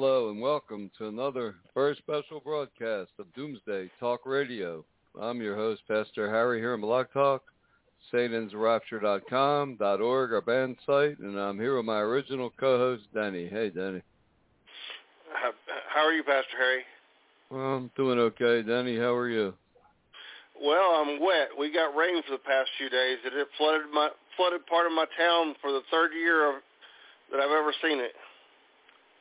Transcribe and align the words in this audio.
hello, 0.00 0.30
and 0.30 0.40
welcome 0.40 0.90
to 0.96 1.08
another 1.08 1.56
very 1.74 1.94
special 1.96 2.40
broadcast 2.40 3.10
of 3.18 3.26
Doomsday 3.34 3.90
Talk 4.00 4.24
Radio. 4.24 4.82
I'm 5.20 5.42
your 5.42 5.54
host, 5.56 5.82
Pastor 5.86 6.30
Harry, 6.30 6.58
here 6.58 6.72
in 6.72 6.80
Blog 6.80 7.08
Talk, 7.12 7.42
satansrapture.com, 8.10 9.76
.org, 9.78 10.32
our 10.32 10.40
band 10.40 10.76
site, 10.86 11.18
and 11.18 11.38
I'm 11.38 11.58
here 11.58 11.76
with 11.76 11.84
my 11.84 11.98
original 11.98 12.50
co-host, 12.58 13.02
Denny. 13.12 13.46
Hey, 13.46 13.68
Denny. 13.68 14.00
How, 15.34 15.50
uh, 15.50 15.52
how 15.94 16.06
are 16.06 16.14
you, 16.14 16.24
Pastor 16.24 16.56
Harry? 16.56 16.82
Well, 17.50 17.60
I'm 17.60 17.90
doing 17.94 18.18
okay. 18.20 18.62
Denny, 18.62 18.96
how 18.96 19.12
are 19.12 19.28
you? 19.28 19.52
Well, 20.58 20.94
I'm 20.96 21.20
wet. 21.20 21.48
We 21.58 21.70
got 21.70 21.94
rain 21.94 22.22
for 22.22 22.32
the 22.32 22.38
past 22.38 22.70
few 22.78 22.88
days. 22.88 23.18
And 23.22 23.34
it 23.34 23.48
flooded 23.58 23.90
my 23.92 24.08
flooded 24.38 24.64
part 24.66 24.86
of 24.86 24.92
my 24.92 25.04
town 25.18 25.56
for 25.60 25.70
the 25.70 25.82
third 25.90 26.12
year 26.14 26.48
of, 26.48 26.62
that 27.30 27.40
I've 27.40 27.50
ever 27.50 27.74
seen 27.82 28.00
it. 28.00 28.12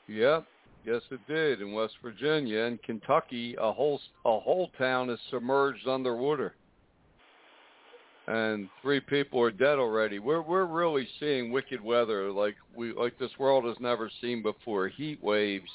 Yep, 0.08 0.48
yes 0.90 1.02
it 1.12 1.20
did. 1.28 1.62
In 1.62 1.74
West 1.74 1.94
Virginia 2.02 2.64
and 2.64 2.82
Kentucky, 2.84 3.56
a 3.60 3.72
whole 3.72 4.00
a 4.26 4.40
whole 4.40 4.70
town 4.78 5.10
is 5.10 5.20
submerged 5.30 5.88
underwater, 5.88 6.56
and 8.28 8.70
three 8.82 9.00
people 9.00 9.40
are 9.42 9.52
dead 9.52 9.78
already. 9.78 10.20
We're 10.20 10.42
we're 10.42 10.66
really 10.66 11.08
seeing 11.20 11.52
wicked 11.52 11.82
weather 11.82 12.32
like 12.32 12.56
we 12.76 12.94
like 12.94 13.18
this 13.20 13.32
world 13.38 13.66
has 13.66 13.78
never 13.80 14.10
seen 14.22 14.42
before. 14.42 14.88
Heat 14.88 15.24
waves 15.24 15.70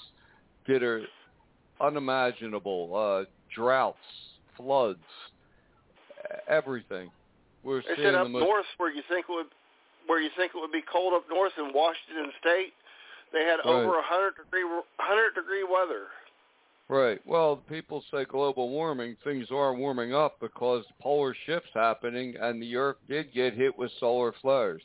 that 0.67 0.83
are 0.83 1.03
unimaginable, 1.81 2.95
uh, 2.95 3.25
droughts, 3.55 3.99
floods, 4.57 4.99
everything. 6.49 7.11
We're 7.63 7.83
They 7.83 7.97
seeing 7.97 8.09
said 8.09 8.15
up 8.15 8.27
the 8.27 8.31
most 8.31 8.45
north 8.45 8.67
where 8.79 8.93
you 8.93 9.03
think 9.09 9.27
it 9.29 9.33
would 9.33 9.47
where 10.07 10.21
you 10.21 10.31
think 10.37 10.53
it 10.55 10.59
would 10.59 10.73
be 10.73 10.85
cold 10.91 11.15
up 11.15 11.25
north 11.31 11.53
in 11.57 11.73
Washington 11.73 12.31
State, 12.41 12.75
they 13.35 13.45
had 13.45 13.59
Right. 13.65 13.67
over 13.67 13.99
a 13.99 14.03
hundred 14.03 14.37
degree 14.37 14.65
hundred 14.99 15.35
degree 15.35 15.65
weather. 15.65 16.07
Right. 16.89 17.21
Well, 17.27 17.57
people 17.57 18.03
say 18.11 18.25
global 18.25 18.69
warming. 18.69 19.17
Things 19.25 19.51
are 19.51 19.75
warming 19.75 20.15
up 20.15 20.39
because 20.39 20.85
polar 21.01 21.35
shifts 21.47 21.71
happening, 21.73 22.37
and 22.37 22.63
the 22.63 22.77
Earth 22.77 22.99
did 23.09 23.33
get 23.33 23.55
hit 23.55 23.77
with 23.77 23.91
solar 23.99 24.33
flares. 24.33 24.83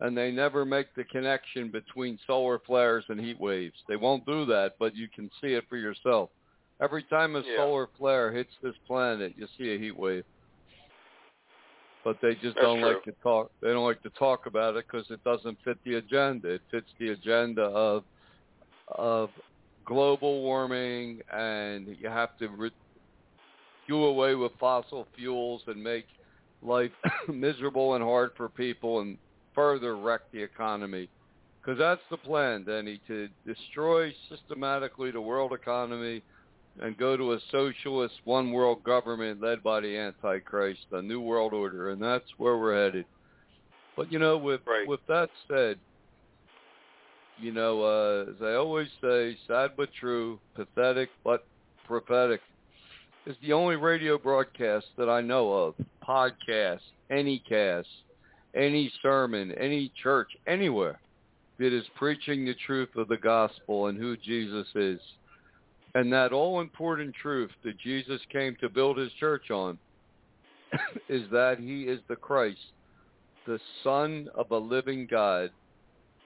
And 0.00 0.16
they 0.16 0.30
never 0.30 0.64
make 0.64 0.92
the 0.94 1.04
connection 1.04 1.70
between 1.70 2.18
solar 2.26 2.58
flares 2.60 3.04
and 3.08 3.20
heat 3.20 3.38
waves. 3.40 3.80
They 3.88 3.96
won't 3.96 4.26
do 4.26 4.44
that, 4.46 4.74
but 4.78 4.94
you 4.94 5.08
can 5.08 5.30
see 5.40 5.54
it 5.54 5.68
for 5.68 5.76
yourself. 5.76 6.30
Every 6.80 7.02
time 7.04 7.36
a 7.36 7.40
Yeah. 7.40 7.56
solar 7.56 7.86
flare 7.98 8.32
hits 8.32 8.56
this 8.58 8.76
planet, 8.86 9.34
you 9.36 9.46
see 9.58 9.74
a 9.74 9.78
heat 9.78 9.96
wave. 9.96 10.24
But 12.04 12.18
they 12.20 12.34
just 12.34 12.56
That's 12.56 12.60
don't 12.60 12.80
true. 12.80 12.94
like 12.94 13.04
to 13.04 13.12
talk. 13.22 13.50
They 13.62 13.68
don't 13.68 13.86
like 13.86 14.02
to 14.02 14.10
talk 14.10 14.46
about 14.46 14.76
it 14.76 14.84
because 14.90 15.06
it 15.10 15.24
doesn't 15.24 15.58
fit 15.64 15.78
the 15.84 15.94
agenda. 15.94 16.50
It 16.50 16.60
fits 16.70 16.88
the 17.00 17.10
agenda 17.10 17.62
of 17.62 18.04
of 18.88 19.30
global 19.86 20.42
warming, 20.42 21.20
and 21.32 21.96
you 21.98 22.08
have 22.08 22.36
to 22.38 22.48
re- 22.48 22.70
do 23.88 24.04
away 24.04 24.34
with 24.34 24.52
fossil 24.60 25.06
fuels 25.16 25.62
and 25.66 25.82
make 25.82 26.04
life 26.62 26.92
miserable 27.28 27.94
and 27.94 28.04
hard 28.04 28.30
for 28.36 28.48
people, 28.50 29.00
and 29.00 29.16
further 29.54 29.96
wreck 29.96 30.20
the 30.32 30.42
economy. 30.42 31.08
Because 31.62 31.78
that's 31.78 32.02
the 32.10 32.18
plan, 32.18 32.64
Denny, 32.64 33.00
to 33.06 33.28
destroy 33.46 34.12
systematically 34.28 35.10
the 35.10 35.20
world 35.20 35.54
economy 35.54 36.22
and 36.80 36.96
go 36.98 37.16
to 37.16 37.32
a 37.32 37.40
socialist 37.50 38.14
one 38.24 38.52
world 38.52 38.82
government 38.82 39.40
led 39.40 39.62
by 39.62 39.80
the 39.80 39.96
Antichrist, 39.96 40.80
the 40.90 41.02
new 41.02 41.20
world 41.20 41.52
order, 41.52 41.90
and 41.90 42.02
that's 42.02 42.24
where 42.38 42.58
we're 42.58 42.84
headed. 42.84 43.06
But 43.96 44.10
you 44.10 44.18
know, 44.18 44.36
with 44.38 44.60
Right. 44.66 44.86
with 44.86 45.00
that 45.08 45.30
said, 45.48 45.78
you 47.40 47.52
know, 47.52 47.82
uh, 47.82 48.30
as 48.30 48.42
I 48.42 48.54
always 48.54 48.88
say, 49.00 49.36
sad 49.46 49.72
but 49.76 49.92
true, 49.98 50.40
pathetic 50.54 51.10
but 51.24 51.46
prophetic, 51.86 52.40
is 53.26 53.36
the 53.40 53.52
only 53.52 53.76
radio 53.76 54.18
broadcast 54.18 54.86
that 54.96 55.08
I 55.08 55.20
know 55.20 55.52
of, 55.52 55.74
podcast, 56.06 56.80
any 57.10 57.42
cast, 57.48 57.88
any 58.54 58.92
sermon, 59.02 59.52
any 59.52 59.92
church, 60.02 60.28
anywhere 60.46 61.00
that 61.58 61.72
is 61.72 61.84
preaching 61.96 62.44
the 62.44 62.54
truth 62.66 62.90
of 62.96 63.08
the 63.08 63.16
gospel 63.16 63.86
and 63.86 63.98
who 63.98 64.16
Jesus 64.16 64.66
is. 64.74 65.00
And 65.94 66.12
that 66.12 66.32
all 66.32 66.60
important 66.60 67.14
truth 67.14 67.50
that 67.62 67.78
Jesus 67.78 68.20
came 68.32 68.56
to 68.60 68.68
build 68.68 68.98
his 68.98 69.12
church 69.20 69.50
on 69.50 69.78
is 71.08 71.22
that 71.30 71.58
he 71.60 71.84
is 71.84 72.00
the 72.08 72.16
Christ, 72.16 72.58
the 73.46 73.60
Son 73.82 74.28
of 74.34 74.50
a 74.50 74.58
living 74.58 75.06
God, 75.08 75.50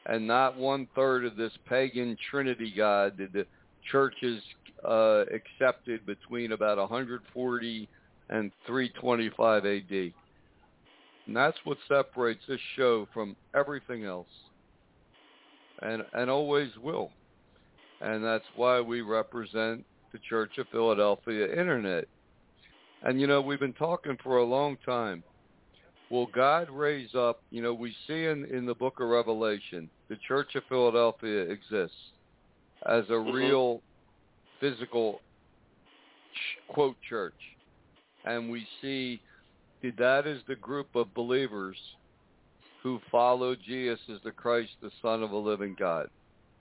and 0.07 0.27
not 0.27 0.57
one 0.57 0.89
third 0.95 1.25
of 1.27 1.37
this 1.37 1.53
pagan 1.69 2.17
Trinity 2.31 2.73
God 2.75 3.19
that 3.19 3.33
the 3.33 3.47
churches 3.91 4.43
uh, 4.87 5.25
accepted 5.35 6.07
between 6.07 6.53
about 6.53 6.79
140 6.79 7.89
and 8.31 8.51
325 8.67 9.67
AD. 9.67 10.13
And 11.27 11.37
that's 11.37 11.59
what 11.65 11.77
separates 11.89 12.41
this 12.49 12.61
show 12.77 13.07
from 13.13 13.37
everything 13.55 14.05
else, 14.05 14.29
and 15.83 16.03
and 16.15 16.31
always 16.31 16.71
will. 16.83 17.11
And 18.01 18.25
that's 18.25 18.45
why 18.57 18.81
we 18.81 19.01
represent 19.01 19.85
the 20.13 20.19
Church 20.29 20.59
of 20.59 20.67
Philadelphia 20.71 21.51
Internet. 21.51 22.05
And 23.03 23.21
you 23.21 23.27
know, 23.27 23.41
we've 23.41 23.61
been 23.61 23.73
talking 23.75 24.17
for 24.23 24.39
a 24.39 24.45
long 24.45 24.77
time. 24.85 25.23
Will 26.11 26.27
God 26.27 26.71
raise 26.71 27.15
up, 27.15 27.41
you 27.51 27.61
know, 27.61 27.75
we 27.75 27.95
see 28.07 28.25
in, 28.25 28.47
in 28.47 28.65
the 28.65 28.75
book 28.75 28.95
of 29.01 29.09
Revelation, 29.09 29.91
the 30.09 30.17
Church 30.27 30.55
of 30.55 30.63
Philadelphia 30.69 31.43
exists 31.43 31.97
as 32.87 33.05
a 33.11 33.13
Mhm. 33.13 33.35
real 33.35 33.83
physical 34.61 35.21
quote 36.69 36.97
church. 37.03 37.35
And 38.25 38.51
we 38.51 38.67
see 38.81 39.21
that 39.83 39.97
that 39.97 40.27
is 40.27 40.43
the 40.45 40.57
group 40.57 40.95
of 40.95 41.13
believers 41.15 41.79
who 42.83 43.01
follow 43.11 43.55
Jesus 43.55 44.01
as 44.09 44.21
the 44.23 44.33
Christ, 44.33 44.73
the 44.81 44.91
Son 45.03 45.23
of 45.23 45.33
a 45.33 45.37
living 45.37 45.75
God. 45.75 46.09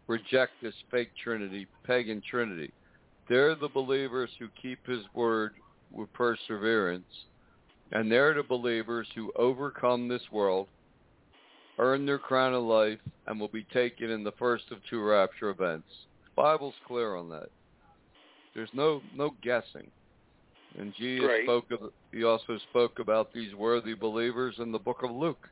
Reject 0.07 0.54
this 0.62 0.74
fake 0.89 1.12
Trinity, 1.21 1.68
pagan 1.83 2.21
Trinity. 2.30 2.71
They're 3.30 3.56
the 3.56 3.68
believers 3.68 4.30
who 4.39 4.48
keep 4.62 4.86
his 4.88 5.04
word 5.13 5.54
with 5.92 6.12
perseverance. 6.13 7.06
And 7.92 8.12
they're 8.12 8.33
the 8.33 8.44
believers 8.44 9.07
who 9.15 9.31
overcome 9.36 10.07
this 10.07 10.21
world, 10.31 10.68
earn 11.77 12.06
their 12.06 12.19
crown 12.19 12.54
of 12.54 12.63
life, 12.63 13.00
and 13.27 13.39
will 13.39 13.48
be 13.48 13.65
taken 13.74 14.09
in 14.09 14.24
the 14.24 14.33
first 14.33 14.65
of 14.71 14.80
two 14.89 15.01
rapture 15.01 15.50
events. 15.50 15.88
The 16.24 16.42
Bible's 16.42 16.74
clear 16.86 17.15
on 17.15 17.30
that. 17.30 17.50
There's 18.54 18.69
no 18.74 19.01
no 19.15 19.36
guessing. 19.42 19.89
And 20.77 20.94
Jesus 20.95 21.30
spoke 21.44 21.71
of 21.71 21.92
he 22.12 22.24
also 22.24 22.57
spoke 22.69 23.00
about 23.00 23.33
these 23.33 23.54
worthy 23.56 23.94
believers 23.94 24.56
in 24.59 24.71
the 24.71 24.80
book 24.80 25.04
of 25.04 25.12
Luke, 25.12 25.48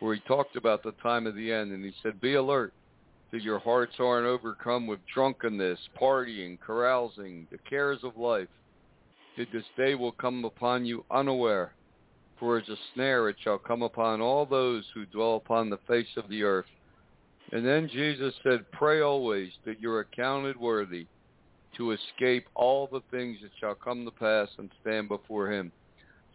where 0.00 0.14
he 0.14 0.20
talked 0.20 0.56
about 0.56 0.82
the 0.82 0.92
time 1.02 1.26
of 1.26 1.34
the 1.34 1.52
end 1.52 1.72
and 1.72 1.84
he 1.84 1.92
said, 2.02 2.20
Be 2.20 2.34
alert, 2.34 2.72
your 3.42 3.58
hearts 3.58 3.94
aren't 3.98 4.26
overcome 4.26 4.86
with 4.86 5.00
drunkenness, 5.12 5.78
partying, 6.00 6.58
carousing, 6.60 7.46
the 7.50 7.58
cares 7.68 7.98
of 8.02 8.16
life, 8.16 8.48
this 9.36 9.64
day 9.76 9.94
will 9.94 10.12
come 10.12 10.44
upon 10.44 10.86
you 10.86 11.04
unaware. 11.10 11.72
For 12.38 12.58
as 12.58 12.68
a 12.68 12.76
snare 12.94 13.28
it 13.28 13.36
shall 13.42 13.58
come 13.58 13.82
upon 13.82 14.20
all 14.20 14.46
those 14.46 14.84
who 14.94 15.06
dwell 15.06 15.36
upon 15.36 15.70
the 15.70 15.78
face 15.88 16.16
of 16.16 16.28
the 16.28 16.42
earth. 16.42 16.66
And 17.52 17.64
then 17.64 17.88
Jesus 17.92 18.34
said, 18.42 18.70
Pray 18.72 19.00
always 19.00 19.52
that 19.64 19.80
you're 19.80 20.00
accounted 20.00 20.56
worthy 20.56 21.06
to 21.76 21.92
escape 21.92 22.46
all 22.54 22.88
the 22.90 23.02
things 23.10 23.38
that 23.42 23.50
shall 23.60 23.74
come 23.74 24.04
to 24.04 24.10
pass 24.10 24.48
and 24.58 24.70
stand 24.80 25.08
before 25.08 25.50
him. 25.52 25.70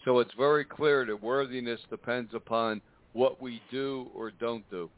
So 0.06 0.20
it's 0.20 0.34
very 0.38 0.66
clear 0.66 1.06
that 1.06 1.22
worthiness 1.22 1.80
depends 1.90 2.34
upon 2.34 2.82
what 3.14 3.42
we 3.42 3.62
do 3.72 4.10
or 4.16 4.32
don't 4.32 4.68
do. 4.70 4.90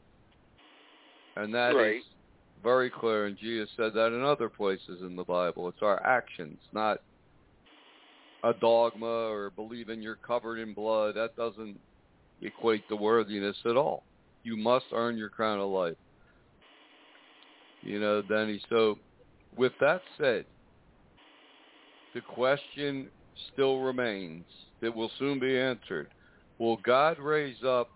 And 1.36 1.52
that 1.54 1.70
is 1.70 1.76
Right. 1.76 2.02
very 2.62 2.88
clear, 2.90 3.26
and 3.26 3.36
Jesus 3.36 3.70
said 3.76 3.92
that 3.94 4.12
in 4.12 4.22
other 4.22 4.48
places 4.48 5.02
in 5.02 5.16
the 5.16 5.24
Bible. 5.24 5.68
It's 5.68 5.82
our 5.82 6.04
actions, 6.06 6.60
not 6.72 6.98
a 8.44 8.52
dogma 8.54 9.06
or 9.06 9.50
believing 9.50 10.00
you're 10.00 10.16
covered 10.16 10.58
in 10.58 10.74
blood. 10.74 11.14
That 11.16 11.34
doesn't 11.36 11.80
equate 12.42 12.86
to 12.88 12.96
worthiness 12.96 13.56
at 13.64 13.76
all. 13.76 14.04
You 14.44 14.56
must 14.56 14.86
earn 14.92 15.16
your 15.16 15.30
crown 15.30 15.58
of 15.60 15.70
life. 15.70 15.96
You 17.82 18.00
know, 18.00 18.22
Denny. 18.22 18.60
So 18.68 18.98
with 19.56 19.72
that 19.80 20.02
said, 20.18 20.46
the 22.14 22.20
question 22.20 23.10
still 23.52 23.80
remains 23.80 24.44
that 24.80 24.94
will 24.94 25.10
soon 25.18 25.40
be 25.40 25.58
answered. 25.58 26.08
Will 26.58 26.76
God 26.78 27.18
raise 27.18 27.62
up 27.66 27.88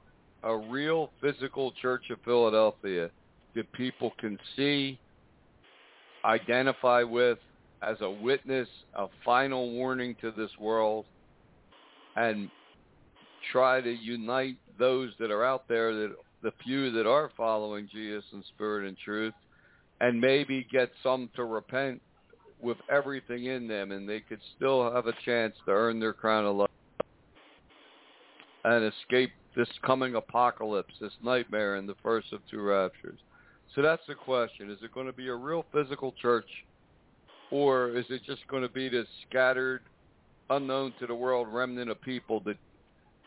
a 0.43 0.57
real 0.57 1.11
physical 1.21 1.73
church 1.81 2.11
of 2.11 2.19
Philadelphia 2.25 3.11
that 3.55 3.71
people 3.73 4.13
can 4.19 4.39
see, 4.57 4.99
identify 6.25 7.03
with 7.03 7.39
as 7.83 7.97
a 8.01 8.11
witness, 8.11 8.69
a 8.95 9.07
final 9.25 9.71
warning 9.73 10.17
to 10.21 10.31
this 10.33 10.51
world, 10.59 11.07
and 12.17 12.51
try 13.53 13.81
to 13.81 13.93
unite 13.93 14.57
those 14.79 15.13
that 15.21 15.31
are 15.31 15.45
out 15.45 15.69
there, 15.69 15.95
that 15.95 16.15
the 16.43 16.53
few 16.65 16.91
that 16.93 17.07
are 17.07 17.31
following 17.37 17.89
Jesus 17.93 18.25
in 18.33 18.43
spirit 18.55 18.87
and 18.87 18.97
truth, 18.99 19.35
and 20.01 20.21
maybe 20.21 20.67
get 20.71 20.91
some 21.03 21.29
to 21.37 21.45
repent 21.45 22.01
with 22.61 22.77
everything 22.91 23.47
in 23.47 23.69
them, 23.69 23.93
and 23.93 24.09
they 24.09 24.21
could 24.21 24.41
still 24.57 24.93
have 24.93 25.07
a 25.07 25.13
chance 25.25 25.55
to 25.65 25.71
earn 25.71 26.01
their 26.01 26.13
crown 26.13 26.45
of 26.45 26.57
life 26.57 26.71
and 28.65 28.93
escape 28.93 29.31
this 29.57 29.69
coming 29.85 30.17
apocalypse, 30.17 30.95
this 31.01 31.13
nightmare 31.23 31.77
in 31.77 31.87
the 31.87 31.95
first 32.03 32.33
of 32.33 32.41
two 32.51 32.61
raptures. 32.61 33.19
So 33.75 33.83
that's 33.83 34.03
the 34.09 34.15
question. 34.15 34.71
Is 34.71 34.79
it 34.83 34.93
going 34.93 35.07
to 35.07 35.13
be 35.13 35.29
a 35.29 35.35
real 35.35 35.65
physical 35.73 36.13
church 36.21 36.49
or 37.51 37.91
is 37.91 38.05
it 38.11 38.23
just 38.25 38.47
going 38.49 38.63
to 38.63 38.69
be 38.69 38.89
this 38.89 39.07
scattered, 39.29 39.83
unknown 40.51 40.93
to 41.01 41.07
the 41.07 41.15
world 41.15 41.49
remnant 41.51 41.91
of 41.91 42.01
people 42.03 42.41
that 42.41 42.57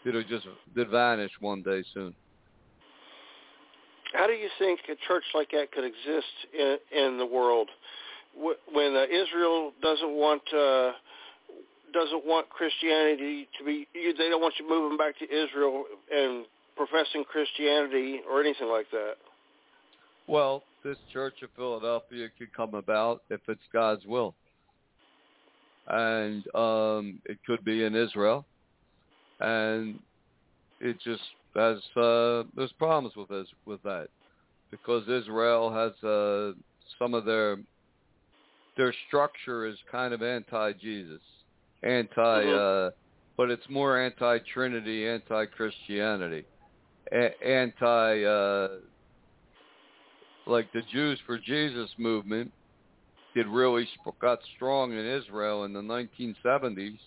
that'll 0.06 0.24
just 0.24 0.48
that 0.76 0.90
vanish 0.90 1.32
one 1.40 1.62
day 1.62 1.84
soon? 1.94 2.14
How 4.14 4.28
do 4.28 4.34
you 4.34 4.50
think 4.60 4.80
a 4.90 4.96
church 5.08 5.24
like 5.34 5.52
that 5.52 5.72
could 5.72 5.86
exist 5.86 6.34
in, 6.54 6.78
in 6.92 7.18
the 7.18 7.26
world 7.26 7.70
when 8.36 8.96
uh, 8.96 9.04
Israel 9.04 9.72
doesn't 9.82 10.12
want 10.12 10.42
uh, 10.54 10.92
doesn't 11.94 12.26
want 12.26 12.50
Christianity 12.50 13.48
to 13.58 13.66
be? 13.66 13.88
They 13.94 14.30
don't 14.30 14.42
want 14.42 14.56
you 14.60 14.70
moving 14.70 14.98
back 14.98 15.18
to 15.20 15.26
Israel 15.26 15.86
and 16.14 16.46
professing 16.76 17.24
Christianity 17.24 18.22
or 18.30 18.42
anything 18.42 18.68
like 18.68 18.90
that. 18.92 19.16
Well, 20.32 20.64
this 20.82 20.96
Church 21.12 21.34
of 21.44 21.50
Philadelphia 21.58 22.30
could 22.38 22.54
come 22.54 22.74
about 22.74 23.22
if 23.30 23.42
it's 23.50 23.60
God's 23.74 24.06
will. 24.06 24.34
And 25.90 26.46
um, 26.56 27.20
it 27.26 27.38
could 27.46 27.66
be 27.66 27.84
in 27.84 27.94
Israel. 27.96 28.46
And 29.42 30.00
it 30.80 30.96
just 31.04 31.22
has 31.54 31.80
uh, 31.98 32.44
there's 32.56 32.72
problems 32.80 33.18
with 33.18 33.28
this, 33.28 33.48
with 33.66 33.84
that 33.84 34.08
because 34.72 35.04
Israel 35.10 35.70
has 35.70 35.92
uh, 36.02 36.54
some 36.98 37.14
of 37.14 37.26
their 37.26 37.58
their 38.78 38.94
structure 39.10 39.66
is 39.66 39.76
kind 39.92 40.14
of 40.14 40.24
anti-Jesus, 40.24 41.22
anti, 41.84 42.46
uh, 42.54 42.92
but 43.36 43.52
it's 43.52 43.68
more 43.70 44.02
anti-Trinity, 44.02 45.10
anti-Christianity, 45.10 46.46
a- 47.12 47.46
anti. 47.46 48.24
Uh, 48.24 48.68
like 50.48 50.72
the 50.74 50.82
Jews 50.92 51.20
for 51.26 51.38
Jesus 51.38 51.90
movement 51.98 52.52
did 53.36 53.48
really 53.48 53.88
got 54.20 54.40
strong 54.56 54.92
in 54.92 55.06
Israel 55.06 55.64
in 55.64 55.74
the 55.74 55.82
1970s. 55.82 56.98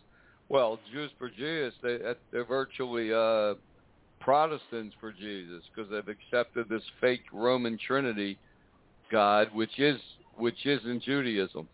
Well, 0.48 0.78
Jews 0.92 1.10
for 1.18 1.28
Jesus, 1.28 1.74
they 1.82 1.98
they're 2.30 2.44
virtually 2.44 3.12
uh, 3.12 3.54
Protestants 4.20 4.94
for 5.00 5.12
Jesus 5.12 5.62
because 5.74 5.90
they've 5.90 6.16
accepted 6.16 6.68
this 6.68 6.82
fake 7.00 7.24
Roman 7.32 7.78
Trinity 7.86 8.38
God, 9.10 9.48
which 9.54 9.78
is 9.78 10.00
which 10.36 10.66
is 10.66 10.80
in 10.84 11.00
Judaism, 11.00 11.68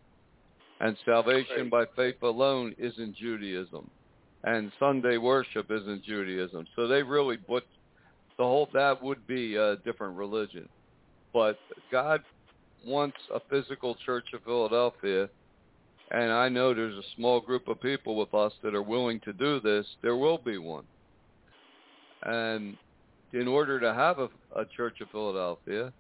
and 0.81 0.97
salvation 1.05 1.69
by 1.71 1.85
faith 1.97 2.23
alone 2.23 2.75
is 2.79 2.93
in 2.99 3.15
Judaism, 3.19 3.89
and 4.45 4.73
Sunday 4.79 5.17
worship 5.17 5.67
is 5.71 5.87
in 5.87 6.03
Judaism. 6.05 6.67
So 6.77 6.89
they 6.89 7.03
really 7.03 7.37
put 7.37 7.65
the 8.37 8.45
whole 8.45 8.69
that 8.73 9.03
would 9.03 9.27
be 9.27 9.57
a 9.57 9.77
different 9.77 10.17
religion 10.17 10.69
but 11.33 11.59
God 11.91 12.23
wants 12.87 13.17
a 13.35 13.41
physical 13.51 13.97
church 14.07 14.27
of 14.35 14.43
Philadelphia, 14.45 15.29
and 16.11 16.33
I 16.33 16.49
know 16.49 16.75
there's 16.75 16.97
a 16.97 17.17
small 17.17 17.41
group 17.41 17.69
of 17.69 17.81
people 17.81 18.17
with 18.17 18.35
us 18.35 18.53
that 18.63 18.75
are 18.75 18.83
willing 18.83 19.21
to 19.21 19.33
do 19.33 19.61
this. 19.61 19.87
There 20.03 20.17
will 20.17 20.39
be 20.39 20.59
one. 20.59 20.85
And 22.23 22.77
in 23.33 23.47
order 23.47 23.79
to 23.81 23.95
have 23.95 24.19
a, 24.19 24.29
a 24.57 24.65
church 24.77 25.01
of 25.01 25.11
Philadelphia, 25.11 25.93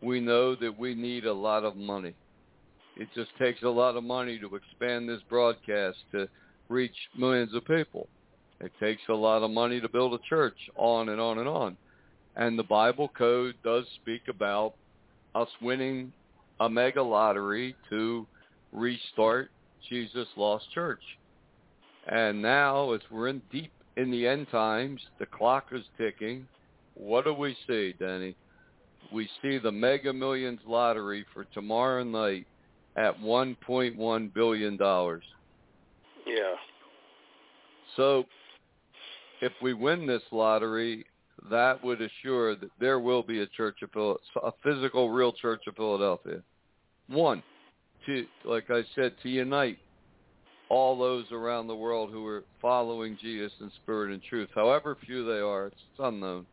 we 0.00 0.20
know 0.20 0.54
that 0.56 0.76
we 0.78 0.94
need 0.94 1.26
a 1.26 1.32
lot 1.32 1.64
of 1.64 1.76
money. 1.76 2.14
It 2.96 3.08
just 3.14 3.30
takes 3.38 3.62
a 3.62 3.68
lot 3.68 3.96
of 3.96 4.04
money 4.04 4.38
to 4.38 4.54
expand 4.54 5.08
this 5.08 5.20
broadcast 5.28 5.98
to 6.12 6.28
reach 6.68 6.96
millions 7.16 7.54
of 7.54 7.64
people. 7.66 8.08
It 8.60 8.72
takes 8.80 9.02
a 9.08 9.14
lot 9.14 9.42
of 9.42 9.50
money 9.50 9.80
to 9.80 9.88
build 9.88 10.14
a 10.14 10.28
church, 10.28 10.56
on 10.76 11.08
and 11.08 11.20
on 11.20 11.38
and 11.38 11.48
on. 11.48 11.76
And 12.36 12.58
the 12.58 12.64
Bible 12.64 13.08
code 13.16 13.54
does 13.62 13.84
speak 13.96 14.22
about 14.28 14.74
us 15.34 15.48
winning 15.60 16.12
a 16.60 16.68
mega 16.68 17.02
lottery 17.02 17.74
to 17.90 18.26
restart 18.72 19.50
Jesus 19.88 20.28
Lost 20.36 20.64
Church. 20.72 21.02
And 22.06 22.40
now, 22.40 22.92
as 22.92 23.00
we're 23.10 23.28
in 23.28 23.42
deep 23.50 23.72
in 23.96 24.10
the 24.10 24.26
end 24.26 24.48
times, 24.50 25.00
the 25.18 25.26
clock 25.26 25.66
is 25.72 25.82
ticking. 25.98 26.46
What 26.94 27.24
do 27.24 27.34
we 27.34 27.56
see, 27.66 27.94
Denny? 27.98 28.34
We 29.12 29.28
see 29.42 29.58
the 29.58 29.72
Mega 29.72 30.12
Millions 30.12 30.60
lottery 30.66 31.24
for 31.34 31.44
tomorrow 31.44 32.02
night 32.02 32.46
at 32.96 33.18
$1.1 33.20 34.34
billion. 34.34 34.78
Yeah. 36.26 36.54
So 37.96 38.24
if 39.40 39.52
we 39.60 39.74
win 39.74 40.06
this 40.06 40.22
lottery, 40.30 41.04
that 41.50 41.82
would 41.82 42.00
assure 42.00 42.54
that 42.56 42.70
there 42.78 43.00
will 43.00 43.22
be 43.22 43.40
a 43.40 43.46
church 43.46 43.82
of 43.82 43.90
Phil- 43.92 44.20
a 44.42 44.52
physical, 44.62 45.10
real 45.10 45.32
church 45.32 45.66
of 45.66 45.76
Philadelphia. 45.76 46.42
One, 47.08 47.42
to 48.06 48.26
like 48.44 48.70
I 48.70 48.82
said, 48.94 49.14
to 49.22 49.28
unite 49.28 49.78
all 50.68 50.96
those 50.96 51.30
around 51.32 51.66
the 51.66 51.76
world 51.76 52.10
who 52.10 52.26
are 52.26 52.44
following 52.60 53.18
Jesus 53.20 53.52
in 53.60 53.70
spirit 53.82 54.12
and 54.12 54.22
truth, 54.22 54.48
however 54.54 54.96
few 55.04 55.24
they 55.24 55.40
are. 55.40 55.66
It's 55.66 55.76
unknown. 55.98 56.46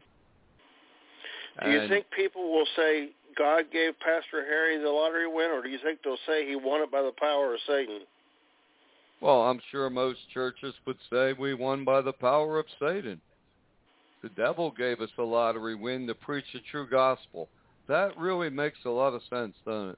Do 1.63 1.71
you 1.71 1.79
And- 1.81 1.89
think 1.89 2.09
people 2.11 2.51
will 2.51 2.67
say 2.75 3.09
God 3.35 3.71
gave 3.71 3.97
Pastor 3.99 4.43
Harry 4.45 4.77
the 4.77 4.89
lottery 4.89 5.27
win, 5.27 5.51
or 5.51 5.61
do 5.61 5.69
you 5.69 5.77
think 5.79 6.01
they'll 6.03 6.17
say 6.25 6.45
he 6.47 6.55
won 6.55 6.81
it 6.81 6.91
by 6.91 7.01
the 7.01 7.13
power 7.13 7.53
of 7.53 7.61
Satan? 7.61 8.01
Well, 9.21 9.41
I'm 9.43 9.59
sure 9.71 9.89
most 9.89 10.19
churches 10.33 10.73
would 10.85 10.97
say 11.09 11.33
we 11.33 11.53
won 11.53 11.83
by 11.83 12.01
the 12.01 12.13
power 12.13 12.57
of 12.59 12.65
Satan. 12.79 13.21
The 14.21 14.29
devil 14.29 14.71
gave 14.71 14.99
us 14.99 15.09
the 15.15 15.23
lottery 15.23 15.75
win 15.75 16.05
to 16.07 16.15
preach 16.15 16.45
the 16.53 16.59
true 16.71 16.87
gospel. 16.89 17.49
That 17.87 18.17
really 18.17 18.49
makes 18.49 18.79
a 18.85 18.89
lot 18.89 19.13
of 19.13 19.21
sense, 19.29 19.55
doesn't 19.65 19.91
it? 19.91 19.97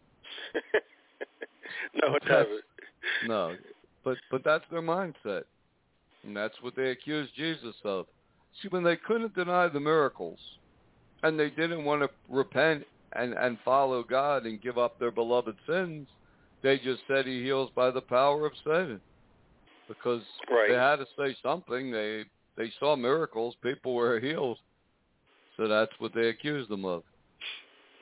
no, 2.02 2.16
it 2.16 2.26
doesn't. 2.26 2.62
No, 3.28 3.56
but 4.04 4.18
but 4.32 4.44
that's 4.44 4.64
their 4.72 4.82
mindset, 4.82 5.44
and 6.24 6.36
that's 6.36 6.56
what 6.62 6.76
they 6.76 6.90
accused 6.90 7.36
Jesus 7.36 7.76
of. 7.84 8.06
See, 8.62 8.68
when 8.70 8.84
they 8.84 8.96
couldn't 8.96 9.36
deny 9.36 9.68
the 9.68 9.80
miracles, 9.80 10.40
and 11.24 11.40
they 11.40 11.50
didn't 11.50 11.84
want 11.86 12.02
to 12.02 12.10
repent 12.30 12.84
and 13.14 13.34
and 13.34 13.58
follow 13.64 14.04
God 14.04 14.46
and 14.46 14.62
give 14.62 14.78
up 14.78 14.98
their 14.98 15.12
beloved 15.12 15.56
sins, 15.68 16.08
they 16.64 16.78
just 16.78 17.02
said 17.08 17.26
He 17.26 17.44
heals 17.44 17.70
by 17.76 17.92
the 17.92 18.02
power 18.02 18.46
of 18.46 18.54
Satan, 18.64 19.02
because 19.88 20.24
Right. 20.50 20.70
they 20.70 20.76
had 20.76 20.98
to 20.98 21.08
say 21.18 21.36
something. 21.44 21.92
They 21.92 22.26
they 22.58 22.72
saw 22.80 22.96
miracles, 22.96 23.56
people 23.62 23.94
were 23.94 24.20
healed, 24.20 24.58
so 25.58 25.68
that's 25.68 25.92
what 26.00 26.14
they 26.14 26.28
accused 26.30 26.70
them 26.70 26.86
of. 26.86 27.04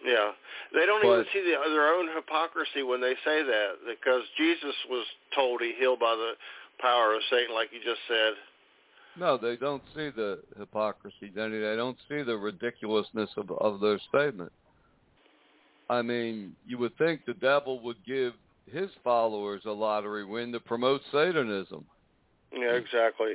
Yeah, 0.05 0.31
they 0.73 0.85
don't 0.85 1.01
But- 1.01 1.11
even 1.21 1.25
see 1.33 1.41
the, 1.41 1.57
their 1.69 1.93
own 1.93 2.07
hypocrisy 2.15 2.83
when 2.83 3.01
they 3.01 3.15
say 3.25 3.43
that 3.43 3.71
because 3.85 4.23
Jesus 4.37 4.75
was 4.89 5.05
told 5.35 5.61
he 5.61 5.73
healed 5.73 5.99
by 5.99 6.15
the 6.15 6.33
power 6.79 7.13
of 7.13 7.21
Satan, 7.29 7.53
like 7.53 7.69
you 7.73 7.79
just 7.83 8.01
said. 8.07 8.33
No, 9.17 9.37
they 9.37 9.57
don't 9.57 9.83
see 9.93 10.09
the 10.09 10.39
hypocrisy, 10.57 11.27
Denny. 11.35 11.59
They 11.59 11.75
don't 11.75 11.97
see 12.07 12.21
the 12.21 12.37
ridiculousness 12.37 13.29
of 13.35 13.51
of 13.51 13.81
their 13.81 13.99
statement. 14.07 14.51
I 15.89 16.01
mean, 16.01 16.55
you 16.65 16.77
would 16.77 16.95
think 16.97 17.25
the 17.25 17.33
devil 17.33 17.79
would 17.81 17.97
give 18.05 18.33
his 18.71 18.89
followers 19.03 19.63
a 19.65 19.71
lottery 19.71 20.23
win 20.23 20.51
to 20.53 20.59
promote 20.59 21.01
Satanism. 21.11 21.83
Yeah, 22.53 22.73
exactly. 22.75 23.33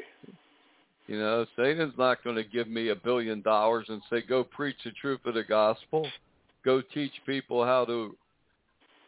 You 1.06 1.18
know, 1.18 1.44
Satan's 1.56 1.94
not 1.98 2.24
going 2.24 2.36
to 2.36 2.44
give 2.44 2.66
me 2.68 2.88
a 2.88 2.96
billion 2.96 3.42
dollars 3.42 3.86
and 3.88 4.00
say, 4.08 4.22
"Go 4.22 4.42
preach 4.42 4.76
the 4.84 4.90
truth 4.92 5.20
of 5.26 5.34
the 5.34 5.44
gospel, 5.44 6.08
go 6.64 6.80
teach 6.80 7.12
people 7.26 7.64
how 7.64 7.84
to 7.84 8.16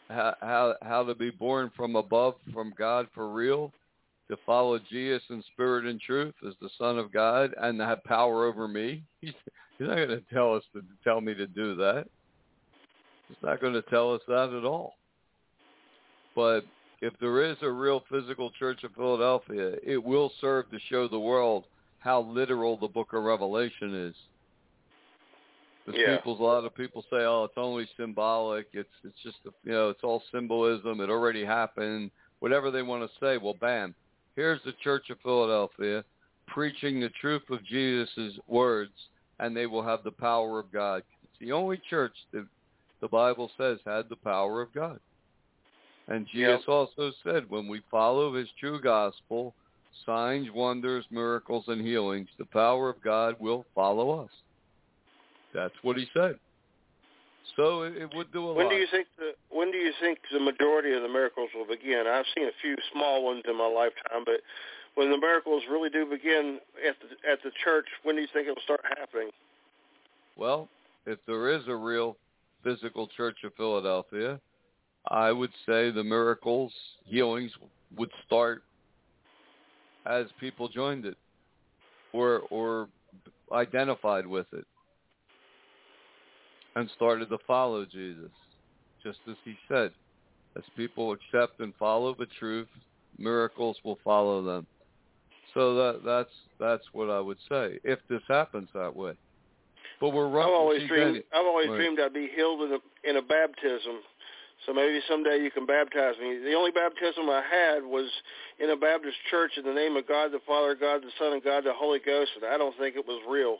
how 0.08 0.34
how, 0.40 0.74
how 0.82 1.04
to 1.04 1.14
be 1.14 1.30
born 1.30 1.70
from 1.74 1.96
above, 1.96 2.34
from 2.52 2.74
God 2.76 3.08
for 3.14 3.32
real, 3.32 3.72
to 4.28 4.36
follow 4.44 4.78
Jesus 4.78 5.22
in 5.30 5.42
spirit 5.54 5.86
and 5.86 5.98
truth 5.98 6.34
as 6.46 6.54
the 6.60 6.68
Son 6.78 6.98
of 6.98 7.12
God, 7.12 7.54
and 7.60 7.78
to 7.78 7.86
have 7.86 8.04
power 8.04 8.44
over 8.44 8.68
me." 8.68 9.02
He's, 9.20 9.32
he's 9.78 9.88
not 9.88 9.96
going 9.96 10.08
to 10.08 10.22
tell 10.32 10.54
us 10.54 10.64
to 10.74 10.82
tell 11.02 11.20
me 11.22 11.34
to 11.34 11.46
do 11.46 11.74
that. 11.76 12.06
He's 13.28 13.36
not 13.42 13.60
going 13.60 13.72
to 13.72 13.82
tell 13.82 14.14
us 14.14 14.20
that 14.28 14.52
at 14.52 14.64
all. 14.64 14.94
But 16.34 16.64
if 17.00 17.14
there 17.20 17.42
is 17.42 17.56
a 17.62 17.70
real 17.70 18.04
physical 18.10 18.50
church 18.50 18.84
of 18.84 18.92
Philadelphia, 18.94 19.76
it 19.82 20.02
will 20.02 20.30
serve 20.40 20.70
to 20.70 20.78
show 20.88 21.08
the 21.08 21.18
world 21.18 21.64
how 21.98 22.20
literal 22.20 22.76
the 22.76 22.88
book 22.88 23.12
of 23.12 23.22
Revelation 23.22 23.94
is. 23.94 24.16
Because 25.84 26.00
Yeah. 26.00 26.16
people, 26.16 26.40
a 26.40 26.42
lot 26.42 26.64
of 26.64 26.74
people 26.74 27.02
say, 27.02 27.24
"Oh, 27.24 27.44
it's 27.44 27.56
only 27.56 27.88
symbolic. 27.96 28.66
It's 28.72 28.90
it's 29.04 29.22
just 29.22 29.38
a, 29.46 29.50
you 29.62 29.72
know, 29.72 29.88
it's 29.90 30.02
all 30.02 30.22
symbolism. 30.32 31.00
It 31.00 31.10
already 31.10 31.44
happened." 31.44 32.10
Whatever 32.40 32.70
they 32.70 32.82
want 32.82 33.02
to 33.02 33.18
say. 33.18 33.38
Well, 33.38 33.54
bam, 33.54 33.94
here's 34.34 34.62
the 34.64 34.74
Church 34.74 35.08
of 35.10 35.18
Philadelphia 35.22 36.04
preaching 36.48 37.00
the 37.00 37.08
truth 37.20 37.42
of 37.50 37.64
Jesus' 37.64 38.38
words, 38.46 38.92
and 39.38 39.56
they 39.56 39.66
will 39.66 39.82
have 39.82 40.02
the 40.04 40.12
power 40.12 40.58
of 40.58 40.70
God. 40.70 41.02
It's 41.24 41.38
the 41.40 41.52
only 41.52 41.80
church 41.88 42.14
that 42.32 42.46
the 43.00 43.08
Bible 43.08 43.50
says 43.56 43.78
had 43.86 44.08
the 44.08 44.16
power 44.16 44.60
of 44.62 44.72
God. 44.72 45.00
And 46.08 46.26
Jesus 46.26 46.60
Yep. 46.66 46.68
also 46.68 47.12
said, 47.24 47.50
when 47.50 47.66
we 47.66 47.80
follow 47.90 48.34
his 48.34 48.48
true 48.60 48.80
gospel, 48.80 49.54
signs, 50.04 50.48
wonders, 50.54 51.04
miracles, 51.10 51.64
and 51.68 51.80
healings, 51.80 52.28
the 52.38 52.44
power 52.46 52.88
of 52.90 53.00
God 53.02 53.36
will 53.38 53.64
follow 53.74 54.22
us. 54.22 54.30
That's 55.54 55.74
what 55.82 55.96
he 55.96 56.06
said. 56.14 56.38
So 57.56 57.82
it, 57.82 57.96
it 57.96 58.10
would 58.14 58.32
do 58.32 58.48
a 58.48 58.54
When 58.54 58.66
lot. 58.66 58.72
do 58.72 58.76
you 58.76 58.86
think 58.90 59.06
the 59.18 59.32
when 59.48 59.70
do 59.70 59.78
you 59.78 59.92
think 60.00 60.18
the 60.32 60.40
majority 60.40 60.92
of 60.92 61.02
the 61.02 61.08
miracles 61.08 61.48
will 61.54 61.66
begin? 61.66 62.04
I've 62.06 62.26
seen 62.36 62.46
a 62.46 62.56
few 62.60 62.76
small 62.92 63.24
ones 63.24 63.42
in 63.48 63.56
my 63.56 63.66
lifetime, 63.66 64.24
but 64.24 64.40
when 64.96 65.10
the 65.10 65.18
miracles 65.18 65.62
really 65.70 65.88
do 65.88 66.04
begin 66.04 66.58
at 66.86 66.96
the 67.00 67.30
at 67.30 67.38
the 67.42 67.50
church, 67.64 67.86
when 68.02 68.16
do 68.16 68.22
you 68.22 68.28
think 68.32 68.48
it 68.48 68.50
will 68.50 68.62
start 68.64 68.80
happening? 68.98 69.30
Well, 70.36 70.68
if 71.06 71.18
there 71.26 71.50
is 71.50 71.62
a 71.68 71.74
real 71.76 72.16
physical 72.62 73.06
church 73.16 73.38
of 73.44 73.54
Philadelphia, 73.54 74.40
I 75.08 75.30
would 75.32 75.52
say 75.66 75.90
the 75.90 76.04
miracles, 76.04 76.72
healings 77.04 77.52
would 77.96 78.10
start 78.26 78.64
as 80.06 80.26
people 80.40 80.68
joined 80.68 81.04
it 81.06 81.16
or 82.12 82.42
or 82.50 82.88
identified 83.52 84.26
with 84.26 84.46
it 84.52 84.64
and 86.76 86.90
started 86.94 87.28
to 87.30 87.38
follow 87.46 87.84
Jesus, 87.84 88.30
just 89.02 89.18
as 89.28 89.36
he 89.44 89.54
said. 89.68 89.92
As 90.56 90.64
people 90.76 91.12
accept 91.12 91.60
and 91.60 91.74
follow 91.78 92.14
the 92.14 92.26
truth, 92.38 92.68
miracles 93.18 93.76
will 93.84 93.98
follow 94.02 94.42
them. 94.42 94.66
So 95.54 95.74
that 95.74 96.00
that's 96.04 96.30
that's 96.58 96.84
what 96.92 97.10
I 97.10 97.20
would 97.20 97.38
say 97.48 97.78
if 97.84 97.98
this 98.08 98.22
happens 98.28 98.68
that 98.74 98.94
way. 98.94 99.12
But 100.00 100.10
we're 100.10 100.28
I've 100.28 100.48
always 100.48 100.82
dreamed 100.88 101.22
I've 101.32 101.46
always 101.46 101.68
Right. 101.68 101.76
dreamed 101.76 102.00
I'd 102.00 102.12
be 102.12 102.28
healed 102.34 102.60
in 102.62 102.72
a 102.72 103.10
in 103.10 103.16
a 103.16 103.22
baptism. 103.22 104.00
So 104.64 104.72
maybe 104.72 105.00
someday 105.08 105.38
you 105.42 105.50
can 105.50 105.66
baptize 105.66 106.14
me. 106.20 106.38
The 106.38 106.54
only 106.54 106.70
baptism 106.70 107.28
I 107.28 107.42
had 107.42 107.84
was 107.84 108.10
in 108.58 108.70
a 108.70 108.76
Baptist 108.76 109.16
church 109.30 109.52
in 109.56 109.64
the 109.64 109.74
name 109.74 109.96
of 109.96 110.08
God 110.08 110.32
the 110.32 110.40
Father, 110.46 110.74
God 110.74 111.02
the 111.02 111.10
Son, 111.18 111.34
and 111.34 111.42
God 111.42 111.64
the 111.64 111.74
Holy 111.74 112.00
Ghost, 112.04 112.30
and 112.36 112.44
I 112.44 112.56
don't 112.56 112.76
think 112.78 112.96
it 112.96 113.06
was 113.06 113.20
real. 113.28 113.58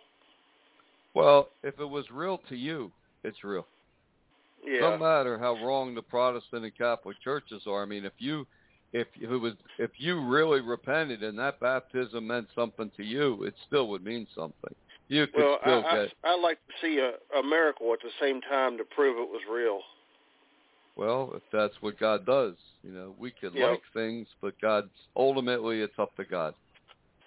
Well, 1.15 1.51
if 1.63 1.79
it 1.79 1.89
was 1.89 2.05
real 2.11 2.39
to 2.49 2.57
you, 2.57 2.91
it's 3.25 3.45
real. 3.45 3.67
Yeah. 4.65 4.81
No 4.81 4.99
matter 4.99 5.39
how 5.39 5.55
wrong 5.65 5.95
the 5.95 6.03
Protestant 6.03 6.65
and 6.65 6.77
Catholic 6.77 7.17
churches 7.23 7.63
are. 7.67 7.83
I 7.83 7.87
mean, 7.87 8.05
if 8.05 8.15
you 8.19 8.47
if 8.93 9.07
it 9.21 9.29
was 9.29 9.53
if 9.79 9.91
you 9.99 10.21
really 10.27 10.61
repented 10.61 11.23
and 11.23 11.39
that 11.39 11.61
baptism 11.61 12.27
meant 12.27 12.49
something 12.55 12.91
to 12.97 13.05
you, 13.05 13.45
it 13.45 13.55
still 13.67 13.89
would 13.89 14.05
mean 14.05 14.27
something. 14.35 14.75
You 15.09 15.27
could 15.27 15.45
well, 15.45 15.59
still 15.61 15.85
I, 15.87 15.97
get 15.97 16.13
I 16.25 16.29
I'd 16.33 16.41
like 16.43 16.59
to 16.67 16.73
see 16.81 16.99
a, 16.99 17.39
a 17.39 17.43
miracle 17.43 17.93
at 17.93 18.01
the 18.01 18.11
same 18.21 18.41
time 18.41 18.77
to 18.79 18.85
prove 18.85 19.19
it 19.19 19.29
was 19.29 19.43
real. 19.51 19.81
Well, 20.97 21.33
if 21.35 21.43
that's 21.53 21.75
what 21.81 21.99
God 21.99 22.25
does. 22.27 22.55
You 22.83 22.91
know, 22.93 23.15
we 23.19 23.31
could 23.31 23.55
Yep. 23.55 23.71
like 23.71 23.83
things, 23.95 24.27
but 24.41 24.55
God's 24.61 24.91
ultimately 25.15 25.81
it's 25.81 25.99
up 25.99 26.15
to 26.17 26.25
God. 26.25 26.55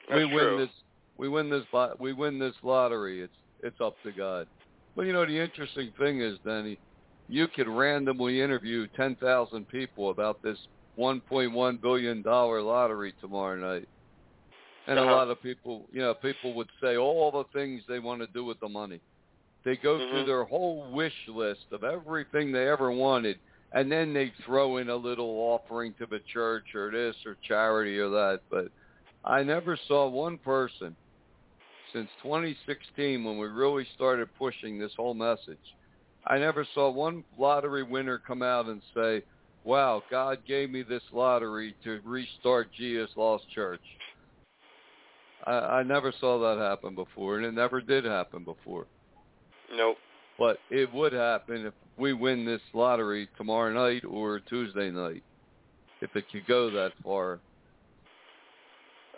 That's 0.10 0.20
we 0.20 0.26
win 0.26 0.38
true. 0.48 0.58
this 0.58 0.70
we 1.18 1.30
win 1.30 1.50
this 1.50 1.66
we 2.00 2.14
win 2.14 2.40
this 2.40 2.56
lottery. 2.64 3.22
It's 3.22 3.34
it's 3.62 3.80
up 3.82 3.96
to 4.04 4.12
God. 4.12 4.48
But 4.96 5.04
you 5.06 5.14
know 5.14 5.26
the 5.26 5.38
interesting 5.40 5.94
thing 6.00 6.22
is, 6.22 6.40
Danny, 6.46 6.80
you 7.28 7.48
could 7.48 7.68
randomly 7.68 8.42
interview 8.42 8.88
ten 8.96 9.16
thousand 9.18 9.68
people 9.68 10.10
about 10.10 10.42
this 10.42 10.58
one 10.96 11.22
point 11.22 11.52
one 11.52 11.78
billion 11.82 12.22
dollar 12.22 12.62
lottery 12.62 13.14
tomorrow 13.22 13.56
night. 13.56 13.88
And 14.88 14.98
a 14.98 15.04
Uh-huh. 15.04 15.12
lot 15.12 15.30
of 15.30 15.42
people, 15.44 15.86
you 15.92 16.00
know, 16.00 16.16
people 16.16 16.54
would 16.56 16.70
say 16.82 16.98
all 16.98 17.32
the 17.32 17.44
things 17.54 17.84
they 17.88 18.00
want 18.00 18.22
to 18.22 18.28
do 18.28 18.44
with 18.44 18.60
the 18.60 18.68
money. 18.70 19.00
They 19.64 19.76
go 19.76 20.00
through 20.00 20.24
Mhm. 20.24 20.26
their 20.26 20.44
whole 20.46 20.92
wish 20.92 21.14
list 21.28 21.66
of 21.72 21.84
everything 21.84 22.52
they 22.52 22.68
ever 22.68 22.92
wanted, 22.92 23.40
and 23.72 23.92
then 23.92 24.14
they 24.14 24.32
throw 24.46 24.78
in 24.78 24.90
a 24.90 24.96
little 24.96 25.30
offering 25.30 25.94
to 26.00 26.06
the 26.06 26.20
church 26.32 26.74
or 26.74 26.92
this 26.92 27.16
or 27.26 27.38
charity 27.48 27.98
or 28.00 28.10
that. 28.10 28.42
But 28.50 28.70
I 29.24 29.44
never 29.44 29.78
saw 29.88 30.10
one 30.10 30.38
person 30.38 30.96
since 31.94 32.10
2016 32.24 33.24
when 33.24 33.38
we 33.38 33.48
really 33.48 33.86
started 33.96 34.30
pushing 34.38 34.80
this 34.80 34.92
whole 34.96 35.14
message. 35.14 35.58
I 36.26 36.38
never 36.38 36.66
saw 36.74 36.90
one 36.90 37.24
lottery 37.38 37.84
winner 37.84 38.18
come 38.18 38.42
out 38.42 38.66
and 38.66 38.82
say, 38.94 39.24
"Wow, 39.64 40.04
God 40.10 40.46
gave 40.46 40.70
me 40.70 40.84
this 40.84 41.04
lottery 41.12 41.76
to 41.84 42.02
restart 42.04 42.72
Jesus 42.74 43.10
Lost 43.16 43.50
Church." 43.50 43.82
I, 45.46 45.80
I 45.80 45.84
never 45.84 46.12
saw 46.20 46.40
that 46.40 46.62
happen 46.62 46.96
before, 46.96 47.38
and 47.38 47.46
it 47.46 47.54
never 47.54 47.82
did 47.82 48.04
happen 48.04 48.44
before. 48.44 48.88
Nope. 49.74 49.98
But 50.38 50.60
it 50.70 50.92
would 50.94 51.14
happen 51.14 51.66
if 51.66 51.74
we 52.00 52.14
win 52.14 52.46
this 52.46 52.62
lottery 52.74 53.28
tomorrow 53.38 53.74
night 53.74 54.04
or 54.06 54.40
Tuesday 54.40 54.90
night, 54.90 55.24
if 56.02 56.16
it 56.16 56.26
could 56.32 56.48
go 56.48 56.70
that 56.72 56.94
far. 57.04 57.40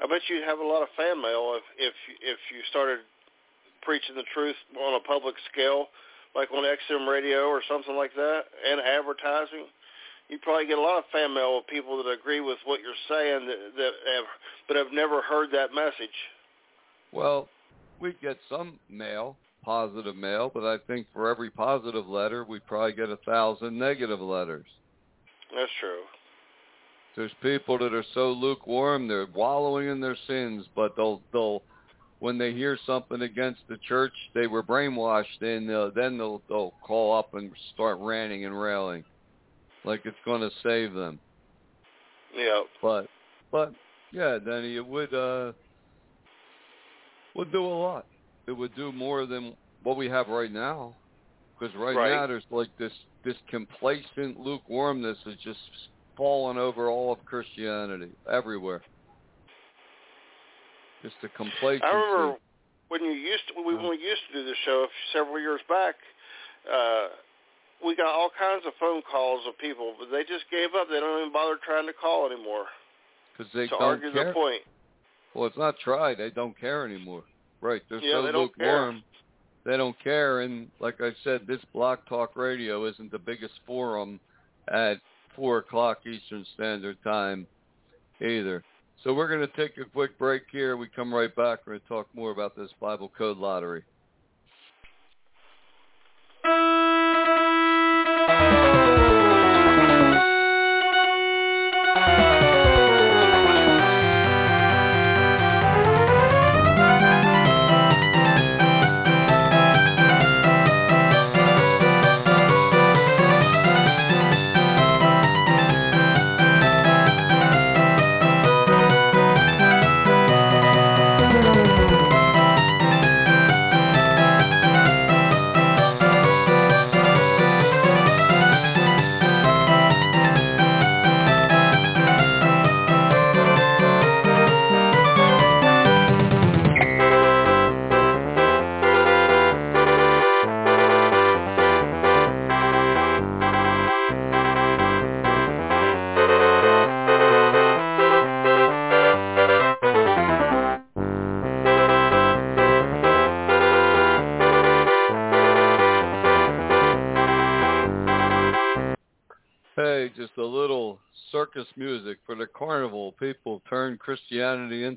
I 0.02 0.08
bet 0.08 0.22
you'd 0.28 0.44
have 0.44 0.60
a 0.60 0.66
lot 0.66 0.82
of 0.82 0.90
fan 0.98 1.22
mail 1.22 1.54
if 1.56 1.64
if 1.78 1.94
if 2.22 2.40
you 2.52 2.62
started 2.70 3.00
preaching 3.84 4.16
the 4.16 4.26
truth 4.34 4.56
on 4.80 4.96
a 4.96 5.00
public 5.00 5.36
scale, 5.52 5.88
like 6.36 6.50
on 6.52 6.64
XM 6.64 7.08
radio 7.08 7.46
or 7.46 7.62
something 7.70 7.96
like 7.96 8.14
that, 8.16 8.42
and 8.68 8.82
advertising. 8.82 9.68
You'd 10.30 10.42
probably 10.42 10.66
get 10.66 10.78
a 10.78 10.82
lot 10.82 10.98
of 10.98 11.04
fan 11.12 11.34
mail 11.34 11.58
of 11.58 11.68
people 11.68 12.02
that 12.02 12.10
agree 12.10 12.40
with 12.40 12.58
what 12.64 12.80
you're 12.80 12.94
saying 13.10 13.48
that, 13.48 13.58
that 13.76 13.92
have, 14.16 14.26
but 14.68 14.78
have 14.78 14.94
never 14.94 15.22
heard 15.22 15.50
that 15.52 15.74
message. 15.74 16.16
Well, 17.12 17.50
we 18.00 18.16
get 18.22 18.38
some 18.50 18.80
mail, 18.90 19.36
positive 19.64 20.16
mail, 20.16 20.52
but 20.54 20.64
I 20.64 20.78
think 20.88 21.08
for 21.14 21.30
every 21.30 21.50
positive 21.50 22.08
letter, 22.08 22.44
we 22.44 22.60
probably 22.60 22.94
get 22.94 23.10
a 23.10 23.18
thousand 23.18 23.78
negative 23.78 24.20
letters. 24.20 24.66
That's 25.56 25.72
true. 25.80 26.02
There's 27.16 27.32
people 27.42 27.78
that 27.80 27.94
are 27.94 28.06
so 28.14 28.32
lukewarm, 28.32 29.08
they're 29.08 29.28
wallowing 29.34 29.90
in 29.90 30.00
their 30.00 30.18
sins, 30.28 30.66
but 30.76 30.96
they'll 30.96 31.22
they'll 31.34 31.62
when 32.20 32.38
they 32.38 32.54
hear 32.54 32.78
something 32.86 33.22
against 33.24 33.62
the 33.68 33.78
church 33.78 34.14
they 34.34 34.48
were 34.48 34.64
brainwashed 34.64 35.42
in, 35.42 35.70
uh, 35.70 35.90
then 35.94 36.18
they'll 36.18 36.42
they'll 36.48 36.74
call 36.82 37.18
up 37.18 37.34
and 37.34 37.52
start 37.74 37.98
ranting 38.00 38.46
and 38.46 38.60
railing, 38.60 39.04
like 39.84 40.02
it's 40.06 40.16
going 40.24 40.42
to 40.42 40.52
save 40.64 40.94
them. 40.94 41.20
Yeah. 42.34 42.62
But 42.82 43.08
but 43.52 43.74
yeah, 44.12 44.38
Denny, 44.44 44.78
it 44.78 44.86
would 44.86 45.14
uh 45.14 45.52
would 47.36 47.52
do 47.52 47.66
a 47.66 47.68
lot. 47.68 48.06
It 48.48 48.52
would 48.52 48.76
do 48.76 48.92
more 48.92 49.26
than 49.26 49.56
what 49.84 49.98
we 49.98 50.10
have 50.10 50.28
right 50.28 50.52
now. 50.52 50.96
Because 51.60 51.76
right, 51.76 51.96
Right. 51.96 52.12
now 52.12 52.28
there's 52.28 52.46
like 52.50 52.70
this 52.78 52.94
this 53.24 53.38
complacent 53.50 54.40
lukewarmness 54.40 55.18
is 55.28 55.36
just 55.44 55.60
falling 56.18 56.58
over 56.58 56.90
all 56.90 57.14
of 57.14 57.24
Christianity 57.26 58.12
everywhere. 58.30 58.82
Just 61.04 61.16
a 61.24 61.30
complacency. 61.30 61.86
I 61.86 61.94
remember 61.94 62.38
when 62.90 63.04
you 63.04 63.12
used 63.12 63.44
to 63.50 63.62
we, 63.62 63.76
when 63.76 63.90
we 63.90 63.98
used 63.98 64.22
to 64.32 64.42
do 64.42 64.46
the 64.46 64.56
show 64.66 64.88
several 65.14 65.40
years 65.40 65.62
back. 65.70 65.96
Uh, 66.72 67.08
we 67.86 67.96
got 67.96 68.08
all 68.14 68.30
kinds 68.38 68.64
of 68.68 68.74
phone 68.80 69.02
calls 69.10 69.42
of 69.48 69.58
people, 69.58 69.96
but 69.98 70.10
they 70.12 70.22
just 70.22 70.46
gave 70.52 70.70
up. 70.80 70.88
They 70.90 71.00
don't 71.00 71.22
even 71.22 71.34
bother 71.34 71.58
trying 71.66 71.88
to 71.88 71.94
call 71.94 72.30
anymore. 72.32 72.66
Because 73.36 73.52
they 73.54 73.66
to 73.66 73.70
don't 73.70 73.82
argue 73.82 74.12
care. 74.14 74.28
the 74.28 74.34
point. 74.34 74.62
Well, 75.34 75.48
it's 75.48 75.58
not 75.58 75.76
try. 75.84 76.14
They 76.14 76.30
don't 76.30 76.58
care 76.60 76.86
anymore. 76.86 77.24
Right. 77.62 77.82
They're 77.90 78.00
Yeah, 78.00 78.14
so 78.14 78.24
they 78.24 78.32
don't 78.32 78.56
care. 78.58 78.82
lukewarm. 78.88 79.04
They 79.64 79.78
don't 79.78 80.00
care. 80.04 80.42
And 80.42 80.70
like 80.80 81.00
I 81.02 81.12
said, 81.24 81.46
this 81.48 81.62
Blog 81.72 82.00
Talk 82.10 82.36
Radio 82.36 82.86
isn't 82.86 83.12
the 83.12 83.20
biggest 83.20 83.54
forum 83.66 84.20
at 84.68 85.00
4 85.36 85.60
o'clock 85.60 86.00
Eastern 86.06 86.46
Standard 86.56 86.98
Time 87.04 87.46
either. 88.20 88.64
So 89.04 89.14
we're 89.14 89.28
going 89.28 89.48
to 89.48 89.56
take 89.56 89.78
a 89.78 89.86
quick 89.90 90.18
break 90.18 90.44
here. 90.52 90.78
We 90.78 90.88
come 90.88 91.14
right 91.14 91.34
back. 91.36 91.60
We're 91.66 91.74
going 91.74 91.82
to 91.82 91.88
talk 91.88 92.08
more 92.16 92.32
about 92.32 92.56
this 92.56 92.70
Bible 92.80 93.12
Code 93.18 93.38
Lottery. 93.38 93.84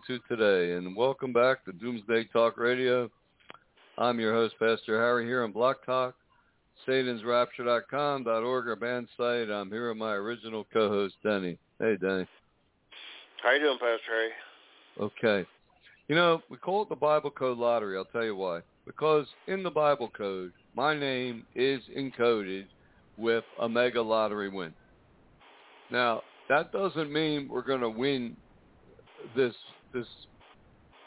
Into 0.09 0.23
today. 0.29 0.77
And 0.77 0.97
welcome 0.97 1.33
back 1.33 1.65
to 1.65 1.73
Doomsday 1.73 2.25
Talk 2.33 2.57
Radio. 2.57 3.11
I'm 3.97 4.19
your 4.19 4.35
host, 4.35 4.55
Pastor 4.59 5.01
Harry, 5.01 5.25
here 5.25 5.45
on 5.45 5.53
Blog 5.53 5.77
Talk, 5.87 6.15
satansrapture.com, 6.87 8.27
.org, 8.27 8.69
our 8.69 8.77
band 8.77 9.09
site. 9.17 9.51
I'm 9.51 9.71
here 9.71 9.89
with 9.89 9.97
my 9.97 10.13
original 10.13 10.67
co-host, 10.73 11.15
Denny. 11.23 11.59
Hey, 11.79 11.97
Denny. 12.01 12.27
How 13.43 13.53
you 13.53 13.61
doing, 13.61 13.79
Pastor 13.79 14.01
Harry? 14.09 14.31
Okay. 15.01 15.49
You 16.09 16.17
know, 16.17 16.43
we 16.51 16.57
call 16.57 16.83
it 16.83 16.89
the 16.89 16.97
Bible 16.97 17.31
Code 17.31 17.59
Lottery. 17.59 17.97
I'll 17.97 18.05
tell 18.07 18.25
you 18.25 18.37
why. 18.37 18.61
Because 18.87 19.27
in 19.47 19.63
the 19.63 19.71
Bible 19.71 20.11
Code, 20.17 20.53
my 20.75 20.99
name 20.99 21.47
is 21.55 21.83
encoded 21.97 22.67
with 23.17 23.45
a 23.61 23.69
mega 23.69 24.03
lottery 24.03 24.49
win. 24.49 24.75
Now, 25.91 26.23
that 26.49 26.73
doesn't 26.73 27.13
mean 27.13 27.49
we're 27.49 27.63
going 27.63 27.81
to 27.81 27.91
win 27.91 28.37
this 29.35 29.55
this 29.95 30.07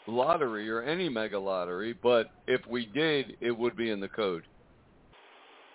lottery 0.08 0.68
or 0.68 0.82
any 0.82 1.08
mega 1.08 1.38
lottery, 1.38 1.94
but 2.02 2.30
if 2.46 2.66
we 2.66 2.86
did, 2.86 3.36
it 3.40 3.56
would 3.56 3.76
be 3.76 3.90
in 3.90 4.00
the 4.00 4.08
code. 4.08 4.42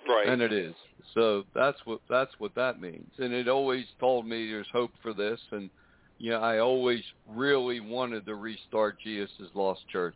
Right. 0.07 0.27
And 0.27 0.41
it 0.41 0.51
is. 0.51 0.73
So 1.13 1.43
that's 1.55 1.77
what 1.85 2.01
that's 2.09 2.31
what 2.39 2.53
that 2.55 2.81
means. 2.81 3.09
And 3.19 3.31
it 3.31 3.47
always 3.47 3.85
told 3.99 4.27
me 4.27 4.49
there's 4.49 4.67
hope 4.73 4.91
for 5.01 5.13
this 5.13 5.39
and 5.51 5.69
you 6.17 6.31
know, 6.31 6.39
I 6.39 6.59
always 6.59 7.01
really 7.29 7.79
wanted 7.79 8.25
to 8.25 8.35
restart 8.35 8.97
Jesus' 9.01 9.29
Lost 9.53 9.81
Church. 9.89 10.15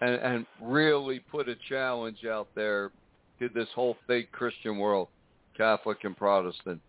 And 0.00 0.14
and 0.14 0.46
really 0.62 1.18
put 1.18 1.48
a 1.48 1.56
challenge 1.68 2.24
out 2.24 2.48
there 2.54 2.90
to 3.38 3.48
this 3.50 3.68
whole 3.74 3.96
fake 4.06 4.32
Christian 4.32 4.78
world, 4.78 5.08
Catholic 5.56 5.98
and 6.04 6.16
Protestant. 6.16 6.80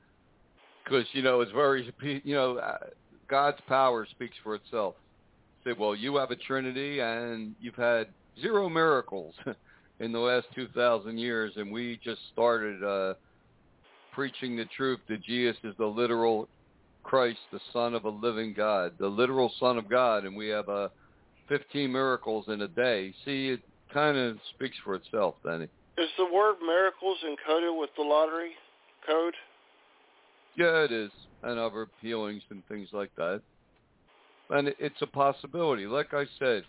Because, 0.83 1.05
you 1.13 1.21
know, 1.21 1.41
it's 1.41 1.51
very, 1.51 1.93
you 2.23 2.33
know, 2.33 2.59
God's 3.31 3.61
power 3.67 4.05
speaks 4.11 4.35
for 4.43 4.55
itself. 4.55 4.93
Say, 5.63 5.71
well, 5.79 5.95
you 5.95 6.17
have 6.17 6.31
a 6.31 6.35
Trinity 6.35 6.99
and 6.99 7.55
you've 7.61 7.75
had 7.75 8.07
zero 8.39 8.67
miracles 8.67 9.33
in 10.01 10.11
the 10.11 10.19
last 10.19 10.47
2,000 10.53 11.17
years, 11.17 11.53
and 11.55 11.71
we 11.71 11.97
just 12.03 12.19
started 12.33 12.83
uh, 12.83 13.13
preaching 14.13 14.57
the 14.57 14.65
truth 14.75 14.99
that 15.07 15.23
Jesus 15.23 15.55
is 15.63 15.73
the 15.77 15.85
literal 15.85 16.49
Christ, 17.03 17.39
the 17.53 17.59
Son 17.71 17.95
of 17.95 18.03
a 18.03 18.09
living 18.09 18.53
God, 18.55 18.93
the 18.99 19.07
literal 19.07 19.51
Son 19.59 19.77
of 19.77 19.89
God, 19.89 20.25
and 20.25 20.35
we 20.35 20.49
have 20.49 20.67
uh, 20.67 20.89
15 21.47 21.91
miracles 21.91 22.45
in 22.49 22.61
a 22.61 22.67
day. 22.67 23.13
See, 23.23 23.49
it 23.49 23.61
kind 23.93 24.17
of 24.17 24.37
speaks 24.55 24.75
for 24.83 24.95
itself, 24.95 25.35
Danny. 25.45 25.67
Is 25.97 26.09
the 26.17 26.25
word 26.25 26.55
miracles 26.65 27.17
encoded 27.25 27.79
with 27.79 27.91
the 27.95 28.03
lottery 28.03 28.51
code? 29.07 29.35
Yeah, 30.57 30.83
it 30.83 30.91
is, 30.91 31.11
and 31.43 31.59
other 31.59 31.87
healings 32.01 32.43
and 32.49 32.63
things 32.67 32.89
like 32.91 33.11
that. 33.17 33.41
And 34.49 34.73
it's 34.79 35.01
a 35.01 35.07
possibility. 35.07 35.85
Like 35.85 36.13
I 36.13 36.25
said, 36.39 36.63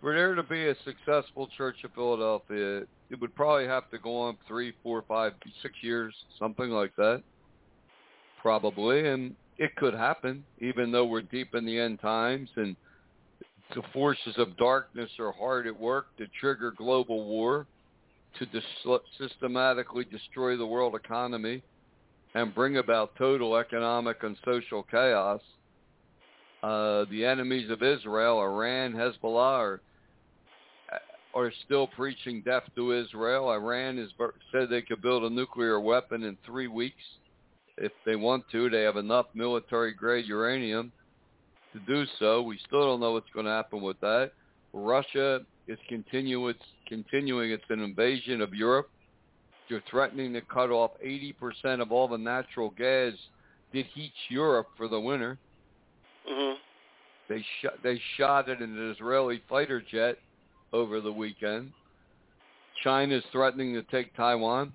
for 0.00 0.14
there 0.14 0.34
to 0.34 0.42
be 0.42 0.68
a 0.68 0.74
successful 0.84 1.48
Church 1.56 1.76
of 1.84 1.92
Philadelphia, 1.94 2.82
it 3.10 3.20
would 3.20 3.34
probably 3.34 3.66
have 3.66 3.88
to 3.90 3.98
go 3.98 4.16
on 4.16 4.36
three, 4.46 4.74
four, 4.82 5.02
five, 5.08 5.32
six 5.62 5.74
years, 5.80 6.14
something 6.38 6.68
like 6.70 6.94
that, 6.96 7.22
probably. 8.42 9.08
And 9.08 9.34
it 9.56 9.74
could 9.76 9.94
happen, 9.94 10.44
even 10.58 10.92
though 10.92 11.06
we're 11.06 11.22
deep 11.22 11.54
in 11.54 11.64
the 11.64 11.78
end 11.78 12.00
times 12.00 12.50
and 12.56 12.76
the 13.74 13.82
forces 13.92 14.34
of 14.36 14.56
darkness 14.58 15.10
are 15.18 15.32
hard 15.32 15.66
at 15.66 15.78
work 15.78 16.06
to 16.18 16.26
trigger 16.38 16.70
global 16.76 17.24
war, 17.24 17.66
to 18.38 18.46
dis- 18.46 18.62
systematically 19.18 20.04
destroy 20.04 20.56
the 20.56 20.66
world 20.66 20.94
economy 20.94 21.62
and 22.34 22.54
bring 22.54 22.78
about 22.78 23.16
total 23.16 23.56
economic 23.56 24.22
and 24.22 24.36
social 24.44 24.82
chaos. 24.82 25.40
Uh, 26.62 27.04
the 27.10 27.24
enemies 27.24 27.70
of 27.70 27.82
Israel, 27.82 28.40
Iran, 28.40 28.92
Hezbollah, 28.92 29.58
are, 29.58 29.80
are 31.34 31.52
still 31.64 31.86
preaching 31.86 32.42
death 32.44 32.64
to 32.74 32.92
Israel. 32.92 33.50
Iran 33.50 33.98
has 33.98 34.08
said 34.50 34.68
they 34.70 34.82
could 34.82 35.02
build 35.02 35.24
a 35.24 35.30
nuclear 35.30 35.78
weapon 35.78 36.22
in 36.24 36.36
three 36.46 36.68
weeks 36.68 37.02
if 37.76 37.92
they 38.06 38.16
want 38.16 38.44
to. 38.52 38.70
They 38.70 38.82
have 38.82 38.96
enough 38.96 39.26
military-grade 39.34 40.26
uranium 40.26 40.90
to 41.72 41.80
do 41.80 42.04
so. 42.18 42.42
We 42.42 42.58
still 42.66 42.86
don't 42.86 43.00
know 43.00 43.12
what's 43.12 43.30
going 43.34 43.46
to 43.46 43.52
happen 43.52 43.82
with 43.82 44.00
that. 44.00 44.32
Russia 44.72 45.40
is 45.68 45.78
continue 45.88 46.52
continuing 46.88 47.50
its 47.50 47.64
invasion 47.70 48.40
of 48.40 48.54
Europe. 48.54 48.90
They're 49.68 49.82
threatening 49.90 50.32
to 50.34 50.40
cut 50.42 50.70
off 50.70 50.92
80% 51.04 51.80
of 51.80 51.90
all 51.92 52.08
the 52.08 52.18
natural 52.18 52.70
gas 52.70 53.12
that 53.72 53.86
heats 53.86 54.14
Europe 54.28 54.68
for 54.76 54.88
the 54.88 55.00
winter. 55.00 55.38
Mhm. 56.28 56.58
They 57.28 57.42
shot 57.60 57.82
they 57.82 57.98
shot 58.16 58.48
at 58.48 58.60
an 58.60 58.90
Israeli 58.90 59.38
fighter 59.48 59.80
jet 59.80 60.18
over 60.72 61.00
the 61.00 61.12
weekend. 61.12 61.72
China 62.82 63.14
is 63.14 63.24
threatening 63.26 63.74
to 63.74 63.82
take 63.84 64.14
Taiwan 64.14 64.74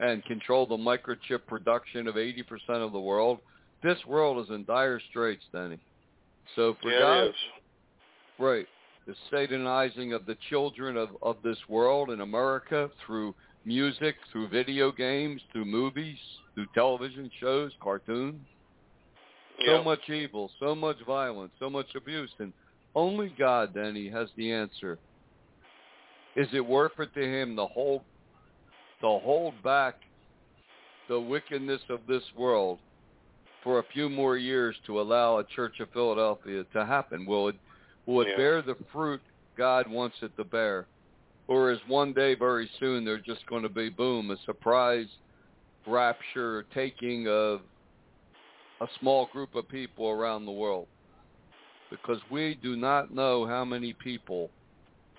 and 0.00 0.24
control 0.24 0.66
the 0.66 0.76
microchip 0.76 1.44
production 1.46 2.06
of 2.06 2.16
80% 2.16 2.82
of 2.82 2.92
the 2.92 3.00
world. 3.00 3.40
This 3.82 3.98
world 4.06 4.44
is 4.44 4.50
in 4.50 4.64
dire 4.64 5.00
straits, 5.10 5.44
Danny. 5.52 5.78
So 6.54 6.74
for 6.80 6.90
yeah, 6.90 6.98
God, 7.00 7.18
it 7.24 7.28
is. 7.30 7.34
right, 8.38 8.66
the 9.06 9.14
satanizing 9.30 10.12
of 10.12 10.24
the 10.26 10.36
children 10.48 10.96
of, 10.96 11.10
of 11.22 11.36
this 11.42 11.58
world 11.68 12.10
in 12.10 12.20
America 12.20 12.90
through 13.04 13.34
music, 13.64 14.16
through 14.32 14.48
video 14.48 14.90
games, 14.92 15.42
through 15.52 15.64
movies, 15.64 16.18
through 16.54 16.66
television 16.74 17.30
shows, 17.40 17.72
cartoons, 17.82 18.46
Yeah. 19.60 19.78
so 19.78 19.82
much 19.82 20.08
evil, 20.08 20.50
so 20.58 20.74
much 20.74 21.00
violence, 21.00 21.52
so 21.58 21.68
much 21.68 21.94
abuse, 21.94 22.32
and 22.38 22.52
only 22.94 23.28
God, 23.30 23.74
Danny, 23.74 24.08
has 24.08 24.32
the 24.34 24.52
answer. 24.52 24.98
Is 26.36 26.52
it 26.52 26.64
worth 26.64 26.98
it 27.00 27.12
to 27.14 27.22
him 27.22 27.56
to 27.56 27.66
hold, 27.66 28.04
to 29.00 29.06
hold 29.18 29.60
back 29.62 30.00
the 31.08 31.18
wickedness 31.18 31.82
of 31.88 32.06
this 32.06 32.22
world 32.36 32.78
for 33.62 33.78
a 33.80 33.82
few 33.92 34.08
more 34.08 34.36
years 34.36 34.76
to 34.86 35.00
allow 35.00 35.38
a 35.38 35.44
Church 35.44 35.80
of 35.80 35.90
Philadelphia 35.90 36.64
to 36.72 36.84
happen? 36.86 37.26
Will 37.26 37.48
it, 37.48 37.56
will 38.06 38.20
it 38.22 38.28
Yeah. 38.28 38.36
bear 38.36 38.62
the 38.62 38.76
fruit 38.92 39.20
God 39.56 39.88
wants 39.88 40.16
it 40.22 40.34
to 40.36 40.44
bear? 40.44 40.86
Or 41.48 41.72
is 41.72 41.78
one 41.88 42.12
day 42.12 42.34
very 42.34 42.70
soon 42.78 43.04
they're 43.04 43.18
just 43.18 43.46
going 43.46 43.62
to 43.62 43.70
be, 43.70 43.88
boom, 43.88 44.30
a 44.30 44.36
surprise 44.44 45.06
rapture 45.86 46.66
taking 46.74 47.26
of 47.26 47.60
a 48.80 48.86
small 49.00 49.28
group 49.32 49.54
of 49.54 49.68
people 49.68 50.08
around 50.08 50.44
the 50.44 50.52
world? 50.52 50.86
Because 51.90 52.18
we 52.30 52.58
do 52.62 52.76
not 52.76 53.14
know 53.14 53.46
how 53.46 53.64
many 53.64 53.94
people, 53.94 54.50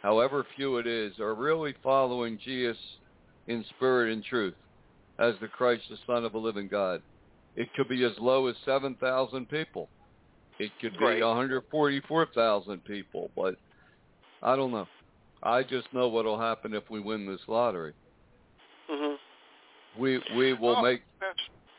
however 0.04 0.46
few 0.56 0.78
it 0.78 0.86
is, 0.86 1.18
are 1.20 1.34
really 1.34 1.74
following 1.84 2.40
Jesus 2.46 2.78
in 3.48 3.66
spirit 3.76 4.14
and 4.14 4.24
truth 4.24 4.54
as 5.18 5.34
the 5.42 5.48
Christ, 5.48 5.84
the 5.90 5.98
Son 6.06 6.24
of 6.24 6.36
a 6.36 6.38
living 6.38 6.68
God. 6.68 7.02
It 7.56 7.68
could 7.76 7.90
be 7.90 8.04
as 8.04 8.12
low 8.20 8.46
as 8.48 8.56
7,000 8.66 9.50
people. 9.50 9.90
It 10.60 10.72
could 10.80 10.98
be 11.00 11.06
Right. 11.06 11.24
144,000 11.24 12.84
people, 12.86 13.32
but 13.36 13.56
I 14.44 14.56
don't 14.56 14.72
know. 14.72 14.88
I 15.44 15.64
just 15.64 15.92
know 15.94 16.08
what'll 16.10 16.40
happen 16.40 16.74
if 16.74 16.90
we 16.90 17.00
win 17.00 17.26
this 17.26 17.42
lottery. 17.48 17.94
hmm 18.90 19.16
We 20.00 20.22
we 20.36 20.54
will 20.54 20.78
Oh, 20.78 20.82
make 20.82 21.02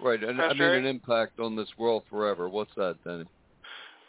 right. 0.00 0.22
And 0.22 0.40
I 0.40 0.52
mean 0.54 0.62
right. 0.62 0.78
an 0.78 0.86
impact 0.86 1.38
on 1.40 1.56
this 1.56 1.68
world 1.78 2.04
forever. 2.08 2.48
What's 2.48 2.74
that, 2.76 2.96
Denny? 3.04 3.24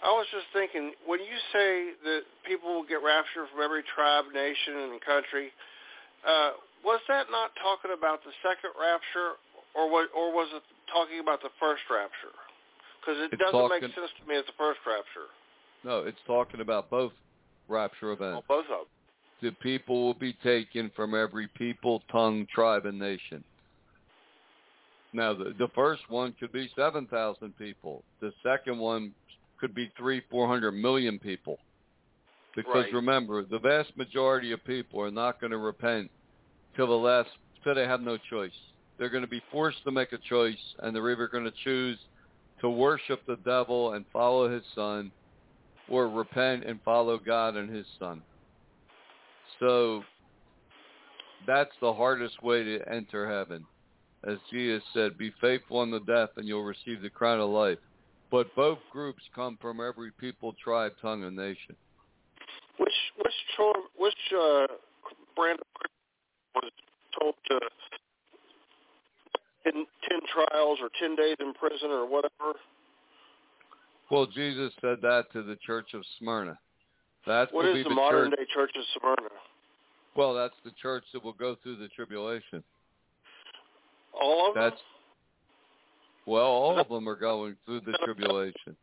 I 0.04 0.10
was 0.10 0.26
just 0.34 0.50
thinking, 0.52 0.94
when 1.06 1.20
you 1.20 1.38
say 1.54 1.94
that 2.04 2.22
people 2.48 2.74
will 2.74 2.88
get 2.90 3.06
raptured 3.06 3.46
from 3.54 3.62
every 3.62 3.84
tribe, 3.94 4.26
nation, 4.34 4.90
and 4.90 5.02
country, 5.02 5.54
uh, 6.26 6.58
was 6.84 7.00
that 7.08 7.30
not 7.30 7.54
talking 7.62 7.94
about 7.94 8.24
the 8.26 8.34
second 8.42 8.74
rapture, 8.82 9.38
or 9.78 9.92
what, 9.92 10.10
or 10.18 10.34
was 10.34 10.50
it 10.58 10.64
talking 10.90 11.20
about 11.22 11.42
the 11.46 11.54
first 11.62 11.86
rapture? 11.86 12.34
Because 12.98 13.22
it 13.22 13.30
It's 13.34 13.42
doesn't 13.42 13.70
make 13.70 13.86
sense 13.94 14.10
to 14.10 14.24
me 14.26 14.38
as 14.42 14.46
the 14.50 14.58
first 14.58 14.82
rapture. 14.90 15.30
No, 15.86 16.02
it's 16.02 16.18
talking 16.26 16.62
about 16.62 16.90
both 16.90 17.14
rapture 17.70 18.08
Well, 18.18 18.42
events. 18.42 18.46
both 18.50 18.66
of 18.74 18.90
them. 18.90 19.01
The 19.42 19.52
people 19.62 20.06
will 20.06 20.14
be 20.14 20.34
taken 20.44 20.92
from 20.96 21.16
every 21.16 21.48
people, 21.58 22.04
tongue, 22.12 22.46
tribe, 22.54 22.86
and 22.86 23.00
nation. 23.00 23.44
Now, 25.14 25.34
the, 25.34 25.54
the 25.58 25.68
first 25.76 26.04
one 26.10 26.34
could 26.40 26.52
be 26.52 26.70
7,000 26.76 27.58
people. 27.58 28.04
The 28.22 28.32
second 28.44 28.78
one 28.78 29.14
could 29.60 29.74
be 29.76 29.92
three, 29.98 30.22
400 30.30 30.72
million 30.72 31.20
people. 31.20 31.58
Because 32.56 32.86
Right. 32.86 32.94
remember, 32.94 33.44
the 33.44 33.60
vast 33.60 33.96
majority 33.98 34.52
of 34.52 34.64
people 34.66 35.02
are 35.02 35.12
not 35.12 35.40
going 35.40 35.52
to 35.52 35.58
repent 35.58 36.12
till 36.76 36.88
the 36.88 36.94
last, 36.94 37.30
till 37.64 37.76
they 37.76 37.86
have 37.86 38.02
no 38.02 38.18
choice. 38.18 38.52
They're 38.98 39.10
going 39.10 39.24
to 39.24 39.30
be 39.30 39.42
forced 39.52 39.84
to 39.84 39.92
make 39.92 40.12
a 40.14 40.18
choice, 40.18 40.60
and 40.80 40.96
they're 40.96 41.12
either 41.12 41.28
going 41.28 41.46
to 41.46 41.54
choose 41.64 41.98
to 42.60 42.70
worship 42.70 43.26
the 43.26 43.38
devil 43.38 43.94
and 43.94 44.06
follow 44.14 44.50
his 44.50 44.64
son, 44.76 45.12
or 45.90 46.08
repent 46.08 46.64
and 46.66 46.82
follow 46.84 47.18
God 47.18 47.56
and 47.56 47.74
his 47.74 47.88
son. 47.98 48.22
So 49.62 50.04
that's 51.48 51.72
the 51.82 51.94
hardest 51.94 52.42
way 52.44 52.64
to 52.64 52.80
enter 52.92 53.30
heaven. 53.30 53.66
As 54.28 54.38
Jesus 54.52 54.84
said, 54.94 55.18
be 55.18 55.32
faithful 55.40 55.80
unto 55.80 56.04
death 56.04 56.30
and 56.38 56.48
you'll 56.48 56.64
receive 56.64 57.02
the 57.02 57.10
crown 57.10 57.40
of 57.40 57.50
life. 57.50 57.78
But 58.32 58.54
both 58.56 58.80
groups 58.92 59.22
come 59.36 59.58
from 59.62 59.80
every 59.80 60.12
people, 60.12 60.56
tribe, 60.64 60.94
tongue, 61.02 61.24
and 61.24 61.36
nation. 61.36 61.76
Which 62.78 62.94
which 63.18 63.34
which 63.98 64.14
uh, 64.34 64.68
brand 65.36 65.60
of 65.60 65.68
was 66.56 66.72
told 67.20 67.36
to 67.50 67.60
in 69.66 69.86
ten 70.10 70.20
trials 70.34 70.80
or 70.82 70.90
ten 71.00 71.16
days 71.16 71.36
in 71.40 71.54
prison 71.54 71.90
or 71.90 72.10
whatever? 72.10 72.58
Well, 74.10 74.28
Jesus 74.28 74.74
said 74.82 74.98
that 75.02 75.26
to 75.34 75.44
the 75.44 75.58
church 75.66 75.94
of 75.94 76.04
Smyrna. 76.18 76.58
That 77.28 77.54
What 77.54 77.66
is 77.66 77.84
the 77.84 77.90
the 77.90 77.96
modern 77.96 78.32
church. 78.32 78.40
day 78.40 78.46
church 78.54 78.72
of 78.76 78.84
Smyrna? 79.00 79.30
Well, 80.16 80.34
that's 80.34 80.56
the 80.66 80.72
church 80.82 81.04
that 81.14 81.24
will 81.24 81.34
go 81.34 81.56
through 81.64 81.78
the 81.78 81.88
tribulation. 81.90 82.64
All 84.20 84.50
of 84.50 84.56
them. 84.56 84.74
Well, 86.26 86.46
all 86.46 86.80
of 86.80 86.90
them 86.90 87.08
are 87.08 87.16
going 87.16 87.56
through 87.66 87.82
the 87.82 87.98
tribulation. 88.04 88.76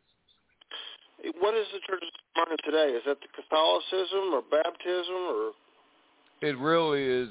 What 1.39 1.53
is 1.53 1.67
the 1.73 1.79
church 1.87 2.03
of 2.03 2.09
Smyrna 2.33 2.57
today? 2.63 2.93
Is 2.95 3.03
that 3.05 3.17
the 3.21 3.41
Catholicism 3.41 4.33
or 4.33 4.41
baptism 4.49 5.15
or? 5.15 5.51
It 6.41 6.57
really 6.57 7.03
is. 7.03 7.29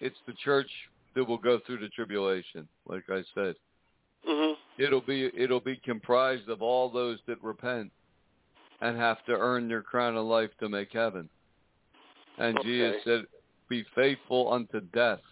It's 0.00 0.16
the 0.26 0.34
church 0.44 0.68
that 1.14 1.24
will 1.24 1.38
go 1.38 1.60
through 1.66 1.78
the 1.78 1.88
tribulation, 1.88 2.68
like 2.86 3.04
I 3.08 3.22
said. 3.34 3.54
hmm 4.24 4.52
It'll 4.76 5.00
be 5.00 5.30
it'll 5.36 5.60
be 5.60 5.76
comprised 5.76 6.48
of 6.48 6.60
all 6.60 6.90
those 6.90 7.18
that 7.26 7.42
repent 7.42 7.90
and 8.80 8.96
have 8.96 9.24
to 9.26 9.32
earn 9.32 9.68
their 9.68 9.82
crown 9.82 10.16
of 10.16 10.26
life 10.26 10.50
to 10.60 10.68
make 10.68 10.92
heaven. 10.92 11.28
And 12.38 12.58
Okay. 12.58 12.66
Jesus 12.68 13.04
said, 13.04 13.26
"Be 13.68 13.84
faithful 13.94 14.52
unto 14.52 14.80
death, 14.92 15.22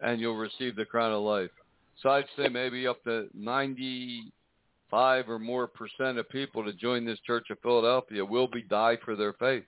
and 0.00 0.20
you'll 0.20 0.36
receive 0.36 0.74
the 0.76 0.84
crown 0.84 1.12
of 1.12 1.22
life." 1.22 1.50
So 1.96 2.10
I'd 2.10 2.28
say 2.36 2.48
maybe 2.48 2.86
up 2.86 3.02
to 3.04 3.28
ninety-five 3.34 5.28
or 5.28 5.38
more 5.38 5.66
percent 5.66 6.18
of 6.18 6.28
people 6.28 6.64
to 6.64 6.72
join 6.72 7.04
this 7.04 7.20
Church 7.20 7.50
of 7.50 7.60
Philadelphia 7.60 8.24
will 8.24 8.46
be 8.46 8.62
die 8.62 8.96
for 9.04 9.16
their 9.16 9.32
faith, 9.34 9.66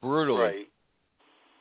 brutally 0.00 0.40
Right. 0.40 0.68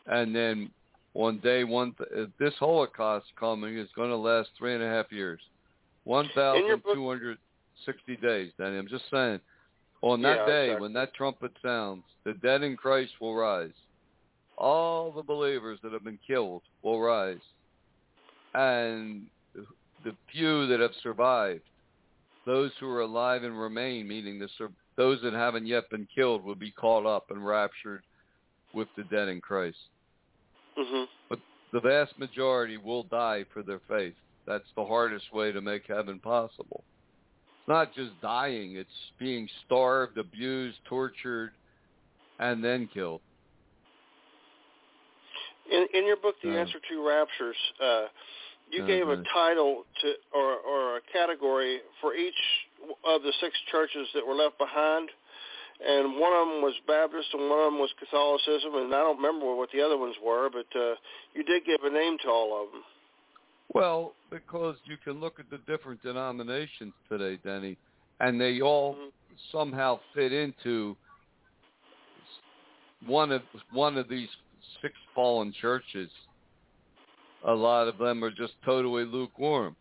and 0.08 0.36
then 0.36 0.72
one 1.14 1.40
day 1.40 1.64
one, 1.64 1.94
th- 1.98 2.10
uh, 2.18 2.30
this 2.40 2.54
Holocaust 2.58 3.26
coming 3.38 3.78
is 3.78 3.90
going 3.96 4.10
to 4.10 4.16
last 4.16 4.50
three 4.58 4.74
and 4.74 4.84
a 4.84 4.88
half 4.88 5.12
years, 5.12 5.42
one 6.04 6.30
thousand 6.36 6.82
two 6.94 7.08
hundred 7.08 7.38
sixty 7.86 8.16
days. 8.16 8.52
Danny, 8.58 8.78
I'm 8.78 8.88
just 8.88 9.10
saying, 9.12 9.40
on 10.02 10.22
that 10.22 10.40
Yeah, 10.40 10.46
day 10.46 10.64
exactly. 10.66 10.82
when 10.82 10.94
that 10.94 11.14
trumpet 11.14 11.52
sounds, 11.62 12.04
the 12.24 12.34
dead 12.34 12.64
in 12.64 12.78
Christ 12.78 13.14
will 13.20 13.36
rise. 13.36 13.74
All 14.62 15.12
the 15.12 15.24
believers 15.24 15.80
that 15.82 15.92
have 15.92 16.04
been 16.04 16.20
killed 16.26 16.62
will 16.84 17.02
rise, 17.02 17.42
and 18.54 19.26
the 20.04 20.16
few 20.32 20.68
that 20.68 20.80
have 20.80 20.92
survived, 21.02 21.64
those 22.46 22.72
who 22.80 22.88
are 22.88 23.02
alive 23.02 23.44
and 23.44 23.60
remain, 23.60 24.08
meaning 24.08 24.38
the 24.38 24.48
those 24.98 25.20
that 25.24 25.34
haven't 25.34 25.66
yet 25.66 25.90
been 25.90 26.08
killed, 26.14 26.44
will 26.44 26.54
be 26.54 26.70
caught 26.70 27.08
up 27.08 27.32
and 27.32 27.44
raptured 27.44 28.04
with 28.76 28.88
the 28.96 29.04
dead 29.06 29.30
in 29.30 29.42
Christ. 29.42 29.78
hmm 30.78 31.06
The 31.74 31.80
vast 31.80 32.20
majority 32.20 32.78
will 32.78 33.04
die 33.04 33.46
for 33.52 33.64
their 33.64 33.82
faith. 33.90 34.14
That's 34.46 34.72
the 34.76 34.86
hardest 34.86 35.34
way 35.34 35.52
to 35.52 35.62
make 35.62 35.88
heaven 35.88 36.20
possible. 36.20 36.84
It's 37.58 37.68
not 37.68 37.96
just 37.96 38.12
dying, 38.22 38.76
it's 38.76 38.90
being 39.18 39.50
starved, 39.66 40.20
abused, 40.20 40.78
tortured, 40.88 41.52
and 42.38 42.64
then 42.64 42.88
killed. 42.94 43.22
In 45.72 45.88
in 45.94 46.06
your 46.06 46.18
book, 46.18 46.36
The 46.44 46.50
Uh, 46.50 46.60
Answer 46.62 46.80
to 46.90 47.08
Raptures, 47.08 47.58
uh, 47.82 48.08
you 48.70 48.84
uh, 48.84 48.88
gave 48.88 49.08
a 49.08 49.24
title 49.34 49.86
to 50.02 50.14
or 50.34 50.56
or 50.58 50.98
a 50.98 51.02
category 51.14 51.80
for 52.02 52.14
each 52.14 52.42
of 53.06 53.24
the 53.24 53.34
six 53.40 53.58
churches 53.72 54.08
that 54.14 54.26
were 54.26 54.36
left 54.36 54.58
behind, 54.58 55.10
and 55.86 56.20
one 56.20 56.34
of 56.34 56.48
them 56.48 56.62
was 56.62 56.74
Baptist 56.88 57.28
and 57.34 57.50
one 57.50 57.60
of 57.60 57.72
them 57.72 57.80
was 57.80 57.94
Catholicism, 58.00 58.76
and 58.76 58.94
I 58.94 59.00
don't 59.00 59.18
remember 59.18 59.56
what 59.56 59.70
the 59.72 59.82
other 59.82 59.98
ones 59.98 60.16
were, 60.24 60.50
but 60.50 60.68
uh, 60.78 60.96
you 61.34 61.44
did 61.44 61.66
give 61.66 61.84
a 61.84 61.90
name 61.90 62.18
to 62.24 62.30
all 62.30 62.64
of 62.64 62.72
them. 62.72 62.84
Well, 63.74 64.14
because 64.30 64.76
you 64.84 64.98
can 64.98 65.22
look 65.22 65.40
at 65.40 65.50
the 65.50 65.60
different 65.60 66.04
denominations 66.04 66.94
today, 67.08 67.38
Denny, 67.44 67.78
and 68.20 68.40
they 68.40 68.62
all 68.62 68.96
Mhm. 68.96 69.12
somehow 69.52 70.00
fit 70.14 70.34
into 70.34 70.98
one 73.06 73.32
of 73.32 73.44
one 73.72 73.98
of 73.98 74.10
these 74.10 74.30
six 74.82 74.94
fallen 75.16 75.54
churches. 75.54 76.10
A 77.46 77.54
lot 77.54 77.88
of 77.88 77.98
them 77.98 78.24
are 78.24 78.32
just 78.32 78.54
totally 78.64 79.04
lukewarm. 79.04 79.76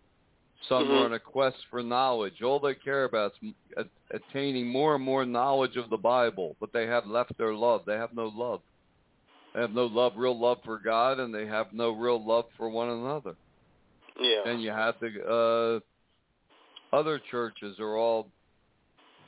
Some 0.68 0.84
Mhm. 0.84 0.90
are 0.90 1.04
on 1.06 1.12
a 1.14 1.18
quest 1.18 1.64
for 1.66 1.82
knowledge. 1.82 2.42
All 2.42 2.58
they 2.58 2.74
care 2.74 3.04
about 3.04 3.32
is 3.42 3.86
attaining 4.10 4.66
more 4.68 4.94
and 4.94 5.04
more 5.04 5.24
knowledge 5.24 5.76
of 5.76 5.88
the 5.88 5.96
Bible, 5.96 6.56
but 6.60 6.72
they 6.72 6.86
have 6.86 7.06
left 7.06 7.36
their 7.38 7.54
love. 7.54 7.84
They 7.84 7.96
have 7.96 8.14
no 8.14 8.28
love. 8.28 8.62
They 9.54 9.60
have 9.60 9.72
no 9.74 9.86
love, 9.86 10.16
real 10.16 10.38
love 10.38 10.62
for 10.64 10.78
God, 10.78 11.18
and 11.18 11.34
they 11.34 11.46
have 11.46 11.72
no 11.72 11.90
real 11.90 12.22
love 12.22 12.46
for 12.56 12.68
one 12.68 12.90
another. 12.90 13.36
Yeah. 14.18 14.42
And 14.46 14.62
you 14.62 14.70
have 14.70 15.00
the 15.00 15.82
uh, 16.92 16.96
other 16.96 17.18
churches 17.18 17.78
are 17.80 17.96
all 17.96 18.30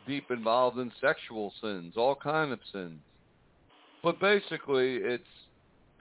deep 0.06 0.30
involved 0.30 0.78
in 0.78 0.92
sexual 1.00 1.52
sins, 1.60 1.94
all 1.96 2.14
kind 2.14 2.52
of 2.52 2.60
sins. 2.72 3.00
But 4.02 4.20
basically, 4.20 4.96
it's 4.96 5.24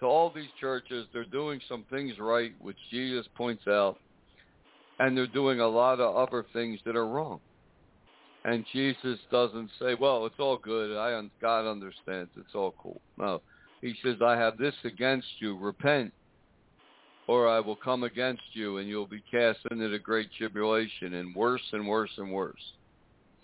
to 0.02 0.08
all 0.08 0.32
these 0.32 0.50
churches, 0.60 1.06
they're 1.14 1.24
doing 1.24 1.62
some 1.70 1.86
things 1.90 2.14
right, 2.20 2.54
which 2.60 2.78
Jesus 2.90 3.26
points 3.36 3.68
out, 3.68 3.98
and 5.00 5.16
they're 5.16 5.28
doing 5.28 5.60
a 5.60 5.68
lot 5.68 6.00
of 6.00 6.16
other 6.16 6.44
things 6.52 6.80
that 6.86 6.96
are 6.96 7.08
wrong. 7.08 7.40
And 8.44 8.66
Jesus 8.74 9.20
doesn't 9.30 9.70
say, 9.80 9.94
"Well, 9.94 10.26
it's 10.26 10.40
all 10.40 10.58
good. 10.58 10.98
I 10.98 11.30
God 11.40 11.70
understands. 11.70 12.32
It's 12.36 12.56
all 12.56 12.72
cool." 12.80 13.00
No, 13.18 13.42
He 13.82 13.96
says, 14.04 14.22
"I 14.22 14.36
have 14.36 14.58
this 14.58 14.76
against 14.84 15.40
you. 15.40 15.56
Repent." 15.56 16.12
or 17.28 17.48
I 17.48 17.60
will 17.62 17.78
come 17.78 18.04
against 18.04 18.44
you 18.54 18.80
and 18.80 18.90
you'll 18.90 19.08
be 19.08 19.22
cast 19.32 19.60
into 19.70 19.88
the 19.88 20.00
great 20.00 20.30
tribulation 20.34 21.14
and 21.14 21.34
worse 21.34 21.62
and 21.72 21.88
worse 21.88 22.10
and 22.18 22.30
worse. 22.30 22.74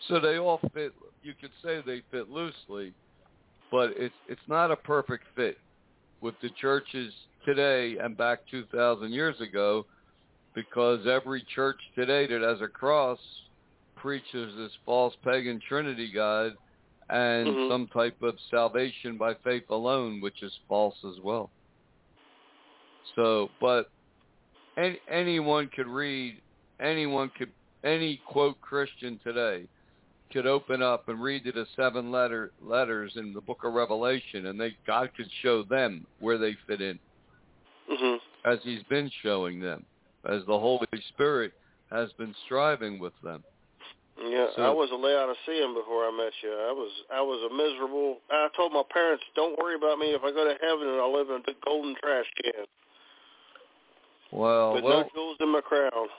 So 0.08 0.20
they 0.20 0.38
all 0.38 0.60
fit, 0.74 0.94
you 1.24 1.34
could 1.40 1.52
say 1.64 1.82
they 1.86 2.02
fit 2.12 2.28
loosely, 2.28 2.92
but 3.72 3.92
it's 3.96 4.16
it's 4.28 4.42
not 4.48 4.72
a 4.72 4.76
perfect 4.76 5.24
fit 5.36 5.58
with 6.22 6.36
the 6.42 6.50
churches 6.52 7.14
today 7.46 7.98
and 7.98 8.18
back 8.18 8.40
2,000 8.50 9.12
years 9.12 9.40
ago, 9.42 9.86
because 10.56 11.06
every 11.08 11.44
church 11.54 11.80
today 11.96 12.28
that 12.28 12.42
has 12.42 12.62
a 12.62 12.68
cross 12.68 13.20
preaches 13.96 14.56
this 14.56 14.72
false 14.86 15.16
pagan 15.24 15.60
Trinity 15.68 16.12
God 16.12 16.54
and 17.10 17.48
Mhm. 17.48 17.70
some 17.70 17.88
type 17.88 18.22
of 18.22 18.40
salvation 18.50 19.18
by 19.18 19.34
faith 19.36 19.70
alone, 19.70 20.20
which 20.20 20.44
is 20.44 20.56
false 20.68 20.98
as 21.06 21.20
well. 21.22 21.52
So, 23.16 23.52
but 23.60 23.90
any, 24.76 25.00
anyone 25.08 25.70
could 25.70 25.88
read, 25.88 26.42
anyone 26.80 27.30
could, 27.30 27.54
any 27.84 28.18
quote 28.18 28.60
Christian 28.62 29.20
today 29.20 29.68
could 30.32 30.46
open 30.46 30.82
up 30.82 31.08
and 31.10 31.22
read 31.22 31.44
the 31.44 31.66
seven 31.76 32.12
letter 32.12 32.52
letters 32.62 33.14
in 33.16 33.34
the 33.34 33.42
Book 33.42 33.64
of 33.64 33.74
Revelation, 33.74 34.48
and 34.48 34.60
they 34.60 34.76
God 34.86 35.12
could 35.16 35.30
show 35.42 35.64
them 35.64 36.06
where 36.20 36.38
they 36.38 36.54
fit 36.68 36.82
in, 36.82 37.00
Mhm. 37.90 38.22
as 38.46 38.62
He's 38.64 38.84
been 38.84 39.10
showing 39.22 39.60
them, 39.60 39.86
as 40.26 40.46
the 40.46 40.60
Holy 40.60 40.88
Spirit 41.10 41.54
has 41.90 42.12
been 42.14 42.34
striving 42.46 43.00
with 43.00 43.20
them. 43.22 43.44
Yeah, 44.20 44.50
So- 44.56 44.64
I 44.64 44.70
was 44.72 44.90
a 44.92 44.96
Laodicean 44.96 45.74
before 45.76 46.08
I 46.08 46.12
met 46.12 46.34
you. 46.42 46.52
I 46.52 46.72
was 46.72 46.92
I 47.12 47.22
was 47.22 47.44
a 47.44 47.54
miserable. 47.54 48.20
I 48.30 48.50
told 48.56 48.74
my 48.74 48.84
parents, 48.90 49.24
"Don't 49.36 49.58
worry 49.60 49.76
about 49.76 50.00
me. 50.00 50.14
If 50.14 50.24
I 50.24 50.32
go 50.32 50.44
to 50.44 50.58
heaven, 50.60 50.88
and 50.88 51.00
I'll 51.00 51.14
live 51.14 51.30
in 51.30 51.36
a 51.36 51.40
big 51.40 51.62
golden 51.62 51.96
trash 51.96 52.26
can 52.42 52.66
Well, 54.32 54.74
with 54.74 54.84
well, 54.84 55.02
no 55.02 55.10
jewels 55.14 55.38
in 55.40 55.50
my 55.50 55.62
crown." 55.62 56.10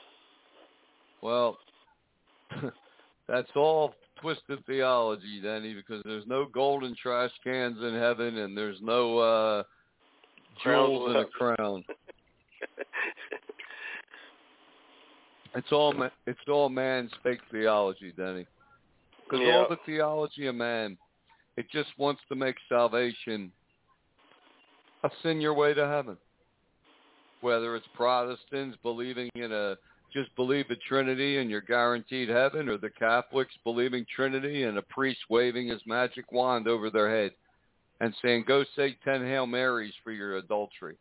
Well, 1.21 1.59
that's 3.29 3.51
all 3.55 3.93
twisted 4.21 4.65
theology, 4.65 5.39
Denny, 5.41 5.73
because 5.73 6.01
there's 6.03 6.27
no 6.27 6.45
golden 6.45 6.95
trash 7.01 7.31
cans 7.43 7.77
in 7.81 7.93
heaven 7.93 8.39
and 8.39 8.57
there's 8.57 8.79
no 8.81 9.17
uh 9.17 9.63
jewels 10.63 11.11
in 11.11 11.17
a 11.17 11.25
crown. 11.25 11.83
It's 15.55 15.71
all 15.71 15.93
ma- 15.93 16.09
it's 16.27 16.39
all 16.47 16.69
man's 16.69 17.11
fake 17.23 17.39
theology, 17.51 18.13
Denny. 18.15 18.45
Because 19.23 19.43
Yeah. 19.43 19.57
all 19.57 19.67
the 19.67 19.77
theology 19.85 20.45
of 20.45 20.53
man, 20.53 20.95
it 21.57 21.65
just 21.71 21.89
wants 21.97 22.21
to 22.29 22.35
make 22.35 22.55
salvation 22.67 23.51
a 25.03 25.09
sin 25.23 25.41
your 25.41 25.55
way 25.55 25.73
to 25.73 25.87
heaven. 25.87 26.17
Whether 27.41 27.75
it's 27.75 27.87
Protestants 27.95 28.77
believing 28.83 29.29
in 29.33 29.51
a 29.51 29.75
just 30.13 30.35
believe 30.35 30.67
the 30.67 30.75
Trinity 30.87 31.37
and 31.37 31.49
you're 31.49 31.61
guaranteed 31.61 32.29
heaven, 32.29 32.69
or 32.69 32.77
the 32.77 32.89
Catholics 32.89 33.53
believing 33.63 34.05
Trinity 34.13 34.63
and 34.63 34.77
a 34.77 34.81
priest 34.83 35.19
waving 35.29 35.67
his 35.67 35.81
magic 35.85 36.31
wand 36.31 36.67
over 36.67 36.89
their 36.89 37.09
head 37.09 37.31
and 38.01 38.15
saying, 38.21 38.45
"Go 38.47 38.63
say 38.75 38.97
ten 39.03 39.25
Hail 39.25 39.45
Marys 39.45 39.93
for 40.03 40.11
your 40.11 40.37
adultery," 40.37 40.95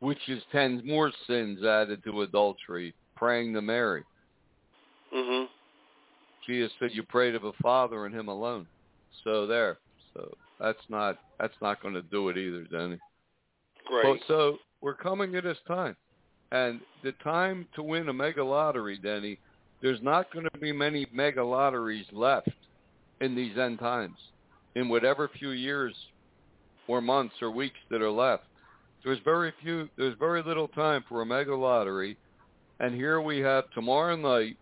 which 0.00 0.28
is 0.28 0.42
ten 0.52 0.82
more 0.84 1.12
sins 1.26 1.64
added 1.64 2.02
to 2.04 2.22
adultery. 2.22 2.94
Praying 3.16 3.52
to 3.54 3.62
Mary. 3.62 4.04
Mm-hmm. 5.12 5.46
Jesus 6.46 6.70
said 6.78 6.90
you 6.92 7.02
pray 7.02 7.32
to 7.32 7.38
the 7.40 7.52
Father 7.60 8.06
and 8.06 8.14
Him 8.14 8.28
alone. 8.28 8.66
So 9.24 9.46
there. 9.46 9.78
So 10.14 10.36
that's 10.60 10.78
not 10.88 11.18
that's 11.40 11.60
not 11.60 11.82
going 11.82 11.94
to 11.94 12.02
do 12.02 12.28
it 12.28 12.38
either, 12.38 12.62
Denny. 12.64 12.98
Right. 13.90 14.04
But 14.04 14.18
so 14.28 14.58
we're 14.80 14.94
coming 14.94 15.32
to 15.32 15.40
this 15.40 15.58
time, 15.66 15.96
and 16.52 16.80
the 17.02 17.12
time 17.24 17.66
to 17.74 17.82
win 17.82 18.08
a 18.08 18.12
mega 18.12 18.44
lottery, 18.44 18.98
Denny. 18.98 19.38
There's 19.80 20.02
not 20.02 20.32
going 20.32 20.46
to 20.52 20.58
be 20.58 20.72
many 20.72 21.06
mega 21.12 21.44
lotteries 21.44 22.06
left 22.12 22.50
in 23.20 23.34
these 23.34 23.56
end 23.56 23.78
times, 23.78 24.16
in 24.74 24.88
whatever 24.88 25.30
few 25.38 25.50
years, 25.50 25.94
or 26.88 27.00
months 27.00 27.34
or 27.40 27.50
weeks 27.50 27.78
that 27.90 28.02
are 28.02 28.10
left. 28.10 28.44
There's 29.04 29.20
very 29.24 29.52
few. 29.62 29.88
There's 29.96 30.18
very 30.18 30.42
little 30.42 30.68
time 30.68 31.04
for 31.08 31.22
a 31.22 31.26
mega 31.26 31.54
lottery, 31.54 32.16
and 32.80 32.94
here 32.94 33.20
we 33.20 33.38
have 33.40 33.70
tomorrow 33.70 34.16
night, 34.16 34.56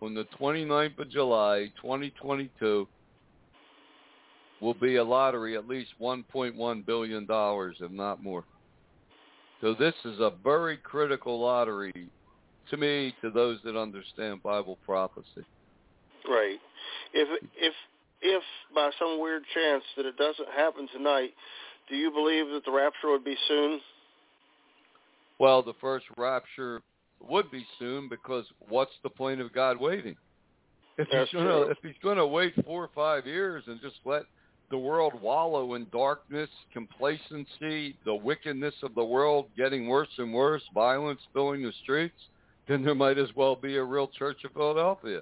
on 0.00 0.14
the 0.14 0.26
29th 0.40 0.98
of 0.98 1.10
July, 1.10 1.70
2022 1.80 2.88
will 4.60 4.74
be 4.74 4.96
a 4.96 5.04
lottery 5.04 5.56
at 5.56 5.68
least 5.68 5.90
1.1 6.00 6.86
billion 6.86 7.26
dollars, 7.26 7.76
if 7.80 7.90
not 7.90 8.22
more. 8.22 8.44
So 9.62 9.74
this 9.74 9.94
is 10.04 10.18
a 10.18 10.32
very 10.42 10.76
critical 10.76 11.40
lottery 11.40 12.10
to 12.70 12.76
me, 12.76 13.14
to 13.22 13.30
those 13.30 13.58
that 13.64 13.76
understand 13.76 14.42
Bible 14.42 14.78
prophecy. 14.84 15.44
Right. 16.28 16.58
If 17.14 17.42
if 17.56 17.74
if 18.20 18.42
by 18.74 18.90
some 18.98 19.20
weird 19.20 19.42
chance 19.54 19.84
that 19.96 20.06
it 20.06 20.16
doesn't 20.16 20.48
happen 20.56 20.88
tonight, 20.92 21.30
do 21.88 21.96
you 21.96 22.10
believe 22.10 22.46
that 22.48 22.64
the 22.64 22.72
rapture 22.72 23.10
would 23.10 23.24
be 23.24 23.36
soon? 23.48 23.80
Well, 25.38 25.62
the 25.62 25.74
first 25.80 26.06
rapture 26.16 26.80
would 27.20 27.50
be 27.50 27.64
soon 27.78 28.08
because 28.08 28.44
what's 28.68 28.92
the 29.02 29.10
point 29.10 29.40
of 29.40 29.52
God 29.52 29.80
waiting? 29.80 30.16
If 30.98 31.08
That's 31.10 31.30
he's 31.30 31.38
gonna 31.38 31.50
true. 31.50 31.70
if 31.70 31.78
he's 31.82 32.00
gonna 32.02 32.26
wait 32.26 32.54
four 32.64 32.84
or 32.84 32.90
five 32.94 33.26
years 33.26 33.64
and 33.66 33.80
just 33.80 33.96
let 34.04 34.22
the 34.72 34.78
world 34.78 35.12
wallow 35.20 35.74
in 35.74 35.86
darkness, 35.92 36.48
complacency, 36.72 37.94
the 38.06 38.14
wickedness 38.14 38.74
of 38.82 38.94
the 38.94 39.04
world 39.04 39.46
getting 39.54 39.86
worse 39.86 40.08
and 40.16 40.32
worse, 40.32 40.62
violence 40.72 41.20
filling 41.34 41.62
the 41.62 41.72
streets, 41.82 42.16
then 42.66 42.82
there 42.82 42.94
might 42.94 43.18
as 43.18 43.28
well 43.36 43.54
be 43.54 43.76
a 43.76 43.84
real 43.84 44.08
Church 44.08 44.38
of 44.44 44.52
Philadelphia. 44.52 45.20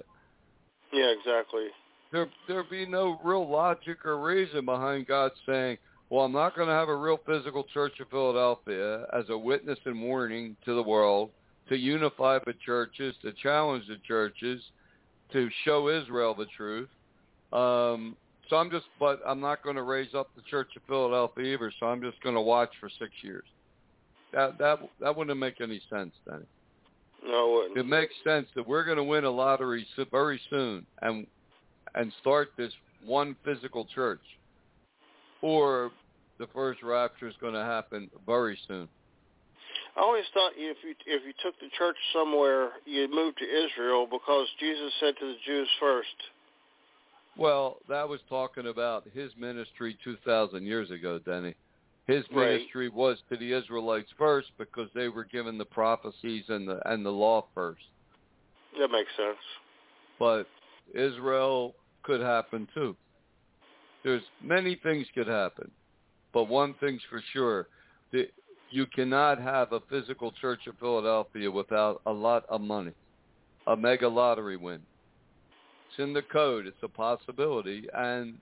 Yeah, 0.93 1.11
exactly. 1.19 1.65
There 2.13 2.29
there'd 2.47 2.69
be 2.69 2.85
no 2.85 3.19
real 3.25 3.47
logic 3.47 4.05
or 4.05 4.21
reason 4.21 4.63
behind 4.63 5.07
God 5.07 5.31
saying, 5.45 5.77
Well, 6.09 6.23
I'm 6.23 6.31
not 6.31 6.55
gonna 6.55 6.71
have 6.71 6.87
a 6.87 6.95
real 6.95 7.19
physical 7.25 7.65
Church 7.73 7.99
of 7.99 8.09
Philadelphia 8.09 9.05
as 9.11 9.25
a 9.29 9.37
witness 9.37 9.79
and 9.83 10.01
warning 10.01 10.55
to 10.63 10.75
the 10.75 10.83
world, 10.83 11.29
to 11.67 11.75
unify 11.75 12.39
the 12.45 12.53
churches, 12.65 13.15
to 13.21 13.33
challenge 13.33 13.85
the 13.89 13.97
churches, 14.07 14.63
to 15.33 15.49
show 15.65 15.89
Israel 15.89 16.35
the 16.35 16.47
truth. 16.55 16.89
Um, 17.51 18.15
so 18.49 18.57
I'm 18.57 18.69
just, 18.69 18.85
but 18.99 19.21
I'm 19.25 19.39
not 19.39 19.63
going 19.63 19.75
to 19.75 19.83
raise 19.83 20.13
up 20.13 20.29
the 20.35 20.41
Church 20.43 20.69
of 20.75 20.81
Philadelphia 20.87 21.53
either. 21.53 21.71
So 21.79 21.85
I'm 21.85 22.01
just 22.01 22.21
going 22.21 22.35
to 22.35 22.41
watch 22.41 22.69
for 22.79 22.89
six 22.99 23.11
years. 23.21 23.45
That 24.33 24.57
that 24.59 24.79
that 24.99 25.15
wouldn't 25.15 25.37
make 25.37 25.61
any 25.61 25.81
sense, 25.89 26.13
Danny. 26.27 26.45
No, 27.23 27.47
it 27.47 27.53
wouldn't. 27.53 27.77
It 27.77 27.85
makes 27.85 28.13
sense 28.23 28.47
that 28.55 28.67
we're 28.67 28.83
going 28.83 28.97
to 28.97 29.03
win 29.03 29.25
a 29.25 29.29
lottery 29.29 29.85
very 30.11 30.39
soon 30.49 30.85
and 31.01 31.27
and 31.95 32.11
start 32.21 32.51
this 32.57 32.71
one 33.05 33.35
physical 33.43 33.85
church, 33.93 34.21
or 35.41 35.91
the 36.39 36.47
first 36.53 36.81
rapture 36.81 37.27
is 37.27 37.35
going 37.41 37.53
to 37.53 37.63
happen 37.63 38.09
very 38.25 38.57
soon. 38.67 38.87
I 39.95 40.01
always 40.01 40.23
thought 40.33 40.53
if 40.55 40.77
you 40.83 40.95
if 41.05 41.23
you 41.25 41.33
took 41.43 41.59
the 41.59 41.69
church 41.77 41.97
somewhere, 42.13 42.69
you'd 42.85 43.11
move 43.11 43.35
to 43.35 43.45
Israel 43.45 44.07
because 44.09 44.47
Jesus 44.59 44.91
said 44.99 45.15
to 45.19 45.25
the 45.25 45.37
Jews 45.45 45.67
first. 45.79 46.15
Well, 47.37 47.77
that 47.87 48.07
was 48.07 48.19
talking 48.29 48.67
about 48.67 49.07
his 49.13 49.31
ministry 49.37 49.97
2,000 50.03 50.65
years 50.65 50.91
ago, 50.91 51.19
Denny. 51.19 51.55
His 52.07 52.29
Right. 52.31 52.49
ministry 52.49 52.89
was 52.89 53.21
to 53.29 53.37
the 53.37 53.53
Israelites 53.53 54.11
first 54.17 54.51
because 54.57 54.91
they 54.93 55.07
were 55.07 55.23
given 55.23 55.57
the 55.57 55.65
prophecies 55.65 56.49
and 56.49 56.67
the 56.67 56.81
and 56.91 57.05
the 57.05 57.11
law 57.11 57.47
first. 57.53 57.85
That 58.77 58.89
makes 58.89 59.15
sense. 59.15 59.37
But 60.19 60.47
Israel 60.93 61.75
could 62.03 62.21
happen 62.21 62.67
too. 62.73 62.97
There's 64.03 64.23
many 64.41 64.75
things 64.75 65.07
could 65.13 65.27
happen, 65.27 65.71
but 66.33 66.45
one 66.45 66.73
thing's 66.75 67.03
for 67.03 67.21
sure: 67.31 67.69
that 68.11 68.33
you 68.71 68.87
cannot 68.87 69.39
have 69.39 69.71
a 69.71 69.79
physical 69.81 70.31
church 70.31 70.65
of 70.67 70.77
Philadelphia 70.79 71.49
without 71.51 72.01
a 72.05 72.11
lot 72.11 72.45
of 72.49 72.61
money, 72.61 72.93
a 73.67 73.75
mega 73.77 74.07
lottery 74.07 74.57
win. 74.57 74.85
It's 75.91 76.03
in 76.03 76.13
the 76.13 76.21
code. 76.21 76.67
It's 76.67 76.77
a 76.83 76.87
possibility, 76.87 77.87
and 77.93 78.35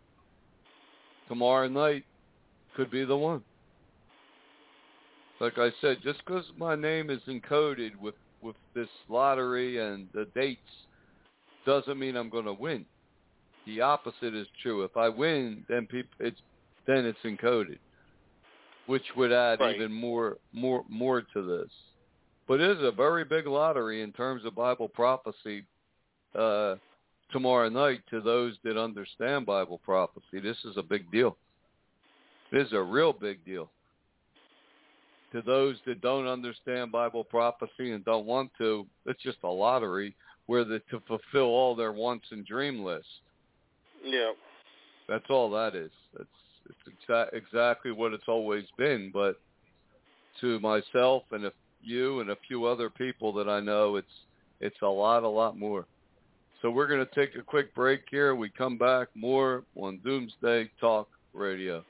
tomorrow 1.27 1.67
night 1.67 2.03
could 2.75 2.91
be 2.91 3.05
the 3.05 3.17
one. 3.17 3.43
Like 5.39 5.57
I 5.57 5.71
said, 5.81 5.97
just 6.03 6.19
because 6.25 6.43
my 6.57 6.75
name 6.75 7.09
is 7.09 7.21
encoded 7.27 7.95
with 7.99 8.15
with 8.41 8.55
this 8.75 8.89
lottery 9.09 9.79
and 9.79 10.07
the 10.13 10.25
dates 10.35 10.61
doesn't 11.65 11.99
mean 11.99 12.15
I'm 12.15 12.29
going 12.29 12.45
to 12.45 12.53
win. 12.53 12.85
The 13.65 13.81
opposite 13.81 14.33
is 14.33 14.47
true. 14.61 14.83
If 14.83 14.95
I 14.95 15.09
win, 15.09 15.65
then 15.69 15.87
people 15.87 16.11
it's 16.19 16.39
then 16.85 17.05
it's 17.05 17.19
encoded, 17.25 17.79
which 18.85 19.03
would 19.15 19.31
add 19.31 19.59
Right. 19.59 19.75
even 19.75 19.91
more 19.91 20.37
more 20.53 20.83
more 20.87 21.21
to 21.33 21.41
this. 21.41 21.71
But 22.47 22.59
it 22.61 22.77
is 22.77 22.83
a 22.83 22.91
very 22.91 23.23
big 23.23 23.47
lottery 23.47 24.01
in 24.01 24.11
terms 24.11 24.45
of 24.45 24.55
Bible 24.55 24.89
prophecy. 24.89 25.65
Uh, 26.35 26.75
tomorrow 27.31 27.69
night, 27.69 28.01
to 28.09 28.21
those 28.21 28.55
that 28.63 28.77
understand 28.77 29.45
Bible 29.45 29.79
prophecy, 29.83 30.39
this 30.41 30.57
is 30.65 30.77
a 30.77 30.83
big 30.83 31.11
deal. 31.11 31.37
This 32.51 32.67
is 32.67 32.73
a 32.73 32.81
real 32.81 33.13
big 33.13 33.43
deal. 33.45 33.69
To 35.33 35.41
those 35.43 35.77
that 35.85 36.01
don't 36.01 36.27
understand 36.27 36.91
Bible 36.91 37.23
prophecy 37.23 37.91
and 37.91 38.03
don't 38.03 38.25
want 38.25 38.51
to, 38.57 38.87
it's 39.05 39.21
just 39.21 39.37
a 39.43 39.47
lottery 39.47 40.15
where 40.47 40.63
the, 40.63 40.79
to 40.89 41.01
fulfill 41.07 41.45
all 41.45 41.75
their 41.75 41.91
wants 41.91 42.25
and 42.31 42.45
dream 42.45 42.83
list. 42.83 43.05
Yeah. 44.03 44.31
That's 45.07 45.25
all 45.29 45.51
that 45.51 45.75
is. 45.75 45.91
It's 46.19 46.29
It's 46.65 46.97
exa- 47.07 47.33
exactly 47.33 47.91
what 47.91 48.13
it's 48.13 48.27
always 48.27 48.65
been. 48.77 49.11
But 49.13 49.39
to 50.41 50.59
myself 50.59 51.23
and 51.31 51.45
a, 51.45 51.51
you 51.81 52.21
and 52.21 52.31
a 52.31 52.37
few 52.47 52.65
other 52.65 52.89
people 52.89 53.31
that 53.33 53.47
I 53.47 53.59
know, 53.59 53.97
it's 53.97 54.07
it's 54.61 54.81
a 54.81 54.87
lot, 54.87 55.23
a 55.23 55.27
lot 55.27 55.57
more. 55.57 55.85
So 56.61 56.69
we're 56.69 56.87
going 56.87 57.05
to 57.05 57.15
take 57.15 57.35
a 57.35 57.41
quick 57.41 57.73
break 57.73 58.01
here. 58.11 58.35
We 58.35 58.49
come 58.49 58.77
back 58.77 59.07
more 59.15 59.63
on 59.75 59.99
Doomsday 60.03 60.69
Talk 60.79 61.07
Radio. 61.33 61.85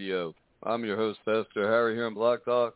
Radio. 0.00 0.34
I'm 0.62 0.82
your 0.82 0.96
host, 0.96 1.18
Pastor 1.26 1.68
Harry, 1.68 1.94
here 1.94 2.06
in 2.06 2.14
Blog 2.14 2.38
Talk, 2.46 2.74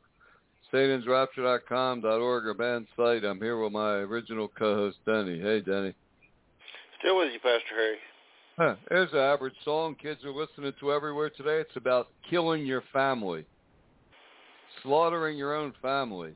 SatansRapture.com.org, 0.71 2.47
our 2.47 2.53
band 2.53 2.87
site. 2.99 3.25
I'm 3.25 3.39
here 3.39 3.59
with 3.59 3.73
my 3.73 3.93
original 3.93 4.49
co-host, 4.59 4.99
Denny. 5.07 5.41
Hey, 5.41 5.61
Denny. 5.61 5.95
Still 6.99 7.17
with 7.17 7.33
you, 7.33 7.39
Pastor 7.39 7.75
Harry. 7.75 7.97
Huh, 8.59 8.75
there's 8.91 9.11
an 9.15 9.21
average 9.21 9.55
song 9.65 9.97
kids 10.03 10.23
are 10.23 10.35
listening 10.35 10.75
to 10.79 10.93
everywhere 10.93 11.31
today. 11.31 11.61
It's 11.61 11.77
about 11.77 12.09
killing 12.29 12.67
your 12.67 12.83
family, 12.93 13.47
slaughtering 14.83 15.39
your 15.39 15.55
own 15.55 15.73
family. 15.81 16.35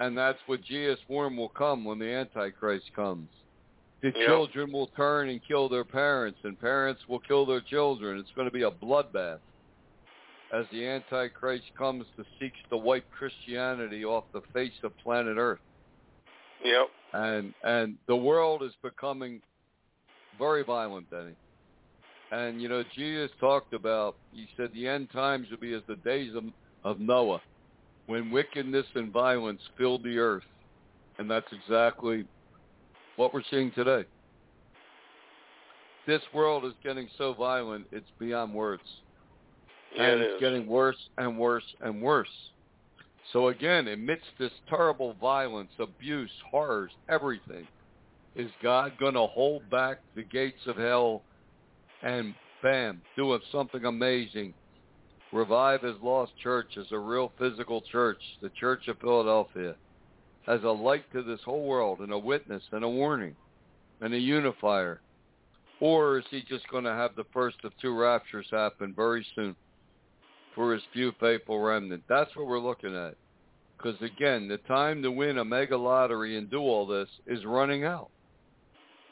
And 0.00 0.18
that's 0.18 0.38
what 0.46 0.64
Jesus 0.64 0.98
warned 1.08 1.38
will 1.38 1.50
come 1.50 1.84
when 1.84 2.00
the 2.00 2.12
Antichrist 2.12 2.86
comes. 2.96 3.28
The 4.02 4.08
Yeah. 4.08 4.26
children 4.26 4.72
will 4.72 4.88
turn 4.88 5.28
and 5.28 5.40
kill 5.46 5.68
their 5.68 5.84
parents, 5.84 6.40
and 6.42 6.58
parents 6.58 7.00
will 7.06 7.20
kill 7.20 7.46
their 7.46 7.60
children. 7.60 8.18
It's 8.18 8.32
going 8.32 8.48
to 8.48 8.52
be 8.52 8.62
a 8.62 8.70
bloodbath 8.72 9.38
as 10.52 10.66
the 10.72 10.86
Antichrist 10.86 11.64
comes 11.76 12.04
to 12.16 12.24
seek 12.38 12.52
to 12.70 12.76
wipe 12.76 13.04
Christianity 13.10 14.04
off 14.04 14.24
the 14.32 14.42
face 14.52 14.72
of 14.82 14.96
planet 14.98 15.36
Earth. 15.38 15.60
Yep. 16.64 16.88
And 17.12 17.54
and 17.64 17.96
the 18.06 18.16
world 18.16 18.62
is 18.62 18.72
becoming 18.82 19.40
very 20.38 20.62
violent, 20.62 21.10
Denny. 21.10 21.34
And 22.32 22.60
you 22.60 22.68
know, 22.68 22.84
Jesus 22.94 23.30
talked 23.40 23.74
about. 23.74 24.16
He 24.32 24.48
said 24.56 24.70
the 24.72 24.86
end 24.86 25.08
times 25.12 25.48
will 25.50 25.58
be 25.58 25.74
as 25.74 25.82
the 25.88 25.96
days 25.96 26.34
of, 26.34 26.44
of 26.84 27.00
Noah, 27.00 27.40
when 28.06 28.30
wickedness 28.30 28.86
and 28.94 29.12
violence 29.12 29.60
filled 29.76 30.04
the 30.04 30.18
earth, 30.18 30.44
and 31.18 31.30
that's 31.30 31.46
exactly 31.52 32.24
what 33.16 33.34
we're 33.34 33.42
seeing 33.50 33.72
today. 33.72 34.04
This 36.06 36.22
world 36.32 36.64
is 36.64 36.72
getting 36.82 37.08
so 37.18 37.34
violent, 37.34 37.86
it's 37.92 38.08
beyond 38.18 38.54
words. 38.54 38.82
Yeah, 39.94 40.04
and 40.04 40.20
it 40.20 40.24
it's 40.24 40.34
is. 40.34 40.40
getting 40.40 40.66
worse 40.66 40.96
and 41.18 41.38
worse 41.38 41.64
and 41.80 42.00
worse. 42.00 42.28
So 43.32 43.48
again, 43.48 43.88
amidst 43.88 44.26
this 44.38 44.52
terrible 44.68 45.14
violence, 45.20 45.70
abuse, 45.78 46.30
horrors, 46.50 46.90
everything, 47.08 47.66
is 48.34 48.50
God 48.62 48.92
going 48.98 49.14
to 49.14 49.26
hold 49.26 49.68
back 49.70 49.98
the 50.14 50.22
gates 50.22 50.66
of 50.66 50.76
hell 50.76 51.22
and 52.02 52.34
bam, 52.62 53.02
do 53.16 53.38
something 53.52 53.84
amazing? 53.84 54.54
Revive 55.32 55.82
his 55.82 55.96
lost 56.02 56.32
church 56.42 56.76
as 56.76 56.86
a 56.90 56.98
real 56.98 57.32
physical 57.38 57.82
church, 57.92 58.20
the 58.42 58.50
Church 58.50 58.88
of 58.88 58.98
Philadelphia, 58.98 59.76
as 60.48 60.62
a 60.64 60.68
light 60.68 61.04
to 61.12 61.22
this 61.22 61.40
whole 61.44 61.64
world 61.64 62.00
and 62.00 62.12
a 62.12 62.18
witness 62.18 62.62
and 62.72 62.82
a 62.82 62.88
warning 62.88 63.36
and 64.00 64.12
a 64.12 64.18
unifier. 64.18 65.00
Or 65.80 66.18
is 66.18 66.24
he 66.30 66.42
just 66.48 66.68
going 66.68 66.84
to 66.84 66.90
have 66.90 67.14
the 67.14 67.26
first 67.32 67.58
of 67.64 67.72
two 67.80 67.96
raptures 67.96 68.46
happen 68.50 68.92
very 68.94 69.24
soon 69.36 69.54
for 70.54 70.72
his 70.72 70.82
few 70.92 71.12
faithful 71.20 71.60
remnant? 71.60 72.02
That's 72.08 72.34
what 72.36 72.46
we're 72.46 72.60
looking 72.60 72.94
at. 72.94 73.14
Because 73.76 74.00
again, 74.02 74.48
the 74.48 74.58
time 74.58 75.02
to 75.02 75.10
win 75.10 75.38
a 75.38 75.44
mega 75.44 75.76
lottery 75.76 76.36
and 76.36 76.50
do 76.50 76.58
all 76.58 76.86
this 76.86 77.08
is 77.26 77.44
running 77.44 77.84
out. 77.84 78.10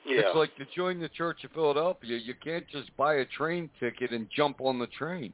Yeah. 0.04 0.20
It's 0.20 0.36
like 0.36 0.54
to 0.56 0.66
join 0.74 1.00
the 1.00 1.08
Church 1.08 1.44
of 1.44 1.52
Philadelphia, 1.52 2.18
you 2.18 2.34
can't 2.42 2.66
just 2.70 2.94
buy 2.96 3.16
a 3.16 3.24
train 3.26 3.68
ticket 3.80 4.10
and 4.10 4.26
jump 4.34 4.60
on 4.60 4.78
the 4.78 4.86
train. 4.86 5.32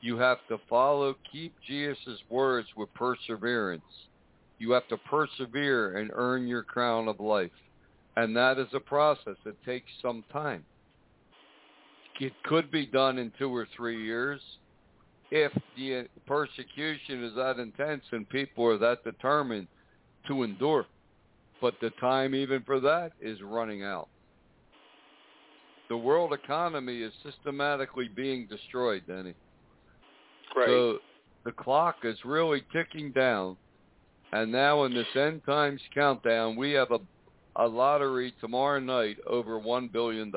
You 0.00 0.16
have 0.18 0.38
to 0.48 0.58
follow, 0.68 1.16
keep 1.30 1.54
Jesus' 1.66 2.20
words 2.30 2.68
with 2.76 2.92
perseverance. 2.94 3.82
You 4.58 4.72
have 4.72 4.86
to 4.88 4.96
persevere 4.96 5.98
and 5.98 6.10
earn 6.14 6.46
your 6.46 6.62
crown 6.62 7.08
of 7.08 7.20
life. 7.20 7.50
And 8.16 8.36
that 8.36 8.58
is 8.58 8.68
a 8.72 8.80
process. 8.80 9.36
It 9.44 9.56
takes 9.64 9.90
some 10.02 10.24
time. 10.32 10.64
It 12.20 12.32
could 12.44 12.70
be 12.70 12.86
done 12.86 13.18
in 13.18 13.32
two 13.38 13.54
or 13.54 13.68
three 13.76 14.04
years 14.04 14.40
if 15.30 15.52
the 15.76 16.06
persecution 16.26 17.24
is 17.24 17.34
that 17.36 17.58
intense 17.58 18.02
and 18.12 18.28
people 18.28 18.64
are 18.66 18.78
that 18.78 19.04
determined 19.04 19.68
to 20.26 20.42
endure. 20.42 20.86
But 21.60 21.74
the 21.80 21.90
time 22.00 22.34
even 22.34 22.62
for 22.62 22.80
that 22.80 23.12
is 23.20 23.38
running 23.42 23.82
out. 23.82 24.08
The 25.88 25.96
world 25.96 26.32
economy 26.32 27.02
is 27.02 27.12
systematically 27.24 28.08
being 28.14 28.46
destroyed, 28.46 29.02
Denny. 29.06 29.34
right. 30.54 30.66
So 30.66 30.98
the 31.44 31.52
clock 31.52 31.96
is 32.04 32.16
really 32.24 32.62
ticking 32.72 33.10
down. 33.12 33.56
And 34.32 34.52
now 34.52 34.84
in 34.84 34.92
this 34.92 35.06
end 35.14 35.42
times 35.46 35.80
countdown, 35.94 36.56
we 36.56 36.72
have 36.72 36.90
a, 36.90 36.98
a 37.56 37.66
lottery 37.66 38.34
tomorrow 38.40 38.80
night 38.80 39.16
over 39.26 39.58
$1 39.58 39.90
billion. 39.90 40.30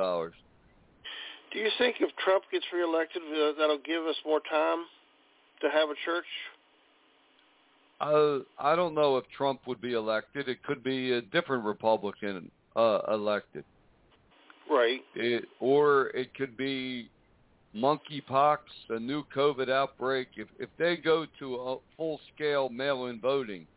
Do 1.51 1.59
you 1.59 1.69
think 1.77 1.97
if 1.99 2.09
Trump 2.17 2.43
gets 2.51 2.65
reelected, 2.73 3.21
uh, 3.21 3.51
that'll 3.57 3.79
give 3.85 4.03
us 4.05 4.15
more 4.25 4.39
time 4.49 4.85
to 5.61 5.69
have 5.69 5.89
a 5.89 5.95
church? 6.05 6.25
Uh, 7.99 8.39
I 8.57 8.75
don't 8.75 8.95
know 8.95 9.17
if 9.17 9.25
Trump 9.35 9.61
would 9.67 9.81
be 9.81 9.93
elected. 9.93 10.47
It 10.47 10.63
could 10.63 10.83
be 10.83 11.11
a 11.11 11.21
different 11.21 11.65
Republican 11.65 12.49
uh, 12.75 12.99
elected. 13.11 13.63
Right. 14.69 15.01
It, 15.15 15.45
or 15.59 16.07
it 16.07 16.33
could 16.33 16.55
be 16.55 17.09
monkeypox, 17.75 18.57
a 18.89 18.99
new 18.99 19.23
COVID 19.35 19.69
outbreak. 19.69 20.29
If 20.37 20.47
if 20.59 20.69
they 20.79 20.95
go 20.95 21.25
to 21.39 21.55
a 21.55 21.77
full-scale 21.97 22.69
mail-in 22.69 23.19
voting, 23.19 23.67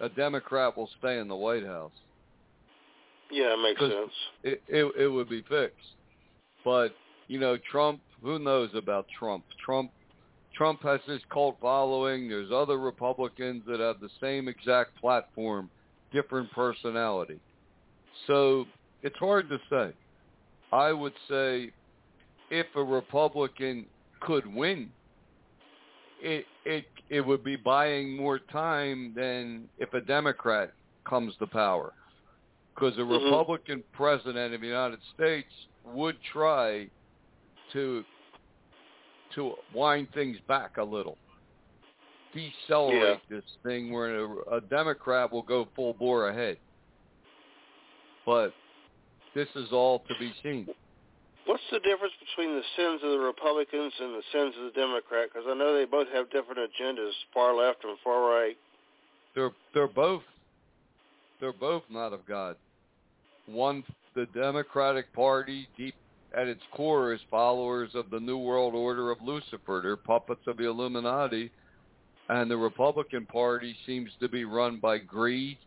a 0.00 0.08
Democrat 0.08 0.76
will 0.76 0.90
stay 0.98 1.18
in 1.18 1.28
the 1.28 1.36
White 1.36 1.64
House. 1.64 1.92
Yeah, 3.30 3.54
it 3.54 3.62
makes 3.62 3.80
sense. 3.80 4.12
It, 4.42 4.62
it 4.68 4.92
it 5.04 5.08
would 5.08 5.28
be 5.28 5.42
fixed. 5.42 5.94
But 6.66 6.96
you 7.28 7.40
know, 7.40 7.56
Trump. 7.70 8.00
Who 8.22 8.38
knows 8.40 8.70
about 8.74 9.06
Trump? 9.18 9.44
Trump. 9.64 9.92
Trump 10.54 10.82
has 10.82 11.00
his 11.06 11.20
cult 11.32 11.58
following. 11.60 12.28
There's 12.28 12.50
other 12.52 12.78
Republicans 12.78 13.62
that 13.68 13.78
have 13.80 14.00
the 14.00 14.08
same 14.20 14.48
exact 14.48 14.96
platform, 15.00 15.70
different 16.12 16.50
personality. 16.52 17.40
So 18.26 18.66
it's 19.02 19.16
hard 19.18 19.48
to 19.50 19.58
say. 19.70 19.92
I 20.72 20.92
would 20.92 21.12
say 21.28 21.72
if 22.50 22.66
a 22.74 22.82
Republican 22.82 23.86
could 24.20 24.46
win, 24.52 24.90
it 26.20 26.46
it 26.64 26.86
it 27.10 27.20
would 27.20 27.44
be 27.44 27.56
buying 27.56 28.16
more 28.16 28.40
time 28.40 29.12
than 29.14 29.68
if 29.78 29.92
a 29.94 30.00
Democrat 30.00 30.72
comes 31.08 31.36
to 31.36 31.46
power. 31.46 31.92
because 32.74 32.98
a 32.98 33.00
Mhm. 33.00 33.24
Republican 33.24 33.82
president 33.94 34.52
of 34.52 34.60
the 34.60 34.66
United 34.66 35.02
States 35.14 35.50
would 35.94 36.16
try 36.32 36.88
to 37.72 38.04
to 39.34 39.54
wind 39.74 40.08
things 40.14 40.36
back 40.48 40.76
a 40.78 40.82
little, 40.82 41.18
decelerate 42.32 43.20
this 43.28 43.44
thing 43.64 43.92
where 43.92 44.24
a, 44.24 44.56
a 44.56 44.60
Democrat 44.62 45.32
will 45.32 45.42
go 45.42 45.68
full 45.74 45.94
bore 45.94 46.28
ahead. 46.28 46.56
But 48.24 48.52
this 49.34 49.48
is 49.54 49.68
all 49.72 50.00
to 50.00 50.14
be 50.18 50.32
seen. 50.42 50.66
What's 51.44 51.62
the 51.70 51.78
difference 51.78 52.14
between 52.18 52.56
the 52.56 52.62
sins 52.76 53.00
of 53.04 53.10
the 53.10 53.18
Republicans 53.18 53.92
and 54.00 54.14
the 54.14 54.22
sins 54.32 54.54
of 54.58 54.64
the 54.64 54.80
Democrat? 54.80 55.28
Because 55.32 55.46
I 55.48 55.54
know 55.54 55.76
they 55.76 55.84
both 55.84 56.08
have 56.12 56.30
different 56.30 56.58
agendas, 56.58 57.12
far 57.32 57.54
left 57.54 57.84
and 57.84 57.96
far 58.02 58.28
right. 58.28 58.56
They're 59.34 59.52
they're 59.74 59.86
both 59.86 60.22
they're 61.40 61.52
both 61.52 61.82
not 61.90 62.12
of 62.12 62.26
God. 62.26 62.56
One, 63.46 63.84
the 64.16 64.26
Democratic 64.34 65.12
Party, 65.12 65.68
deep 65.76 65.94
at 66.36 66.48
its 66.48 66.62
core, 66.72 67.12
is 67.12 67.20
followers 67.30 67.90
of 67.94 68.10
the 68.10 68.18
New 68.18 68.38
World 68.38 68.74
Order 68.74 69.12
of 69.12 69.18
Lucifer. 69.22 69.80
They're 69.82 69.96
puppets 69.96 70.40
of 70.48 70.56
the 70.56 70.66
Illuminati, 70.66 71.52
and 72.28 72.50
the 72.50 72.56
Republican 72.56 73.26
Party 73.26 73.76
seems 73.86 74.10
to 74.20 74.28
be 74.28 74.44
run 74.44 74.80
by 74.80 74.98
greed 74.98 75.58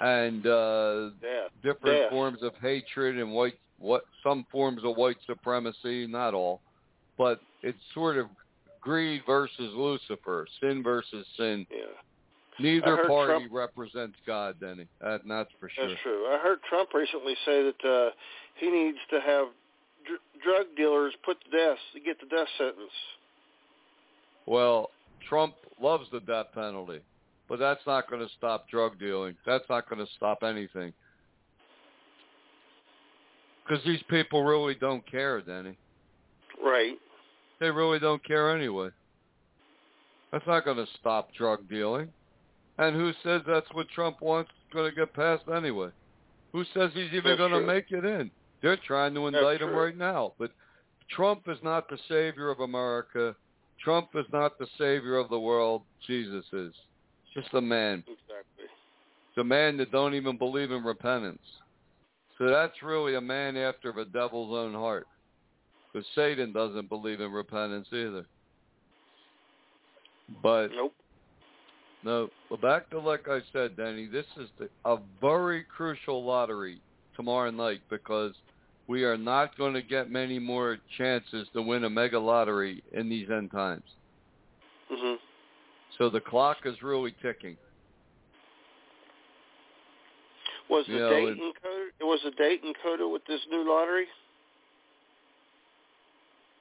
and 0.00 0.46
uh, 0.46 1.10
Yeah. 1.22 1.48
different 1.62 2.10
forms 2.10 2.42
of 2.42 2.52
hatred 2.60 3.18
and 3.18 3.32
white 3.32 3.58
what 3.78 4.04
some 4.22 4.46
forms 4.50 4.82
of 4.84 4.96
white 4.96 5.16
supremacy, 5.26 6.06
not 6.06 6.32
all, 6.32 6.62
but 7.18 7.40
it's 7.62 7.78
sort 7.92 8.16
of 8.16 8.26
greed 8.80 9.22
versus 9.26 9.72
Lucifer, 9.74 10.46
sin 10.60 10.82
versus 10.82 11.26
sin. 11.36 11.66
Yeah. 11.70 11.78
Neither 12.60 13.04
party 13.08 13.32
Trump- 13.32 13.52
represents 13.52 14.16
God, 14.26 14.60
Denny. 14.60 14.86
That, 15.00 15.22
that's 15.28 15.50
for 15.58 15.68
sure. 15.68 15.88
That's 15.88 16.00
true. 16.02 16.26
I 16.28 16.38
heard 16.38 16.58
Trump 16.68 16.90
recently 16.94 17.34
say 17.44 17.64
that 17.64 17.88
uh, 17.88 18.10
he 18.60 18.70
needs 18.70 18.98
to 19.10 19.20
have 19.20 19.48
dr- 20.06 20.20
drug 20.42 20.66
dealers 20.76 21.14
put 21.24 21.36
to 21.44 21.50
death 21.50 21.78
to 21.94 22.00
get 22.00 22.20
the 22.20 22.26
death 22.26 22.48
sentence. 22.56 22.92
Well, 24.46 24.90
Trump 25.28 25.54
loves 25.80 26.06
the 26.12 26.20
death 26.20 26.46
penalty, 26.54 27.00
but 27.48 27.58
that's 27.58 27.80
not 27.86 28.08
going 28.08 28.26
to 28.26 28.32
stop 28.36 28.68
drug 28.68 28.98
dealing. 28.98 29.36
That's 29.46 29.64
not 29.68 29.88
going 29.88 30.04
to 30.04 30.12
stop 30.16 30.42
anything. 30.42 30.92
Because 33.66 33.84
these 33.84 34.02
people 34.08 34.44
really 34.44 34.74
don't 34.74 35.04
care, 35.10 35.40
Denny. 35.40 35.76
Right. 36.62 36.98
They 37.60 37.70
really 37.70 37.98
don't 37.98 38.24
care 38.24 38.54
anyway. 38.54 38.90
That's 40.30 40.46
not 40.46 40.64
going 40.64 40.76
to 40.76 40.86
stop 41.00 41.32
drug 41.34 41.68
dealing. 41.68 42.08
And 42.78 42.96
who 42.96 43.12
says 43.22 43.42
that's 43.46 43.72
what 43.72 43.88
Trump 43.94 44.20
wants 44.20 44.50
going 44.72 44.90
to 44.90 44.96
get 44.96 45.14
passed 45.14 45.44
anyway? 45.54 45.90
Who 46.52 46.64
says 46.74 46.90
he's 46.94 47.12
even 47.12 47.36
going 47.36 47.52
to 47.52 47.60
make 47.60 47.86
it 47.90 48.04
in? 48.04 48.30
They're 48.62 48.76
trying 48.76 49.14
to 49.14 49.26
indict 49.26 49.60
him 49.60 49.74
right 49.74 49.96
now. 49.96 50.32
But 50.38 50.50
Trump 51.10 51.42
is 51.48 51.58
not 51.62 51.88
the 51.88 51.98
savior 52.08 52.50
of 52.50 52.60
America. 52.60 53.36
Trump 53.82 54.10
is 54.14 54.26
not 54.32 54.58
the 54.58 54.66
savior 54.78 55.16
of 55.16 55.28
the 55.28 55.38
world. 55.38 55.82
Jesus 56.06 56.44
is. 56.52 56.72
Just 57.34 57.52
a 57.54 57.60
man. 57.60 58.04
Exactly. 58.06 58.66
The 59.36 59.44
man 59.44 59.76
that 59.78 59.90
don't 59.90 60.14
even 60.14 60.38
believe 60.38 60.70
in 60.70 60.84
repentance. 60.84 61.42
So 62.38 62.46
that's 62.48 62.82
really 62.82 63.16
a 63.16 63.20
man 63.20 63.56
after 63.56 63.92
the 63.92 64.04
devil's 64.04 64.56
own 64.56 64.72
heart. 64.72 65.06
Because 65.92 66.06
Satan 66.14 66.52
doesn't 66.52 66.88
believe 66.88 67.20
in 67.20 67.30
repentance 67.30 67.88
either. 67.92 68.24
But 70.42 70.68
Nope. 70.74 70.94
No, 72.04 72.28
back 72.60 72.90
to 72.90 73.00
like 73.00 73.28
I 73.28 73.40
said, 73.52 73.76
Danny, 73.76 74.06
this 74.06 74.26
is 74.38 74.48
the, 74.58 74.68
a 74.84 74.98
very 75.20 75.64
crucial 75.64 76.24
lottery 76.24 76.80
tomorrow 77.16 77.50
night 77.50 77.80
because 77.88 78.34
we 78.86 79.04
are 79.04 79.16
not 79.16 79.56
going 79.56 79.72
to 79.74 79.82
get 79.82 80.10
many 80.10 80.38
more 80.38 80.78
chances 80.98 81.48
to 81.54 81.62
win 81.62 81.84
a 81.84 81.90
mega 81.90 82.18
lottery 82.18 82.82
in 82.92 83.08
these 83.08 83.30
end 83.30 83.50
times. 83.50 83.84
Mhm. 84.90 85.18
So 85.98 86.10
the 86.10 86.20
clock 86.20 86.58
is 86.66 86.82
really 86.82 87.12
ticking. 87.22 87.56
Was 90.68 90.86
the 90.86 90.98
date 90.98 91.28
it- 91.28 91.38
encoded? 91.38 92.06
Was 92.06 92.20
the 92.22 92.30
date 92.32 92.62
encoded 92.64 93.10
with 93.10 93.24
this 93.26 93.40
new 93.50 93.62
lottery? 93.68 94.06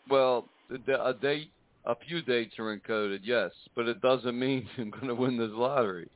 Well, 0.10 0.48
a 0.70 1.14
date, 1.14 1.52
a 1.86 1.96
few 2.08 2.22
dates 2.22 2.58
are 2.60 2.78
encoded, 2.78 3.20
yes, 3.24 3.52
but 3.76 3.88
it 3.88 4.02
doesn't 4.02 4.38
mean 4.38 4.68
I'm 4.78 4.90
going 4.90 5.08
to 5.08 5.16
win 5.16 5.38
this 5.38 5.52
lottery. 5.52 6.10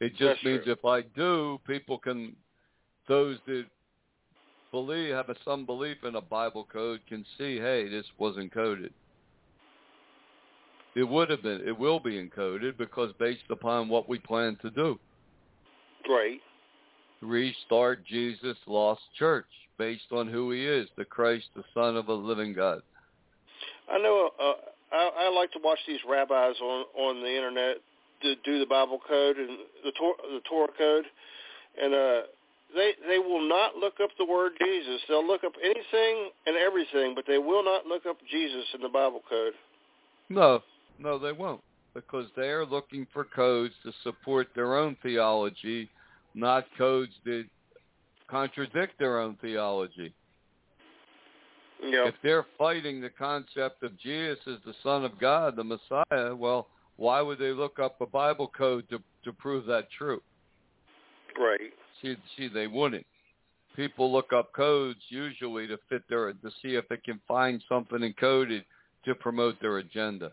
It 0.00 0.10
just 0.10 0.22
That's 0.22 0.44
means 0.44 0.64
true. 0.64 0.72
if 0.72 0.84
I 0.84 1.02
do, 1.14 1.60
people 1.66 1.98
can, 1.98 2.34
those 3.08 3.38
that 3.46 3.64
believe 4.72 5.14
have 5.14 5.28
a, 5.28 5.36
some 5.44 5.64
belief 5.64 5.98
in 6.04 6.16
a 6.16 6.20
Bible 6.20 6.66
code 6.72 7.00
can 7.08 7.24
see, 7.38 7.58
hey, 7.58 7.88
this 7.88 8.06
was 8.18 8.36
encoded. 8.36 8.90
It 10.96 11.04
would 11.04 11.30
have 11.30 11.42
been, 11.42 11.62
it 11.66 11.78
will 11.78 12.00
be 12.00 12.22
encoded 12.22 12.76
because 12.76 13.12
based 13.18 13.44
upon 13.50 13.88
what 13.88 14.08
we 14.08 14.18
plan 14.18 14.58
to 14.62 14.70
do, 14.70 14.98
Right. 16.08 16.40
restart 17.22 18.04
Jesus' 18.04 18.58
lost 18.66 19.02
church 19.16 19.46
based 19.78 20.10
on 20.10 20.28
who 20.28 20.50
he 20.50 20.66
is, 20.66 20.88
the 20.96 21.04
Christ, 21.04 21.46
the 21.54 21.62
Son 21.72 21.96
of 21.96 22.08
a 22.08 22.12
living 22.12 22.52
God. 22.52 22.82
I 23.90 23.98
know. 23.98 24.30
Uh, 24.40 24.52
I, 24.92 25.26
I 25.26 25.34
like 25.34 25.50
to 25.52 25.58
watch 25.62 25.78
these 25.86 26.00
rabbis 26.08 26.54
on 26.60 26.84
on 26.96 27.22
the 27.22 27.34
internet 27.34 27.76
to 28.22 28.34
do 28.44 28.58
the 28.58 28.66
Bible 28.66 29.00
code 29.06 29.36
and 29.36 29.58
the 29.84 29.92
Tor- 29.98 30.16
the 30.32 30.40
Torah 30.48 30.72
code, 30.76 31.04
and 31.80 31.94
uh, 31.94 32.20
they 32.74 32.92
they 33.06 33.18
will 33.18 33.46
not 33.48 33.76
look 33.76 33.94
up 34.02 34.10
the 34.18 34.24
word 34.24 34.52
Jesus. 34.60 35.00
They'll 35.08 35.26
look 35.26 35.44
up 35.44 35.52
anything 35.62 36.30
and 36.46 36.56
everything, 36.56 37.14
but 37.14 37.24
they 37.26 37.38
will 37.38 37.64
not 37.64 37.86
look 37.86 38.06
up 38.06 38.18
Jesus 38.30 38.64
in 38.74 38.80
the 38.80 38.88
Bible 38.88 39.22
code. 39.28 39.54
No, 40.28 40.62
no, 40.98 41.18
they 41.18 41.32
won't, 41.32 41.62
because 41.94 42.26
they 42.36 42.48
are 42.48 42.64
looking 42.64 43.06
for 43.12 43.24
codes 43.24 43.74
to 43.84 43.92
support 44.02 44.48
their 44.54 44.76
own 44.76 44.96
theology, 45.02 45.90
not 46.34 46.64
codes 46.78 47.12
that 47.24 47.44
contradict 48.30 48.98
their 48.98 49.18
own 49.20 49.36
theology. 49.40 50.14
Yeah. 51.82 52.06
If 52.08 52.14
they're 52.22 52.46
fighting 52.56 53.00
the 53.00 53.10
concept 53.10 53.82
of 53.82 53.98
Jesus 53.98 54.38
as 54.46 54.58
the 54.64 54.74
Son 54.82 55.04
of 55.04 55.18
God, 55.18 55.56
the 55.56 55.64
Messiah, 55.64 56.34
well, 56.34 56.68
why 56.96 57.20
would 57.20 57.38
they 57.38 57.50
look 57.50 57.78
up 57.78 58.00
a 58.00 58.06
Bible 58.06 58.50
code 58.56 58.88
to 58.90 59.00
to 59.24 59.32
prove 59.32 59.66
that 59.66 59.88
true? 59.96 60.20
Right. 61.38 61.72
See, 62.00 62.16
see, 62.36 62.48
they 62.48 62.66
wouldn't. 62.66 63.06
People 63.74 64.12
look 64.12 64.32
up 64.32 64.52
codes 64.52 65.00
usually 65.08 65.66
to 65.66 65.78
fit 65.88 66.02
their 66.08 66.32
to 66.32 66.50
see 66.60 66.74
if 66.74 66.88
they 66.88 66.98
can 66.98 67.20
find 67.26 67.62
something 67.68 68.00
encoded 68.00 68.64
to 69.04 69.14
promote 69.14 69.60
their 69.60 69.78
agenda. 69.78 70.32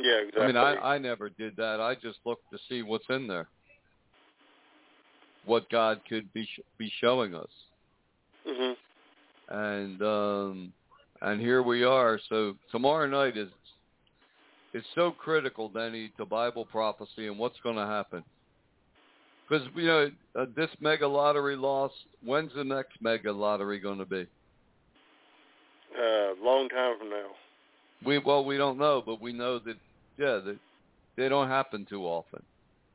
Yeah. 0.00 0.20
Exactly. 0.28 0.42
I 0.42 0.46
mean, 0.46 0.56
I, 0.56 0.94
I 0.94 0.98
never 0.98 1.28
did 1.28 1.56
that. 1.56 1.80
I 1.80 1.94
just 1.94 2.18
looked 2.24 2.50
to 2.52 2.58
see 2.68 2.82
what's 2.82 3.06
in 3.10 3.26
there, 3.26 3.48
what 5.44 5.68
God 5.70 6.00
could 6.08 6.32
be 6.32 6.44
sh- 6.44 6.60
be 6.78 6.90
showing 7.00 7.34
us, 7.34 7.50
Mhm. 8.46 8.76
And 9.48 10.02
um, 10.02 10.72
and 11.22 11.40
here 11.40 11.62
we 11.62 11.84
are. 11.84 12.18
So 12.28 12.56
tomorrow 12.70 13.06
night 13.06 13.36
is 13.36 13.48
is 14.74 14.84
so 14.94 15.10
critical, 15.10 15.68
Denny, 15.68 16.12
to 16.16 16.24
Bible 16.24 16.64
prophecy 16.64 17.26
and 17.26 17.38
what's 17.38 17.58
going 17.62 17.76
to 17.76 17.86
happen. 17.86 18.22
Because 19.48 19.66
you 19.74 19.86
know 19.86 20.10
uh, 20.38 20.46
this 20.54 20.70
mega 20.80 21.06
lottery 21.06 21.56
loss. 21.56 21.92
When's 22.22 22.52
the 22.54 22.64
next 22.64 23.00
mega 23.00 23.32
lottery 23.32 23.78
going 23.78 23.98
to 23.98 24.04
be? 24.04 24.26
Uh, 25.98 26.34
long 26.42 26.68
time 26.68 26.98
from 26.98 27.10
now. 27.10 27.28
We 28.04 28.18
well, 28.18 28.44
we 28.44 28.56
don't 28.56 28.78
know, 28.78 29.02
but 29.04 29.20
we 29.20 29.32
know 29.32 29.58
that 29.60 29.76
yeah, 30.18 30.38
that 30.44 30.58
they 31.16 31.28
don't 31.28 31.48
happen 31.48 31.86
too 31.88 32.04
often, 32.04 32.42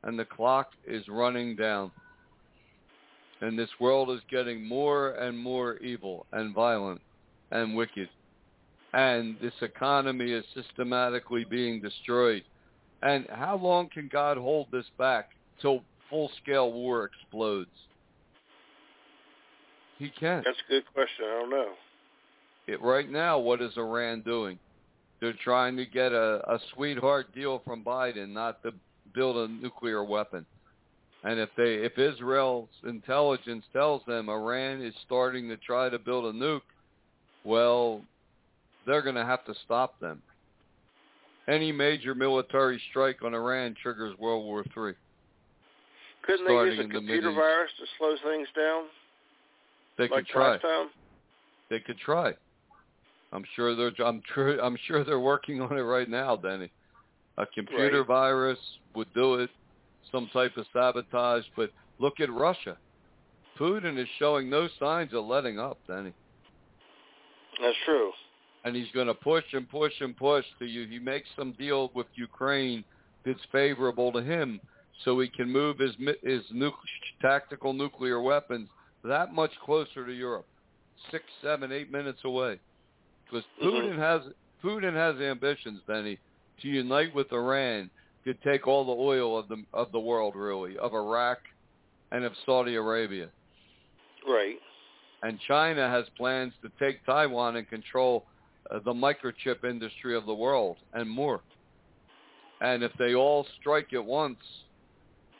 and 0.03 0.17
the 0.17 0.25
clock 0.25 0.69
is 0.87 1.07
running 1.07 1.55
down, 1.55 1.91
and 3.43 3.59
this 3.59 3.69
world 3.77 4.09
is 4.09 4.21
getting 4.31 4.65
more 4.65 5.11
and 5.11 5.37
more 5.37 5.75
evil 5.77 6.25
and 6.31 6.55
violent 6.55 7.01
and 7.51 7.75
wicked, 7.75 8.07
and 8.93 9.35
this 9.41 9.53
economy 9.61 10.31
is 10.31 10.45
systematically 10.55 11.43
being 11.43 11.81
destroyed. 11.81 12.43
And 13.01 13.27
how 13.29 13.57
long 13.57 13.89
can 13.89 14.09
God 14.11 14.37
hold 14.37 14.67
this 14.71 14.85
back 14.97 15.31
till 15.61 15.83
full-scale 16.09 16.71
war 16.71 17.03
explodes? 17.03 17.69
He 19.99 20.09
can't. 20.09 20.45
That's 20.45 20.57
a 20.69 20.71
good 20.71 20.83
question. 20.93 21.25
I 21.25 21.39
don't 21.41 21.49
know. 21.49 21.71
it, 22.67 22.81
right 22.81 23.11
now, 23.11 23.39
what 23.39 23.61
is 23.61 23.71
Iran 23.75 24.21
doing? 24.21 24.57
They're 25.19 25.35
trying 25.43 25.75
to 25.75 25.85
get 25.85 26.13
a, 26.13 26.41
a 26.47 26.59
sweetheart 26.73 27.35
deal 27.35 27.61
from 27.65 27.83
Biden 27.83 28.29
not 28.29 28.63
to 28.63 28.71
build 29.13 29.35
a 29.35 29.51
nuclear 29.51 30.03
weapon. 30.03 30.45
And 31.23 31.39
if 31.39 31.49
they 31.55 31.75
if 31.75 31.97
Israel's 31.97 32.69
intelligence 32.85 33.65
tells 33.71 34.01
them 34.05 34.29
Iran 34.29 34.81
is 34.81 34.93
starting 35.05 35.47
to 35.49 35.57
try 35.57 35.89
to 35.89 35.97
build 35.97 36.25
a 36.25 36.37
nuke, 36.37 36.61
well, 37.45 38.01
they're 38.85 39.01
going 39.01 39.15
to 39.15 39.25
have 39.25 39.45
to 39.45 39.53
stop 39.65 39.99
them. 39.99 40.21
Any 41.47 41.71
major 41.71 42.13
military 42.15 42.81
strike 42.89 43.23
on 43.23 43.33
Iran 43.33 43.75
triggers 43.81 44.17
World 44.17 44.45
War 44.45 44.65
Three. 44.73 44.93
Couldn't 46.25 46.47
they 46.47 46.53
use 46.53 46.79
a 46.79 46.83
the 46.83 46.93
computer 46.93 47.31
virus 47.33 47.71
to 47.79 47.85
slow 47.97 48.15
things 48.31 48.47
down? 48.55 48.85
They 49.97 50.07
like 50.07 50.25
could 50.25 50.27
try. 50.27 50.57
time? 50.57 50.87
They 51.69 51.79
could 51.79 51.97
try. 51.97 52.33
I'm 53.31 53.43
sure 53.55 53.75
they're. 53.75 53.91
I'm 54.05 54.21
sure. 54.33 54.59
I'm 54.61 54.77
sure 54.87 55.03
they're 55.03 55.19
working 55.19 55.61
on 55.61 55.77
it 55.77 55.81
right 55.81 56.09
now, 56.09 56.35
Denny. 56.35 56.69
A 57.37 57.45
computer 57.45 57.99
Right. 57.99 58.07
virus 58.07 58.59
would 58.95 59.11
do 59.13 59.35
it. 59.35 59.49
Some 60.11 60.29
type 60.33 60.55
of 60.57 60.65
sabotage. 60.73 61.43
But 61.55 61.71
look 61.99 62.19
at 62.19 62.31
Russia. 62.31 62.77
Putin 63.59 63.97
is 63.99 64.07
showing 64.19 64.49
no 64.49 64.67
signs 64.79 65.13
of 65.13 65.25
letting 65.25 65.59
up, 65.59 65.77
Denny. 65.87 66.13
That's 67.61 67.77
true. 67.85 68.11
and 68.65 68.75
he's 68.75 68.89
going 68.93 69.07
to 69.07 69.13
push 69.13 69.43
and 69.53 69.69
push 69.69 69.91
and 69.99 70.15
push 70.17 70.45
till 70.57 70.67
you 70.67 70.87
he 70.87 70.97
makes 70.97 71.27
some 71.37 71.51
deal 71.53 71.91
with 71.93 72.07
Ukraine 72.15 72.83
that's 73.25 73.39
favorable 73.51 74.11
to 74.13 74.21
him, 74.23 74.59
so 75.03 75.19
he 75.19 75.27
can 75.27 75.51
move 75.51 75.77
his 75.79 75.95
his 76.23 76.41
nu- 76.51 76.71
tactical 77.21 77.73
nuclear 77.73 78.21
weapons 78.21 78.69
that 79.03 79.33
much 79.33 79.51
closer 79.65 80.05
to 80.05 80.13
Europe, 80.13 80.47
six, 81.11 81.25
seven, 81.41 81.71
eight 81.71 81.91
minutes 81.91 82.21
away, 82.23 82.59
because 83.25 83.45
Mhm. 83.61 83.67
Putin 83.67 83.97
has 83.97 84.21
Putin 84.63 84.93
has 84.93 85.19
ambitions, 85.21 85.81
Benny, 85.85 86.17
to 86.61 86.67
unite 86.69 87.13
with 87.13 87.31
Iran 87.33 87.91
to 88.25 88.33
take 88.35 88.67
all 88.67 88.85
the 88.85 89.01
oil 89.01 89.37
of 89.37 89.47
the 89.47 89.63
of 89.73 89.91
the 89.91 89.99
world, 89.99 90.35
really, 90.35 90.77
of 90.77 90.93
Iraq 90.93 91.39
and 92.11 92.23
of 92.23 92.33
Saudi 92.45 92.75
Arabia 92.75 93.29
Right. 94.27 94.57
and 95.23 95.39
China 95.47 95.89
has 95.89 96.05
plans 96.17 96.53
to 96.61 96.69
take 96.79 97.05
Taiwan 97.05 97.55
and 97.57 97.67
control 97.67 98.25
uh, 98.71 98.79
the 98.85 98.93
microchip 98.93 99.63
industry 99.63 100.15
of 100.15 100.25
the 100.25 100.33
world 100.33 100.77
and 100.93 101.09
more. 101.09 101.41
And 102.61 102.81
if 102.83 102.91
they 102.97 103.13
all 103.15 103.45
strike 103.59 103.91
at 103.93 104.05
once, 104.05 104.37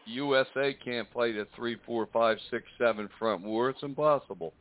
USA 0.05 0.73
can't 0.83 1.07
fight 1.13 1.35
a 1.37 1.47
three, 1.55 1.77
four, 1.85 2.07
five, 2.11 2.37
six, 2.51 2.65
seven 2.77 3.07
front 3.17 3.43
war. 3.43 3.69
It's 3.69 3.83
impossible. 3.83 4.53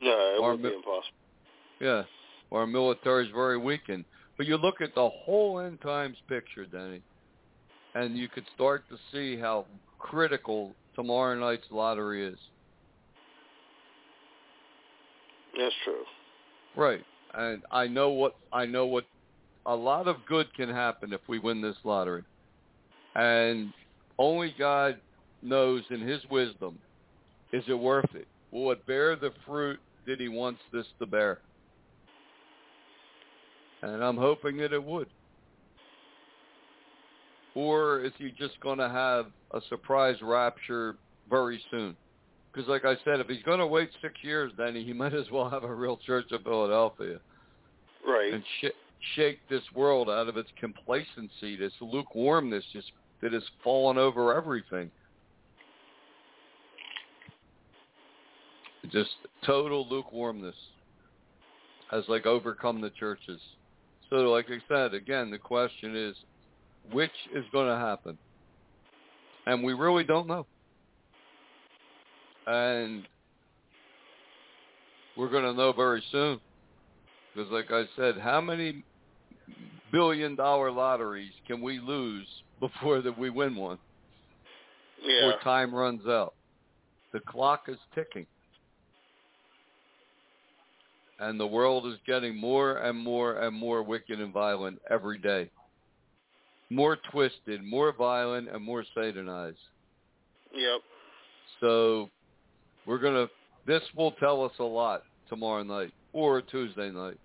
No, 0.00 0.10
it 0.10 0.40
Or 0.40 0.52
would 0.52 0.62
be 0.62 0.68
impossible. 0.68 1.02
Yeah, 1.80 2.02
our 2.52 2.66
military 2.66 3.26
is 3.26 3.32
very 3.34 3.58
weakened. 3.58 4.04
But 4.38 4.46
you 4.46 4.56
look 4.56 4.80
at 4.80 4.94
the 4.94 5.08
whole 5.08 5.60
end 5.60 5.80
times 5.82 6.16
picture, 6.28 6.64
Denny, 6.64 7.02
and 7.96 8.16
you 8.16 8.28
could 8.28 8.44
start 8.54 8.84
to 8.90 8.98
see 9.10 9.40
how 9.40 9.64
critical 9.98 10.72
tomorrow 10.94 11.34
night's 11.34 11.66
lottery 11.70 12.26
is. 12.26 12.38
That's 15.58 15.74
true. 15.82 16.04
Right. 16.76 17.02
And 17.34 17.62
I 17.70 17.86
know 17.86 18.10
what 18.10 18.36
I 18.52 18.66
know 18.66 18.86
what 18.86 19.04
a 19.64 19.74
lot 19.74 20.08
of 20.08 20.16
good 20.28 20.52
can 20.54 20.68
happen 20.68 21.12
if 21.12 21.22
we 21.26 21.38
win 21.38 21.62
this 21.62 21.76
lottery. 21.84 22.22
And 23.14 23.72
only 24.18 24.54
God 24.58 24.98
knows 25.42 25.82
in 25.90 26.00
his 26.00 26.20
wisdom 26.30 26.78
is 27.52 27.64
it 27.68 27.74
worth 27.74 28.14
it? 28.14 28.26
Will 28.52 28.72
it 28.72 28.86
bear 28.86 29.16
the 29.16 29.32
fruit 29.46 29.78
that 30.06 30.20
he 30.20 30.28
wants 30.28 30.60
this 30.72 30.86
to 30.98 31.06
bear? 31.06 31.38
And 33.82 34.04
I'm 34.04 34.16
hoping 34.16 34.58
that 34.58 34.72
it 34.72 34.82
would. 34.82 35.06
Or 37.56 38.00
is 38.00 38.12
he 38.18 38.32
just 38.38 38.60
going 38.60 38.78
to 38.78 38.88
have 38.88 39.28
a 39.52 39.60
surprise 39.70 40.16
rapture 40.20 40.96
very 41.30 41.58
soon? 41.70 41.96
Because, 42.52 42.68
like 42.68 42.84
I 42.84 42.96
said, 43.02 43.18
if 43.18 43.28
he's 43.28 43.42
going 43.44 43.60
to 43.60 43.66
wait 43.66 43.88
six 44.02 44.12
years, 44.22 44.52
then 44.58 44.76
he 44.76 44.92
might 44.92 45.14
as 45.14 45.24
well 45.32 45.48
have 45.48 45.64
a 45.64 45.74
real 45.74 45.96
Church 45.96 46.30
of 46.32 46.42
Philadelphia 46.42 47.18
Right. 48.06 48.34
and 48.34 48.44
sh- 48.60 49.16
shake 49.16 49.38
this 49.48 49.62
world 49.74 50.10
out 50.10 50.28
of 50.28 50.36
its 50.36 50.50
complacency, 50.60 51.56
this 51.56 51.72
lukewarmness, 51.80 52.64
just 52.74 52.92
that 53.22 53.32
has 53.32 53.42
fallen 53.64 53.96
over 53.96 54.36
everything. 54.36 54.90
Just 58.92 59.10
total 59.46 59.88
lukewarmness 59.88 60.54
has 61.90 62.04
like 62.06 62.26
overcome 62.26 62.82
the 62.82 62.90
churches. 62.90 63.40
So, 64.10 64.16
like 64.16 64.46
I 64.50 64.58
said, 64.68 64.92
again, 64.92 65.30
the 65.30 65.38
question 65.38 65.96
is, 65.96 66.14
which 66.92 67.10
is 67.34 67.44
going 67.52 67.68
to 67.68 67.76
happen? 67.76 68.18
And 69.46 69.62
we 69.62 69.72
really 69.72 70.04
don't 70.04 70.26
know. 70.26 70.46
And 72.46 73.06
we're 75.16 75.30
going 75.30 75.44
to 75.44 75.54
know 75.54 75.72
very 75.72 76.02
soon. 76.12 76.40
Because, 77.34 77.50
like 77.50 77.70
I 77.70 77.84
said, 77.96 78.18
how 78.18 78.40
many 78.40 78.84
billion 79.92 80.36
dollar 80.36 80.70
lotteries 80.70 81.32
can 81.46 81.60
we 81.60 81.78
lose 81.80 82.26
before 82.60 83.02
that 83.02 83.18
we 83.18 83.30
win 83.30 83.56
one? 83.56 83.78
yeah. 85.04 85.26
Before 85.26 85.40
time 85.42 85.74
runs 85.74 86.06
out. 86.06 86.34
The 87.12 87.20
clock 87.20 87.64
is 87.68 87.78
ticking. 87.94 88.26
And 91.18 91.40
the 91.40 91.46
world 91.46 91.86
is 91.86 91.98
getting 92.06 92.36
more 92.36 92.78
and 92.78 92.98
more 92.98 93.40
and 93.42 93.56
more 93.56 93.82
wicked 93.82 94.20
and 94.20 94.32
violent 94.32 94.78
every 94.90 95.18
day. 95.18 95.50
More 96.70 96.98
twisted, 97.10 97.62
more 97.62 97.92
violent, 97.92 98.48
and 98.48 98.62
more 98.62 98.84
satanized. 98.94 99.58
Yep. 100.52 100.80
So 101.60 102.10
we're 102.86 102.98
gonna. 102.98 103.28
This 103.66 103.82
will 103.96 104.12
tell 104.12 104.44
us 104.44 104.52
a 104.58 104.64
lot 104.64 105.02
tomorrow 105.28 105.62
night 105.62 105.92
or 106.12 106.40
Tuesday 106.40 106.90
night 106.90 107.18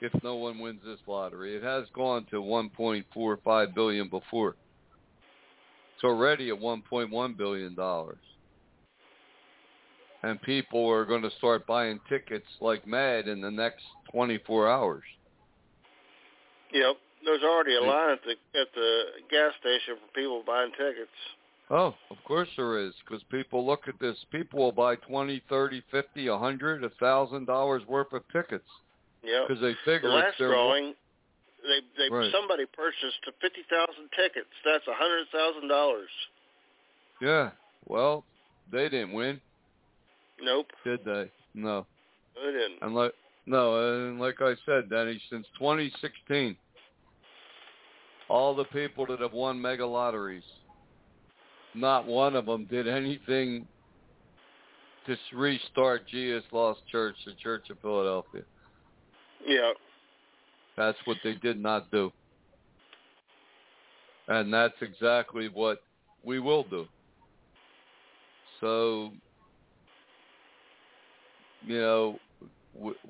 if 0.00 0.12
no 0.22 0.36
one 0.36 0.58
wins 0.58 0.80
this 0.84 0.98
lottery. 1.06 1.56
It 1.56 1.62
has 1.62 1.84
gone 1.94 2.26
to 2.30 2.36
1.45 2.36 3.74
billion 3.74 4.08
before. 4.08 4.56
It's 5.94 6.04
already 6.04 6.48
at 6.48 6.58
1.1 6.58 7.36
billion 7.36 7.74
dollars, 7.74 8.18
and 10.22 10.40
people 10.40 10.88
are 10.88 11.04
going 11.04 11.22
to 11.22 11.30
start 11.36 11.66
buying 11.66 12.00
tickets 12.08 12.46
like 12.60 12.86
mad 12.86 13.28
in 13.28 13.40
the 13.42 13.50
next 13.50 13.82
24 14.12 14.70
hours. 14.70 15.02
Yep. 16.72 16.96
There's 17.24 17.42
already 17.42 17.74
a 17.76 17.80
line 17.82 18.10
at 18.12 18.20
the 18.24 18.32
at 18.58 18.68
the 18.74 19.02
gas 19.30 19.52
station 19.60 19.96
for 20.00 20.12
people 20.20 20.42
buying 20.46 20.70
tickets. 20.72 21.10
Oh, 21.70 21.94
of 22.10 22.16
course 22.24 22.48
there 22.56 22.78
is, 22.80 22.92
because 23.04 23.22
people 23.30 23.64
look 23.64 23.86
at 23.86 23.94
this. 24.00 24.16
People 24.32 24.58
will 24.60 24.72
buy 24.72 24.96
twenty, 24.96 25.42
thirty, 25.48 25.82
fifty, 25.90 26.26
a 26.28 26.36
hundred, 26.38 26.82
a 26.82 26.90
thousand 27.00 27.46
dollars 27.46 27.82
worth 27.86 28.12
of 28.12 28.22
tickets 28.32 28.64
Yep. 29.22 29.48
because 29.48 29.60
they 29.60 29.74
figure 29.84 30.08
it's 30.08 30.24
last 30.24 30.38
drawing, 30.38 30.94
they 31.62 31.80
they 31.96 32.08
Right. 32.10 32.32
somebody 32.32 32.64
purchased 32.66 33.18
fifty 33.40 33.62
thousand 33.70 34.08
tickets. 34.16 34.48
That's 34.64 34.86
a 34.88 34.94
hundred 34.94 35.28
thousand 35.30 35.68
dollars. 35.68 36.10
Yeah. 37.20 37.50
Well, 37.86 38.24
they 38.72 38.88
didn't 38.88 39.12
win, 39.12 39.40
Nope, 40.40 40.66
did 40.84 41.04
they? 41.04 41.30
No. 41.54 41.86
they 42.34 42.50
didn't. 42.50 42.82
And 42.82 42.94
like 42.94 43.12
no, 43.46 44.06
and 44.08 44.20
like 44.20 44.40
I 44.40 44.54
said, 44.66 44.90
Danny, 44.90 45.20
since 45.30 45.46
2016, 45.58 46.56
all 48.30 48.54
the 48.54 48.64
people 48.64 49.04
that 49.06 49.20
have 49.20 49.32
won 49.32 49.60
mega 49.60 49.84
lotteries, 49.84 50.44
not 51.74 52.06
one 52.06 52.36
of 52.36 52.46
them 52.46 52.64
did 52.70 52.86
anything 52.86 53.66
to 55.06 55.16
restart 55.34 56.06
Jesus 56.08 56.44
Lost 56.52 56.80
Church, 56.90 57.16
the 57.26 57.32
Church 57.42 57.68
of 57.70 57.78
Philadelphia. 57.80 58.42
Yeah. 59.44 59.72
That's 60.76 60.98
what 61.06 61.16
they 61.24 61.34
did 61.34 61.60
not 61.60 61.90
do. 61.90 62.12
And 64.28 64.52
that's 64.52 64.74
exactly 64.80 65.48
what 65.52 65.82
we 66.24 66.38
will 66.38 66.62
do. 66.62 66.86
So, 68.60 69.10
you 71.66 71.80
know, 71.80 72.18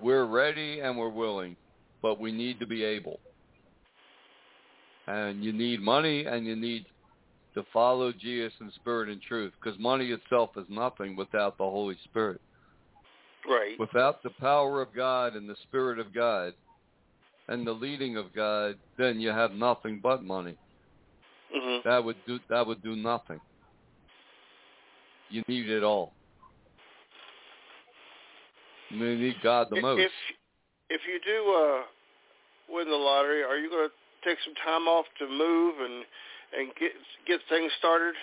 we're 0.00 0.24
ready 0.24 0.80
and 0.80 0.96
we're 0.96 1.10
willing, 1.10 1.56
but 2.00 2.18
we 2.18 2.32
need 2.32 2.58
to 2.60 2.66
be 2.66 2.84
able. 2.84 3.20
And 5.10 5.42
you 5.42 5.52
need 5.52 5.80
money 5.80 6.24
and 6.24 6.46
you 6.46 6.54
need 6.54 6.86
to 7.54 7.64
follow 7.72 8.12
Jesus 8.12 8.52
in 8.60 8.70
spirit 8.76 9.08
and 9.08 9.20
truth 9.20 9.52
because 9.60 9.76
money 9.80 10.12
itself 10.12 10.50
is 10.56 10.66
nothing 10.68 11.16
without 11.16 11.58
the 11.58 11.64
Holy 11.64 11.96
Spirit. 12.04 12.40
Right. 13.48 13.78
Without 13.80 14.22
the 14.22 14.30
power 14.30 14.80
of 14.80 14.94
God 14.94 15.34
and 15.34 15.48
the 15.48 15.56
Spirit 15.64 15.98
of 15.98 16.14
God 16.14 16.52
and 17.48 17.66
the 17.66 17.72
leading 17.72 18.16
of 18.16 18.32
God, 18.32 18.76
then 18.98 19.18
you 19.18 19.30
have 19.30 19.50
nothing 19.52 19.98
but 20.00 20.22
money. 20.22 20.56
Mm-hmm. 21.56 21.88
That 21.88 22.04
would 22.04 22.16
do 22.24 22.38
that 22.48 22.64
would 22.64 22.80
do 22.80 22.94
nothing. 22.94 23.40
You 25.28 25.42
need 25.48 25.68
it 25.68 25.82
all. 25.82 26.12
You 28.90 29.16
need 29.16 29.34
God 29.42 29.66
the 29.70 29.76
If- 29.76 29.82
most. 29.82 30.00
If 30.02 30.12
if 30.88 31.00
you 31.08 31.18
do 31.24 31.52
uh, 31.52 31.82
win 32.72 32.88
the 32.88 32.96
lottery, 32.96 33.42
are 33.42 33.56
you 33.56 33.68
going 33.68 33.88
to 33.88 33.94
take 34.24 34.38
some 34.44 34.54
time 34.64 34.86
off 34.88 35.06
to 35.18 35.26
move 35.28 35.74
and 35.80 36.04
and 36.58 36.72
get 36.78 36.92
get 37.26 37.40
things 37.48 37.70
started? 37.78 38.14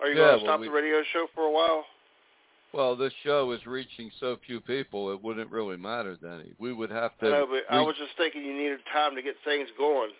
Are 0.00 0.08
you 0.08 0.14
Yeah, 0.14 0.18
going 0.18 0.38
to 0.38 0.44
well, 0.44 0.52
stop 0.54 0.60
we- 0.60 0.66
the 0.68 0.72
radio 0.72 1.02
show 1.12 1.26
for 1.34 1.44
a 1.44 1.50
while? 1.50 1.84
Well, 2.74 2.94
this 2.96 3.12
show 3.24 3.50
is 3.52 3.64
reaching 3.66 4.10
so 4.20 4.36
few 4.46 4.60
people, 4.60 5.10
it 5.10 5.22
wouldn't 5.22 5.50
really 5.50 5.78
matter, 5.78 6.16
Danny. 6.20 6.52
We 6.58 6.74
would 6.74 6.90
have 6.90 7.16
to. 7.20 7.26
I 7.26 7.30
know, 7.30 7.46
but 7.46 7.74
I 7.74 7.80
was 7.80 7.96
just 7.96 8.12
thinking 8.18 8.44
you 8.44 8.52
needed 8.52 8.80
time 8.92 9.14
to 9.16 9.22
get 9.22 9.36
things 9.44 9.68
going. 9.78 10.10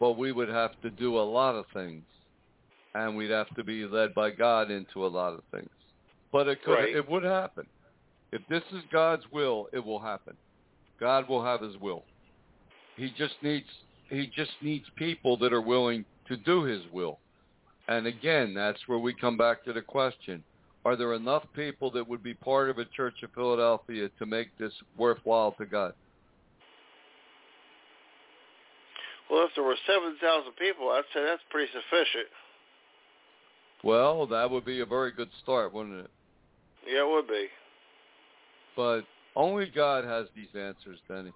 well, 0.00 0.12
we 0.14 0.32
would 0.32 0.48
have 0.48 0.72
to 0.82 0.90
do 0.90 1.16
a 1.18 1.22
lot 1.22 1.54
of 1.54 1.66
things. 1.72 2.02
and 2.96 3.16
we'd 3.16 3.30
have 3.30 3.52
to 3.56 3.64
be 3.64 3.84
led 3.86 4.14
by 4.14 4.30
God 4.30 4.70
into 4.70 5.04
a 5.04 5.08
lot 5.08 5.32
of 5.32 5.42
things. 5.50 5.68
But 6.30 6.46
it 6.46 6.62
could, 6.62 6.74
Right. 6.74 6.94
it 6.94 7.08
would 7.08 7.24
happen. 7.24 7.66
If 8.30 8.46
this 8.48 8.62
is 8.72 8.84
God's 8.92 9.24
will, 9.32 9.68
it 9.72 9.84
will 9.84 9.98
happen. 9.98 10.36
God 11.00 11.28
will 11.28 11.42
have 11.44 11.60
His 11.60 11.76
will. 11.78 12.04
He 12.96 13.10
just 13.10 13.34
needs 13.42 13.66
He 14.08 14.30
just 14.34 14.52
needs 14.60 14.84
people 14.96 15.36
that 15.38 15.52
are 15.52 15.60
willing 15.60 16.04
to 16.28 16.36
do 16.36 16.62
His 16.62 16.82
will. 16.92 17.18
And 17.88 18.06
again, 18.06 18.54
that's 18.54 18.80
where 18.86 18.98
we 18.98 19.14
come 19.14 19.36
back 19.36 19.64
to 19.64 19.72
the 19.72 19.82
question: 19.82 20.42
Are 20.84 20.96
there 20.96 21.14
enough 21.14 21.44
people 21.54 21.90
that 21.92 22.08
would 22.08 22.22
be 22.22 22.34
part 22.34 22.70
of 22.70 22.78
a 22.78 22.84
Church 22.86 23.22
of 23.22 23.32
Philadelphia 23.34 24.08
to 24.18 24.26
make 24.26 24.56
this 24.58 24.72
worthwhile 24.96 25.52
to 25.52 25.66
God? 25.66 25.92
Well, 29.30 29.44
if 29.46 29.50
there 29.54 29.64
were 29.64 29.76
7,000 29.86 30.52
people, 30.56 30.90
I'd 30.90 31.02
say 31.14 31.24
that's 31.24 31.42
pretty 31.50 31.72
sufficient. 31.72 32.28
Well, 33.82 34.26
that 34.26 34.50
would 34.50 34.64
be 34.64 34.80
a 34.80 34.86
very 34.86 35.12
good 35.12 35.30
start, 35.42 35.72
wouldn't 35.72 36.04
it? 36.04 36.10
Yeah, 36.86 37.00
it 37.00 37.10
would 37.10 37.26
be. 37.26 37.46
But 38.76 39.02
only 39.34 39.66
God 39.74 40.04
has 40.04 40.26
these 40.36 40.48
answers, 40.54 40.98
Denny. 41.08 41.32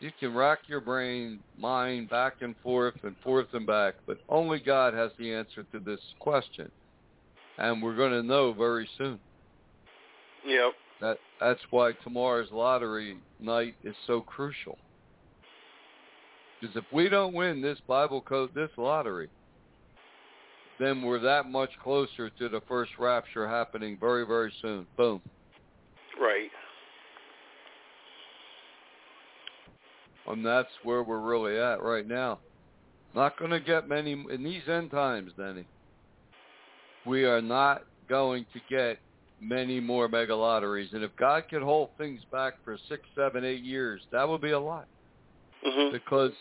You 0.00 0.10
can 0.20 0.34
rack 0.34 0.60
your 0.68 0.80
brain, 0.80 1.40
mind 1.58 2.08
back 2.08 2.34
and 2.40 2.54
forth 2.62 2.94
and 3.02 3.16
forth 3.24 3.48
and 3.52 3.66
back, 3.66 3.94
but 4.06 4.18
only 4.28 4.60
God 4.60 4.94
has 4.94 5.10
the 5.18 5.32
answer 5.32 5.64
to 5.72 5.80
this 5.80 6.00
question. 6.20 6.70
And 7.58 7.82
we're 7.82 7.96
going 7.96 8.12
to 8.12 8.22
know 8.22 8.52
very 8.52 8.88
soon. 8.96 9.18
Yep. 10.46 10.72
That 11.00 11.18
that's 11.40 11.60
why 11.70 11.92
tomorrow's 12.04 12.50
lottery 12.52 13.18
night 13.40 13.74
is 13.82 13.94
so 14.06 14.20
crucial. 14.20 14.78
Because 16.60 16.76
if 16.76 16.84
we 16.92 17.08
don't 17.08 17.34
win 17.34 17.60
this 17.60 17.78
Bible 17.86 18.20
code, 18.20 18.50
this 18.54 18.70
lottery, 18.76 19.28
then 20.78 21.02
we're 21.02 21.20
that 21.20 21.46
much 21.46 21.70
closer 21.82 22.30
to 22.30 22.48
the 22.48 22.60
first 22.68 22.92
rapture 22.98 23.48
happening 23.48 23.96
very, 23.98 24.24
very 24.26 24.52
soon. 24.62 24.86
Boom. 24.96 25.20
Right. 26.20 26.50
And 30.28 30.44
that's 30.44 30.68
where 30.82 31.02
we're 31.02 31.20
really 31.20 31.58
at 31.58 31.82
right 31.82 32.06
now. 32.06 32.38
Not 33.14 33.38
going 33.38 33.50
to 33.50 33.60
get 33.60 33.88
many 33.88 34.12
in 34.12 34.44
these 34.44 34.62
end 34.68 34.90
times, 34.90 35.32
Denny. 35.36 35.64
We 37.06 37.24
are 37.24 37.40
not 37.40 37.82
going 38.08 38.44
to 38.52 38.60
get 38.68 38.98
many 39.40 39.80
more 39.80 40.08
mega 40.08 40.34
lotteries. 40.34 40.90
And 40.92 41.02
if 41.02 41.14
God 41.16 41.44
could 41.48 41.62
hold 41.62 41.90
things 41.96 42.20
back 42.30 42.54
for 42.64 42.76
six, 42.88 43.02
seven, 43.14 43.44
eight 43.44 43.62
years, 43.62 44.02
that 44.12 44.28
would 44.28 44.42
be 44.42 44.50
a 44.50 44.60
lot. 44.60 44.86
Mhm. 45.64 45.92
Because 45.92 46.32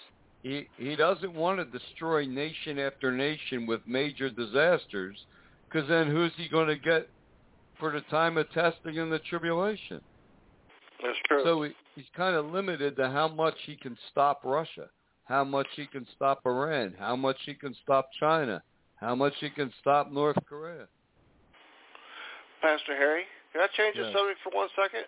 he 0.44 0.68
he 0.78 0.96
doesn't 0.96 1.34
want 1.34 1.60
to 1.60 1.66
destroy 1.66 2.26
nation 2.26 2.80
after 2.80 3.12
nation 3.12 3.66
with 3.66 3.82
major 3.88 4.30
disasters. 4.30 5.26
Because 5.70 5.88
then 5.88 6.08
who's 6.08 6.34
he 6.36 6.48
going 6.48 6.68
to 6.68 6.78
get 6.78 7.10
for 7.80 7.92
the 7.92 8.02
time 8.02 8.38
of 8.38 8.50
testing 8.52 9.00
and 9.00 9.12
the 9.12 9.20
tribulation? 9.20 10.02
That's 11.02 11.20
true. 11.28 11.44
So 11.44 11.64
he, 11.64 11.76
he's 11.98 12.06
kind 12.16 12.36
of 12.36 12.46
limited 12.46 12.96
to 12.96 13.10
how 13.10 13.28
much 13.28 13.56
he 13.66 13.76
can 13.76 13.98
stop 14.12 14.42
Russia, 14.46 14.88
how 15.26 15.44
much 15.44 15.66
he 15.76 15.88
can 15.88 16.06
stop 16.16 16.42
Iran, 16.46 16.94
how 16.98 17.16
much 17.16 17.38
he 17.46 17.56
can 17.56 17.76
stop 17.82 18.08
China, 18.20 18.62
how 18.98 19.16
much 19.16 19.34
he 19.40 19.50
can 19.50 19.74
stop 19.80 20.12
North 20.12 20.38
Korea. 20.48 20.88
Pastor 22.62 22.96
Harry, 22.96 23.24
can 23.52 23.62
I 23.62 23.68
change 23.76 23.96
the 23.98 24.04
Yeah. 24.04 24.14
subject 24.14 24.40
for 24.44 24.52
one 24.52 24.70
second? 24.76 25.06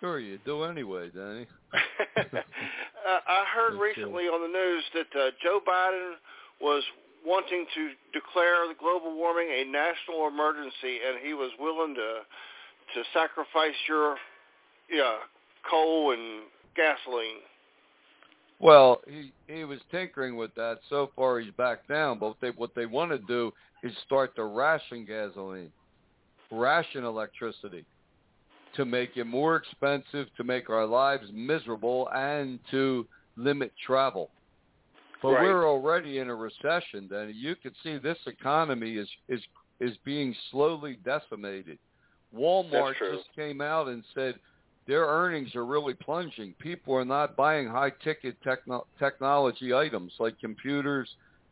Sure, 0.00 0.18
you 0.18 0.38
do 0.38 0.64
anyway, 0.64 1.10
Danny. 1.10 1.46
uh, 1.72 3.20
I 3.28 3.44
heard 3.54 3.78
recently 3.78 4.24
on 4.24 4.42
the 4.42 4.48
news 4.48 4.84
that 4.94 5.14
uh, 5.14 5.30
Joe 5.42 5.60
Biden 5.60 6.14
was 6.60 6.82
wanting 7.24 7.66
to 7.74 7.94
declare 8.12 8.66
the 8.66 8.74
global 8.74 9.14
warming 9.14 9.48
a 9.48 9.64
national 9.64 10.26
emergency, 10.26 10.98
and 11.06 11.20
he 11.22 11.34
was 11.34 11.52
willing 11.60 11.94
to 11.94 12.22
to 12.94 13.04
sacrifice 13.12 13.76
your 13.86 14.16
yeah 14.90 15.18
coal 15.68 16.12
and 16.12 16.42
gasoline. 16.76 17.40
Well, 18.60 19.00
he 19.06 19.32
he 19.48 19.64
was 19.64 19.80
tinkering 19.90 20.36
with 20.36 20.54
that. 20.54 20.78
So 20.88 21.10
far, 21.16 21.40
he's 21.40 21.52
back 21.52 21.88
down. 21.88 22.18
But 22.18 22.28
what 22.28 22.36
they 22.40 22.50
what 22.50 22.74
they 22.74 22.86
want 22.86 23.10
to 23.10 23.18
do 23.18 23.52
is 23.82 23.92
start 24.04 24.36
to 24.36 24.44
ration 24.44 25.06
gasoline, 25.06 25.72
ration 26.50 27.04
electricity, 27.04 27.86
to 28.74 28.84
make 28.84 29.16
it 29.16 29.24
more 29.24 29.56
expensive, 29.56 30.26
to 30.36 30.44
make 30.44 30.68
our 30.68 30.84
lives 30.84 31.26
miserable, 31.32 32.08
and 32.14 32.60
to 32.70 33.08
limit 33.36 33.72
travel. 33.84 34.30
But 35.22 35.32
Right. 35.32 35.42
we're 35.44 35.66
already 35.66 36.18
in 36.18 36.28
a 36.28 36.34
recession. 36.34 37.08
Then 37.08 37.32
you 37.34 37.56
can 37.56 37.74
see 37.82 37.96
this 37.96 38.18
economy 38.26 38.96
is 38.96 39.10
is 39.28 39.42
is 39.80 39.96
being 40.04 40.34
slowly 40.50 40.96
decimated. 40.96 41.78
Walmart 42.34 42.94
just 42.98 43.32
came 43.34 43.60
out 43.60 43.88
and 43.88 44.04
said 44.14 44.38
their 44.90 45.06
earnings 45.06 45.54
are 45.54 45.64
really 45.64 45.94
plunging. 45.94 46.52
People 46.58 46.96
are 46.96 47.04
not 47.04 47.36
buying 47.36 47.68
high 47.68 47.92
ticket 48.02 48.36
techno- 48.42 48.88
technology 48.98 49.72
items 49.72 50.12
like 50.18 50.36
computers 50.40 51.08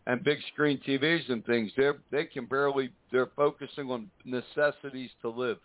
and 0.08 0.24
big 0.24 0.38
screen 0.52 0.80
TVs 0.84 1.30
and 1.30 1.46
things. 1.46 1.70
They 1.76 1.90
they 2.10 2.24
can 2.24 2.46
barely 2.46 2.90
they're 3.12 3.30
focusing 3.36 3.92
on 3.92 4.10
necessities 4.24 5.10
to 5.22 5.28
live. 5.28 5.58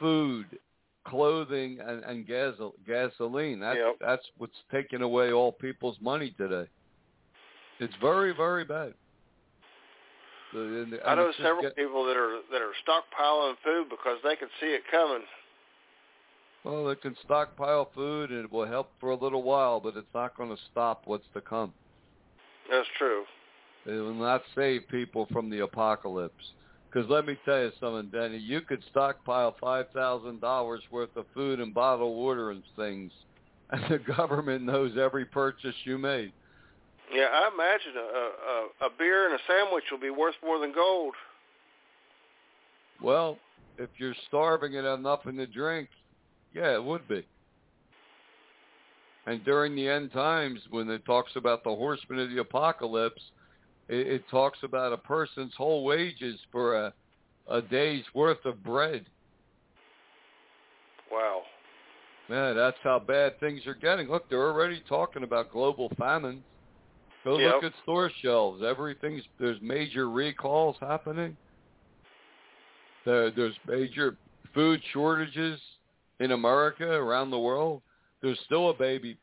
Food, 0.00 0.58
clothing 1.04 1.78
and, 1.78 2.02
and 2.02 2.26
gasol- 2.26 2.72
gasoline. 2.84 3.60
That's 3.60 3.78
Yep. 3.78 3.96
that's 4.00 4.26
what's 4.38 4.58
taking 4.72 5.02
away 5.02 5.30
all 5.30 5.52
people's 5.52 5.98
money 6.00 6.34
today. 6.36 6.68
It's 7.78 7.94
very, 8.00 8.34
very 8.34 8.64
bad. 8.64 8.94
The- 10.52 10.58
and- 10.58 11.00
I 11.06 11.14
know 11.14 11.30
several 11.40 11.62
get- 11.62 11.76
people 11.76 12.04
that 12.06 12.16
are 12.16 12.40
that 12.50 12.62
are 12.62 12.72
stockpiling 12.84 13.54
food 13.62 13.88
because 13.90 14.18
they 14.24 14.34
can 14.34 14.48
see 14.60 14.74
it 14.74 14.82
coming. 14.90 15.22
Well, 16.64 16.86
they 16.86 16.94
can 16.94 17.14
stockpile 17.24 17.90
food 17.94 18.30
and 18.30 18.44
it 18.44 18.52
will 18.52 18.66
help 18.66 18.90
for 18.98 19.10
a 19.10 19.16
little 19.16 19.42
while, 19.42 19.80
but 19.80 19.96
it's 19.96 20.06
not 20.14 20.36
going 20.36 20.48
to 20.48 20.62
stop 20.72 21.02
what's 21.04 21.26
to 21.34 21.40
come. 21.42 21.72
That's 22.70 22.88
true. 22.98 23.24
It 23.86 24.00
will 24.00 24.14
not 24.14 24.42
save 24.54 24.88
people 24.88 25.28
from 25.30 25.50
the 25.50 25.60
apocalypse. 25.60 26.52
Because 26.90 27.10
let 27.10 27.26
me 27.26 27.36
tell 27.44 27.60
you 27.60 27.72
something, 27.80 28.10
Denny. 28.10 28.38
You 28.38 28.60
could 28.60 28.82
stockpile 28.90 29.56
five 29.60 29.86
thousand 29.92 30.40
dollars 30.40 30.80
worth 30.90 31.14
of 31.16 31.26
food 31.34 31.60
and 31.60 31.74
bottled 31.74 32.16
water 32.16 32.52
and 32.52 32.62
things, 32.76 33.12
and 33.70 33.82
the 33.90 33.98
government 33.98 34.62
knows 34.62 34.92
every 34.96 35.24
purchase 35.24 35.74
you 35.84 35.98
made. 35.98 36.32
Yeah, 37.12 37.26
I 37.32 37.50
imagine 37.52 37.94
a, 37.96 38.86
a 38.86 38.86
a 38.86 38.90
beer 38.96 39.26
and 39.26 39.34
a 39.34 39.42
sandwich 39.46 39.84
will 39.90 39.98
be 39.98 40.10
worth 40.10 40.36
more 40.42 40.60
than 40.60 40.72
gold. 40.72 41.14
Well, 43.02 43.38
if 43.76 43.90
you're 43.98 44.14
starving 44.28 44.76
and 44.76 44.86
have 44.86 45.00
nothing 45.00 45.36
to 45.36 45.46
drink, 45.46 45.88
yeah, 46.54 46.74
it 46.74 46.82
would 46.82 47.06
be. 47.08 47.26
And 49.26 49.44
during 49.44 49.74
the 49.74 49.88
end 49.88 50.12
times, 50.12 50.60
when 50.70 50.88
it 50.90 51.04
talks 51.04 51.32
about 51.36 51.64
the 51.64 51.70
horsemen 51.70 52.20
of 52.20 52.30
the 52.30 52.40
apocalypse, 52.40 53.22
it, 53.88 54.06
it 54.06 54.28
talks 54.30 54.58
about 54.62 54.92
a 54.92 54.98
person's 54.98 55.54
whole 55.56 55.84
wages 55.84 56.38
for 56.50 56.76
a 56.76 56.94
a 57.48 57.60
day's 57.60 58.04
worth 58.14 58.42
of 58.46 58.62
bread. 58.64 59.04
Wow. 61.12 61.42
Man, 62.30 62.56
that's 62.56 62.78
how 62.82 62.98
bad 62.98 63.38
things 63.38 63.66
are 63.66 63.74
getting. 63.74 64.08
Look, 64.08 64.30
they're 64.30 64.50
already 64.50 64.82
talking 64.88 65.24
about 65.24 65.52
global 65.52 65.92
famine. 65.98 66.42
Go 67.22 67.38
Yep. 67.38 67.54
look 67.54 67.64
at 67.64 67.72
store 67.82 68.10
shelves. 68.22 68.62
Everything's 68.62 69.22
there's 69.38 69.60
major 69.60 70.08
recalls 70.10 70.76
happening. 70.80 71.36
There, 73.04 73.30
there's 73.30 73.56
major 73.66 74.16
food 74.54 74.80
shortages 74.92 75.60
in 76.20 76.32
America 76.32 76.86
around 76.88 77.30
the 77.30 77.38
world. 77.38 77.82
There's 78.22 78.38
still 78.40 78.70
a 78.70 78.74
baby 78.74 79.18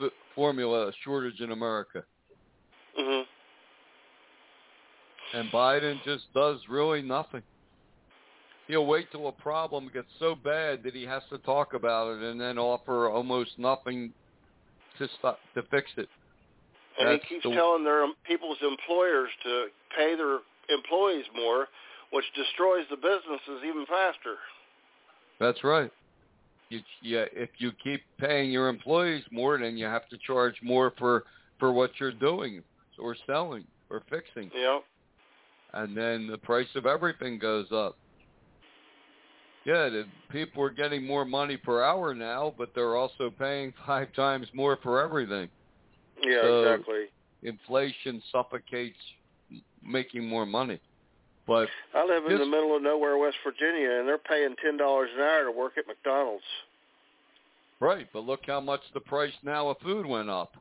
f- 0.00 0.10
formula 0.34 0.92
shortage 1.02 1.40
in 1.40 1.52
America, 1.52 2.04
Mhm. 2.98 3.26
and 5.34 5.50
Biden 5.50 6.02
just 6.04 6.32
does 6.32 6.66
really 6.68 7.02
nothing. 7.02 7.42
He'll 8.66 8.86
wait 8.86 9.10
till 9.10 9.28
a 9.28 9.32
problem 9.32 9.88
gets 9.88 10.12
so 10.18 10.34
bad 10.34 10.82
that 10.84 10.94
he 10.94 11.04
has 11.04 11.22
to 11.28 11.38
talk 11.38 11.74
about 11.74 12.16
it, 12.16 12.22
and 12.22 12.40
then 12.40 12.58
offer 12.58 13.08
almost 13.10 13.58
nothing 13.58 14.14
to 14.98 15.06
stop 15.18 15.38
to 15.54 15.62
fix 15.64 15.90
it. 15.96 16.08
And 16.98 17.08
That's 17.08 17.22
he 17.24 17.34
keeps 17.34 17.44
the- 17.44 17.50
telling 17.52 17.84
their 17.84 18.06
people's 18.24 18.62
employers 18.62 19.30
to 19.42 19.70
pay 19.96 20.14
their 20.14 20.40
employees 20.70 21.26
more, 21.34 21.68
which 22.10 22.24
destroys 22.34 22.86
the 22.88 22.96
businesses 22.96 23.64
even 23.64 23.84
faster. 23.86 24.38
That's 25.38 25.62
right. 25.64 25.90
You, 26.74 26.80
yeah, 27.02 27.24
if 27.32 27.50
you 27.58 27.70
keep 27.82 28.00
paying 28.18 28.50
your 28.50 28.68
employees 28.68 29.22
more, 29.30 29.58
then 29.58 29.76
you 29.76 29.84
have 29.86 30.08
to 30.08 30.18
charge 30.26 30.54
more 30.62 30.92
for 30.98 31.24
for 31.60 31.72
what 31.72 31.90
you're 32.00 32.12
doing 32.12 32.62
or 32.98 33.16
selling 33.26 33.64
or 33.90 34.02
fixing, 34.10 34.50
Yep. 34.54 34.82
and 35.74 35.96
then 35.96 36.26
the 36.26 36.38
price 36.38 36.68
of 36.74 36.84
everything 36.86 37.38
goes 37.38 37.66
up. 37.72 37.96
Yeah, 39.64 39.88
the 39.88 40.04
people 40.30 40.62
are 40.64 40.70
getting 40.70 41.06
more 41.06 41.24
money 41.24 41.56
per 41.56 41.82
hour 41.82 42.12
now, 42.14 42.54
but 42.58 42.74
they're 42.74 42.96
also 42.96 43.30
paying 43.30 43.72
five 43.86 44.12
times 44.14 44.46
more 44.52 44.78
for 44.82 45.00
everything. 45.00 45.48
Yeah, 46.22 46.42
So- 46.42 46.62
exactly. 46.72 47.04
Inflation 47.42 48.22
suffocates 48.32 48.96
making 49.82 50.26
more 50.26 50.46
money. 50.46 50.80
But 51.46 51.68
I 51.94 52.06
live 52.06 52.24
in 52.26 52.38
the 52.38 52.46
middle 52.46 52.74
of 52.74 52.82
nowhere, 52.82 53.18
West 53.18 53.36
Virginia, 53.44 53.98
and 53.98 54.08
they're 54.08 54.16
paying 54.18 54.54
ten 54.62 54.76
dollars 54.76 55.10
an 55.14 55.20
hour 55.20 55.44
to 55.44 55.52
work 55.52 55.74
at 55.76 55.86
McDonald's. 55.86 56.44
right, 57.80 58.06
but 58.12 58.24
look 58.24 58.40
how 58.46 58.60
much 58.60 58.80
the 58.94 59.00
price 59.00 59.32
now 59.42 59.68
of 59.68 59.76
food 59.82 60.06
went 60.06 60.30
up. 60.30 60.56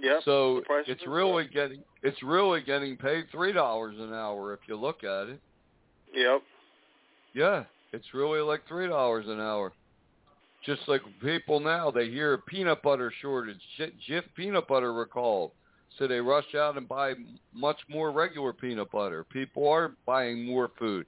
Yeah. 0.00 0.18
so 0.24 0.56
the 0.56 0.60
price 0.62 0.84
of 0.88 0.92
it's 0.92 1.06
really 1.06 1.46
getting 1.46 1.82
it's 2.02 2.22
really 2.22 2.60
getting 2.62 2.96
paid 2.96 3.26
three 3.32 3.52
dollars 3.52 3.96
an 3.98 4.12
hour 4.12 4.52
if 4.52 4.60
you 4.68 4.76
look 4.76 5.02
at 5.04 5.28
it. 5.28 5.40
Yep. 6.14 6.42
Yeah, 7.32 7.64
it's 7.92 8.14
really 8.14 8.40
like 8.40 8.66
three 8.68 8.86
dollars 8.86 9.26
an 9.28 9.40
hour. 9.40 9.72
Just 10.64 10.82
like 10.88 11.02
people 11.20 11.60
now, 11.60 11.90
they 11.90 12.08
hear 12.08 12.38
peanut 12.38 12.82
butter 12.82 13.12
shortage, 13.20 13.60
Jif 14.08 14.22
peanut 14.34 14.66
butter 14.66 14.94
recalled, 14.94 15.50
so 15.98 16.06
they 16.06 16.20
rush 16.20 16.54
out 16.54 16.76
and 16.76 16.88
buy 16.88 17.14
much 17.52 17.78
more 17.88 18.10
regular 18.10 18.52
peanut 18.52 18.90
butter. 18.90 19.24
People 19.24 19.68
are 19.68 19.92
buying 20.06 20.44
more 20.44 20.70
food. 20.78 21.06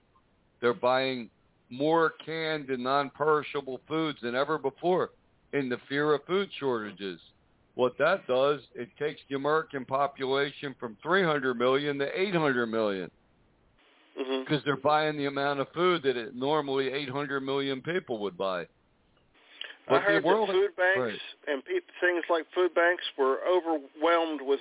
They're 0.60 0.74
buying 0.74 1.30
more 1.70 2.12
canned 2.24 2.70
and 2.70 2.82
non-perishable 2.82 3.80
foods 3.88 4.18
than 4.22 4.34
ever 4.34 4.58
before 4.58 5.10
in 5.52 5.68
the 5.68 5.78
fear 5.88 6.14
of 6.14 6.24
food 6.26 6.48
shortages. 6.58 7.20
What 7.74 7.98
that 7.98 8.26
does, 8.26 8.60
it 8.74 8.88
takes 8.98 9.20
the 9.28 9.36
American 9.36 9.84
population 9.84 10.74
from 10.78 10.96
300 11.02 11.54
million 11.58 11.98
to 11.98 12.20
800 12.20 12.66
million 12.66 13.10
hmm 14.16 14.40
because 14.40 14.64
they're 14.64 14.76
buying 14.76 15.18
the 15.18 15.26
amount 15.26 15.60
of 15.60 15.66
food 15.74 16.02
that 16.02 16.16
it, 16.16 16.34
normally 16.34 16.88
800 16.88 17.40
million 17.40 17.82
people 17.82 18.18
would 18.20 18.38
buy. 18.38 18.64
I 19.88 19.98
heard 19.98 20.22
the 20.22 20.26
world, 20.26 20.48
that 20.48 20.52
food 20.52 20.76
banks 20.76 20.98
right. 20.98 21.18
and 21.48 21.64
pe- 21.64 21.80
things 22.00 22.24
like 22.30 22.44
food 22.54 22.74
banks 22.74 23.04
were 23.18 23.38
overwhelmed 23.46 24.40
with 24.42 24.60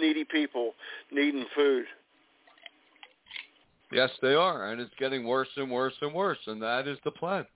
needy 0.00 0.24
people 0.24 0.72
needing 1.10 1.44
food. 1.54 1.84
yes, 3.92 4.10
they 4.22 4.34
are, 4.34 4.70
and 4.70 4.80
it's 4.80 4.92
getting 4.98 5.26
worse 5.26 5.48
and 5.56 5.70
worse 5.70 5.94
and 6.00 6.14
worse, 6.14 6.38
and 6.46 6.62
that 6.62 6.86
is 6.86 6.98
the 7.04 7.10
plan. 7.10 7.46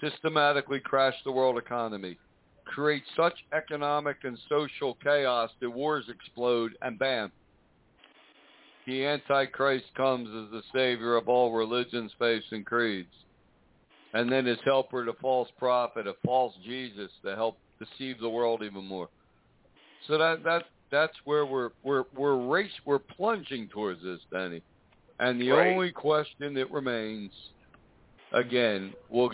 Systematically 0.00 0.80
crash 0.80 1.14
the 1.24 1.32
world 1.32 1.58
economy, 1.58 2.18
create 2.64 3.02
such 3.16 3.34
economic 3.52 4.16
and 4.24 4.38
social 4.48 4.96
chaos 5.02 5.50
that 5.60 5.70
wars 5.70 6.04
explode, 6.08 6.72
and 6.82 6.98
bam, 6.98 7.32
the 8.86 9.04
Antichrist 9.04 9.86
comes 9.96 10.28
as 10.28 10.50
the 10.52 10.62
savior 10.72 11.16
of 11.16 11.28
all 11.28 11.52
religions, 11.52 12.12
faiths, 12.18 12.46
and 12.52 12.64
creeds. 12.64 13.08
And 14.14 14.30
then 14.30 14.46
his 14.46 14.58
helper, 14.64 15.04
the 15.04 15.12
false 15.20 15.48
prophet, 15.58 16.06
a 16.06 16.14
false 16.24 16.54
Jesus, 16.64 17.10
to 17.24 17.34
help 17.34 17.58
deceive 17.80 18.20
the 18.20 18.30
world 18.30 18.62
even 18.62 18.84
more. 18.84 19.08
So 20.06 20.16
that 20.18 20.44
that 20.44 20.64
that's 20.90 21.14
where 21.24 21.46
we're 21.46 21.70
we're 21.82 22.04
we're 22.14 22.36
race 22.46 22.72
we're 22.84 22.98
plunging 22.98 23.68
towards 23.68 24.02
this, 24.02 24.20
Danny. 24.32 24.62
And 25.18 25.40
the 25.40 25.50
Right. 25.50 25.72
only 25.72 25.92
question 25.92 26.54
that 26.54 26.70
remains, 26.70 27.32
again, 28.32 28.92
will 29.08 29.30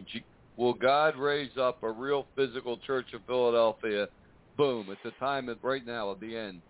will 0.57 0.75
God 0.75 1.17
raise 1.17 1.57
up 1.57 1.83
a 1.83 1.91
real 1.91 2.29
physical 2.37 2.79
Church 2.79 3.13
of 3.15 3.25
Philadelphia? 3.27 4.09
Boom! 4.57 4.91
At 4.91 4.99
the 5.03 5.13
time 5.13 5.49
of 5.49 5.59
right 5.63 5.85
now, 5.85 6.13
at 6.13 6.21
the 6.21 6.37
end, 6.37 6.63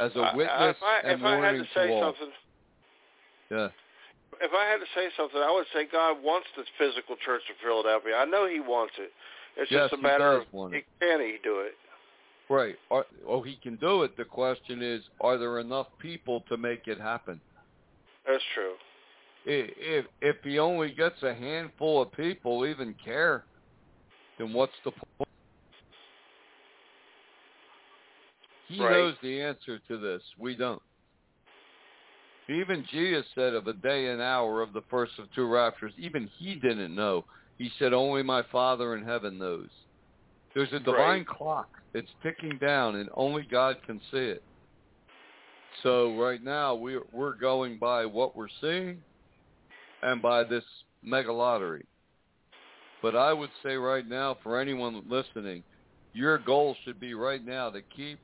as 0.00 0.12
a 0.16 0.32
witness 0.36 0.76
if 0.76 0.82
I, 0.82 1.00
and 1.04 1.20
if 1.20 1.24
I 1.24 1.30
had 1.30 1.38
warning 1.38 1.62
to 1.62 1.68
say 1.74 1.86
to 1.86 1.92
all. 1.92 2.00
something, 2.02 2.32
Yeah. 3.50 3.68
if 4.40 4.52
I 4.52 4.64
had 4.68 4.78
to 4.78 4.90
say 4.94 5.08
something, 5.16 5.40
I 5.40 5.52
would 5.52 5.66
say 5.72 5.86
God 5.90 6.22
wants 6.22 6.48
this 6.56 6.66
physical 6.76 7.16
church 7.24 7.42
of 7.50 7.56
Philadelphia. 7.62 8.16
I 8.16 8.24
know 8.24 8.46
He 8.48 8.60
wants 8.60 8.94
it. 8.98 9.10
It's 9.56 9.70
Yes, 9.70 9.90
just 9.90 10.00
a 10.00 10.02
matter 10.02 10.32
of 10.38 10.46
can 10.52 11.20
He 11.20 11.38
do 11.42 11.60
it? 11.60 11.74
Right. 12.50 12.76
Are, 12.90 13.06
oh, 13.26 13.42
he 13.42 13.56
can 13.62 13.76
do 13.76 14.02
it. 14.02 14.16
The 14.16 14.24
question 14.24 14.82
is, 14.82 15.02
are 15.20 15.38
there 15.38 15.58
enough 15.60 15.86
people 15.98 16.44
to 16.48 16.56
make 16.56 16.86
it 16.86 17.00
happen? 17.00 17.40
That's 18.26 18.42
true. 18.54 18.74
If 19.46 20.06
if 20.22 20.36
he 20.42 20.58
only 20.58 20.92
gets 20.92 21.22
a 21.22 21.34
handful 21.34 22.02
of 22.02 22.12
people 22.12 22.66
even 22.66 22.94
care, 23.04 23.44
then 24.38 24.52
what's 24.52 24.72
the 24.84 24.90
point? 24.90 25.28
He 28.68 28.80
Right. 28.80 28.92
knows 28.92 29.14
the 29.22 29.42
answer 29.42 29.78
to 29.88 29.98
this. 29.98 30.22
We 30.38 30.56
don't. 30.56 30.82
Even 32.48 32.84
Jesus 32.90 33.26
said 33.34 33.54
of 33.54 33.66
a 33.68 33.72
day 33.74 34.08
and 34.08 34.20
hour 34.20 34.60
of 34.60 34.72
the 34.72 34.82
first 34.90 35.18
of 35.18 35.30
two 35.34 35.46
raptures, 35.46 35.92
even 35.98 36.26
he 36.38 36.54
didn't 36.56 36.94
know. 36.94 37.24
He 37.56 37.70
said, 37.78 37.92
only 37.92 38.22
my 38.22 38.42
Father 38.44 38.96
in 38.96 39.04
heaven 39.04 39.38
knows. 39.38 39.70
There's 40.54 40.72
a 40.72 40.80
divine 40.80 41.18
Right. 41.18 41.26
clock. 41.26 41.68
It's 41.94 42.10
ticking 42.22 42.58
down, 42.58 42.96
and 42.96 43.10
only 43.14 43.42
God 43.42 43.82
can 43.82 44.00
see 44.10 44.16
it. 44.16 44.42
So 45.82 46.16
right 46.16 46.42
now, 46.42 46.74
we're, 46.74 47.02
we're 47.12 47.34
going 47.34 47.78
by 47.78 48.06
what 48.06 48.36
we're 48.36 48.48
seeing 48.60 49.02
and 50.02 50.22
by 50.22 50.44
this 50.44 50.64
mega 51.02 51.32
lottery. 51.32 51.84
But 53.02 53.16
I 53.16 53.32
would 53.32 53.50
say 53.62 53.76
right 53.76 54.06
now, 54.06 54.38
for 54.42 54.60
anyone 54.60 55.02
listening, 55.08 55.62
your 56.12 56.38
goal 56.38 56.76
should 56.84 57.00
be 57.00 57.14
right 57.14 57.44
now 57.44 57.70
to 57.70 57.82
keep 57.94 58.18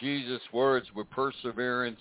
Jesus' 0.00 0.42
words 0.52 0.86
with 0.94 1.08
perseverance, 1.10 2.00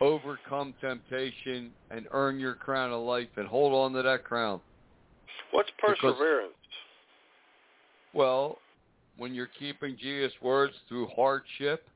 overcome 0.00 0.74
temptation, 0.80 1.72
and 1.90 2.06
earn 2.12 2.38
your 2.38 2.54
crown 2.54 2.92
of 2.92 3.00
life, 3.00 3.28
and 3.36 3.48
hold 3.48 3.74
on 3.74 3.92
to 3.94 4.02
that 4.02 4.24
crown. 4.24 4.60
What's 5.50 5.70
perseverance? 5.78 6.54
Well, 8.14 8.58
when 9.16 9.34
you're 9.34 9.50
keeping 9.58 9.96
Jesus' 10.00 10.32
words 10.40 10.74
through 10.88 11.08
hardship 11.14 11.86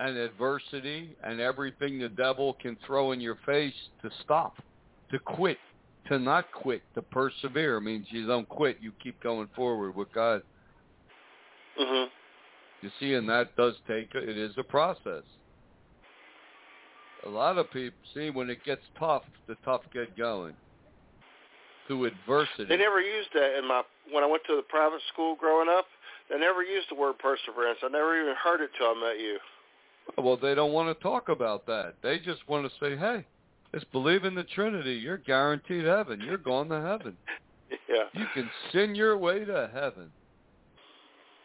and 0.00 0.16
adversity 0.16 1.16
and 1.22 1.40
everything 1.40 1.98
the 1.98 2.08
devil 2.08 2.56
can 2.60 2.76
throw 2.86 3.12
in 3.12 3.20
your 3.20 3.38
face, 3.46 3.74
to 4.02 4.10
stop, 4.22 4.56
to 5.10 5.18
quit, 5.18 5.58
to 6.08 6.18
not 6.18 6.50
quit, 6.52 6.82
to 6.94 7.02
persevere 7.02 7.80
means 7.80 8.06
you 8.10 8.26
don't 8.26 8.48
quit. 8.48 8.78
You 8.80 8.92
keep 9.02 9.20
going 9.22 9.48
forward 9.54 9.94
with 9.94 10.12
God. 10.12 10.42
hmm 11.78 12.04
You 12.82 12.90
see, 13.00 13.14
and 13.14 13.28
that 13.28 13.56
does 13.56 13.74
take, 13.86 14.10
it 14.14 14.36
is 14.36 14.52
a 14.58 14.64
process. 14.64 15.22
A 17.26 17.28
lot 17.28 17.56
of 17.56 17.70
people, 17.70 17.96
see, 18.12 18.28
when 18.28 18.50
it 18.50 18.62
gets 18.64 18.82
tough, 18.98 19.22
the 19.48 19.56
tough 19.64 19.80
get 19.94 20.16
going. 20.16 20.54
Through 21.86 22.06
adversity. 22.06 22.64
They 22.68 22.76
never 22.76 23.00
used 23.00 23.28
that 23.34 23.58
in 23.58 23.68
my 23.68 23.82
when 24.10 24.24
I 24.24 24.26
went 24.26 24.42
to 24.48 24.56
the 24.56 24.62
private 24.62 25.00
school 25.12 25.36
growing 25.38 25.68
up. 25.68 25.84
They 26.30 26.38
never 26.38 26.62
used 26.62 26.86
the 26.90 26.94
word 26.94 27.18
perseverance. 27.18 27.78
I 27.82 27.88
never 27.88 28.20
even 28.20 28.34
heard 28.42 28.62
it 28.62 28.70
till 28.78 28.86
I 28.86 28.94
met 28.94 29.20
you. 29.20 29.38
Well, 30.16 30.36
they 30.36 30.54
don't 30.54 30.72
want 30.72 30.96
to 30.96 31.02
talk 31.02 31.28
about 31.28 31.66
that. 31.66 31.94
They 32.02 32.18
just 32.18 32.46
want 32.48 32.66
to 32.66 32.72
say, 32.80 32.96
hey, 32.96 33.26
just 33.74 33.90
believe 33.92 34.24
in 34.24 34.34
the 34.34 34.44
Trinity. 34.44 34.94
You're 34.94 35.18
guaranteed 35.18 35.84
heaven. 35.84 36.20
You're 36.20 36.38
going 36.38 36.68
to 36.70 36.80
heaven. 36.80 37.16
Yeah. 37.88 38.04
You 38.12 38.26
can 38.34 38.50
sin 38.72 38.94
your 38.94 39.16
way 39.18 39.44
to 39.44 39.70
heaven. 39.72 40.10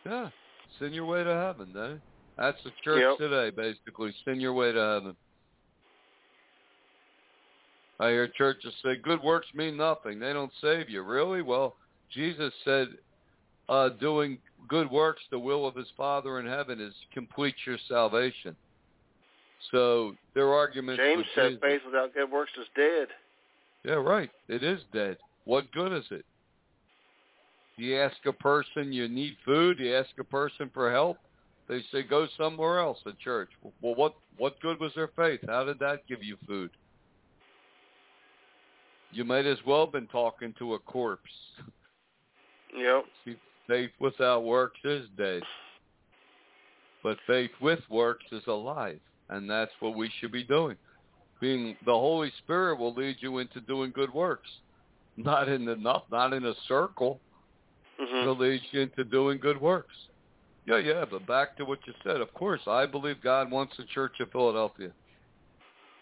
Yeah, 0.06 0.30
sin 0.78 0.94
your 0.94 1.06
way 1.06 1.24
to 1.24 1.34
heaven. 1.34 1.72
Then 1.74 2.02
that's 2.38 2.62
the 2.64 2.72
church 2.84 3.02
Yep. 3.02 3.18
today, 3.18 3.50
basically. 3.50 4.14
Sin 4.26 4.40
your 4.40 4.54
way 4.54 4.72
to 4.72 4.80
heaven. 4.80 5.16
I 8.00 8.10
hear 8.10 8.28
churches 8.28 8.74
say 8.84 8.96
good 8.96 9.22
works 9.22 9.48
mean 9.54 9.76
nothing. 9.76 10.20
They 10.20 10.32
don't 10.32 10.52
save 10.62 10.90
you. 10.90 11.02
Really? 11.04 11.42
Well, 11.42 11.76
Jesus 12.14 12.54
said 12.64 12.88
uh, 13.68 13.90
doing 13.90 14.38
good 14.68 14.90
works, 14.90 15.22
the 15.32 15.40
will 15.40 15.68
of 15.68 15.76
his 15.76 15.88
Father 15.98 16.40
in 16.40 16.46
heaven, 16.46 16.80
is 16.80 16.94
complete 17.14 17.56
your 17.66 17.78
salvation. 17.88 18.56
So 19.72 20.16
their 20.34 20.54
argument. 20.54 21.00
James 21.00 21.26
said 21.36 21.60
faith 21.62 21.82
without 21.86 22.14
good 22.14 22.32
works 22.32 22.52
is 22.60 22.68
dead. 22.76 23.08
yeah, 23.84 23.94
right. 23.94 24.30
It 24.48 24.64
is 24.64 24.80
dead. 24.94 25.18
What 25.46 25.72
good 25.72 25.92
is 25.92 26.06
it? 26.12 26.26
You 27.76 27.98
ask 28.00 28.16
a 28.26 28.34
person 28.34 28.92
you 28.92 29.08
need 29.08 29.36
food. 29.46 29.80
You 29.80 29.96
ask 29.96 30.10
a 30.20 30.24
person 30.24 30.70
for 30.74 30.92
help. 30.92 31.18
They 31.68 31.82
say 31.92 32.04
go 32.04 32.28
somewhere 32.38 32.80
else 32.80 32.98
at 33.06 33.20
church. 33.20 33.50
Well, 33.82 33.96
what 33.96 34.16
what 34.38 34.60
good 34.62 34.80
was 34.80 34.92
their 34.96 35.10
faith? 35.16 35.42
How 35.48 35.66
did 35.66 35.80
that 35.80 36.08
give 36.08 36.24
you 36.24 36.38
food? 36.48 36.72
You 39.12 39.26
might 39.26 39.46
as 39.46 39.58
well 39.66 39.86
have 39.86 39.94
been 39.94 40.08
talking 40.08 40.54
to 40.60 40.76
a 40.76 40.80
corpse. 40.80 41.30
Yep. 42.76 43.06
See, 43.26 43.36
faith 43.68 43.92
without 44.00 44.44
works 44.44 44.80
is 44.84 45.08
dead. 45.18 45.42
But 47.02 47.18
faith 47.26 47.52
with 47.62 47.80
works 47.90 48.26
is 48.32 48.46
alive, 48.48 49.00
and 49.30 49.50
that's 49.50 49.72
what 49.80 49.96
we 49.96 50.12
should 50.20 50.32
be 50.32 50.44
doing. 50.44 50.76
Being 51.40 51.78
the 51.86 51.94
Holy 51.94 52.32
Spirit 52.40 52.78
will 52.78 52.94
lead 52.94 53.18
you 53.20 53.38
into 53.38 53.62
doing 53.62 53.92
good 53.96 54.14
works, 54.14 54.50
not 55.16 55.48
in 55.48 55.66
the 55.66 55.76
not, 55.76 56.06
not 56.12 56.34
in 56.34 56.46
a 56.46 56.54
circle. 56.68 57.22
hmm 57.98 58.24
He'll 58.24 58.38
lead 58.38 58.62
you 58.72 58.82
into 58.82 59.06
doing 59.06 59.40
good 59.40 59.60
works. 59.60 59.96
Yeah, 60.66 60.78
yeah. 60.80 61.06
But 61.10 61.26
back 61.26 61.56
to 61.58 61.66
what 61.66 61.80
you 61.88 61.94
said. 62.04 62.18
Of 62.18 62.34
course, 62.34 62.62
I 62.68 62.86
believe 62.86 63.24
God 63.24 63.50
wants 63.50 63.76
the 63.78 63.86
Church 63.86 64.20
of 64.20 64.32
Philadelphia. 64.32 64.92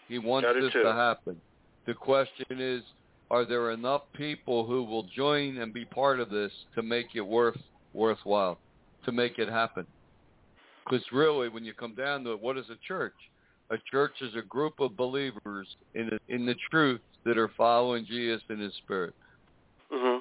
He 0.08 0.18
wants 0.18 0.48
this 0.60 0.72
too. 0.72 0.82
to 0.82 0.92
happen. 0.92 1.40
The 1.86 1.94
question 1.94 2.46
is, 2.50 2.82
are 3.30 3.44
there 3.44 3.70
enough 3.72 4.02
people 4.14 4.66
who 4.66 4.82
will 4.84 5.04
join 5.14 5.58
and 5.58 5.72
be 5.72 5.84
part 5.84 6.20
of 6.20 6.30
this 6.30 6.52
to 6.74 6.82
make 6.82 7.08
it 7.14 7.20
worth 7.20 7.58
worthwhile, 7.92 8.58
to 9.04 9.12
make 9.12 9.38
it 9.38 9.48
happen? 9.48 9.86
Because 10.84 11.04
really, 11.12 11.48
when 11.48 11.64
you 11.64 11.74
come 11.74 11.94
down 11.94 12.24
to 12.24 12.32
it, 12.32 12.40
what 12.40 12.56
is 12.56 12.64
a 12.70 12.78
church? 12.86 13.14
A 13.70 13.76
church 13.90 14.12
is 14.22 14.34
a 14.34 14.42
group 14.42 14.80
of 14.80 14.96
believers 14.96 15.68
in 15.94 16.08
a, 16.08 16.34
in 16.34 16.46
the 16.46 16.54
truth 16.70 17.02
that 17.26 17.36
are 17.36 17.50
following 17.56 18.06
Jesus 18.06 18.40
in 18.48 18.58
His 18.58 18.72
Spirit. 18.84 19.14
Mm-hmm. 19.92 20.18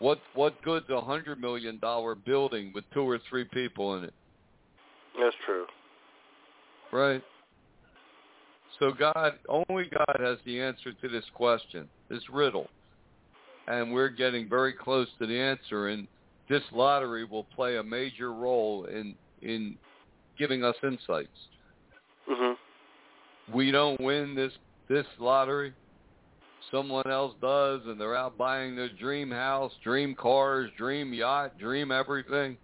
What 0.00 0.20
what 0.34 0.60
good's 0.62 0.90
a 0.90 1.00
hundred 1.00 1.40
million 1.40 1.78
dollar 1.78 2.16
building 2.16 2.72
with 2.74 2.84
two 2.92 3.08
or 3.08 3.20
three 3.30 3.44
people 3.44 3.96
in 3.96 4.04
it, 4.04 4.14
That's 5.18 5.36
true. 5.46 5.66
right? 6.92 7.22
So 8.78 8.92
God, 8.92 9.34
only 9.48 9.88
God 9.88 10.16
has 10.20 10.38
the 10.44 10.60
answer 10.60 10.92
to 10.92 11.08
this 11.08 11.24
question, 11.34 11.88
this 12.08 12.22
riddle, 12.30 12.68
and 13.68 13.92
we're 13.92 14.08
getting 14.08 14.48
very 14.48 14.72
close 14.72 15.08
to 15.18 15.26
the 15.26 15.38
answer. 15.38 15.88
And 15.88 16.08
this 16.48 16.62
lottery 16.72 17.24
will 17.24 17.44
play 17.44 17.76
a 17.76 17.82
major 17.82 18.32
role 18.32 18.86
in 18.86 19.14
in 19.42 19.76
giving 20.38 20.64
us 20.64 20.74
insights. 20.82 21.48
Mhm. 22.28 22.56
We 23.52 23.70
don't 23.70 24.00
win 24.00 24.34
this 24.34 24.52
this 24.88 25.06
lottery. 25.18 25.72
Someone 26.70 27.08
else 27.10 27.34
does, 27.40 27.82
and 27.86 28.00
they're 28.00 28.16
out 28.16 28.36
buying 28.38 28.74
their 28.74 28.88
dream 28.88 29.30
house, 29.30 29.72
dream 29.82 30.14
cars, 30.14 30.70
dream 30.76 31.12
yacht, 31.12 31.58
dream 31.58 31.92
everything. 31.92 32.56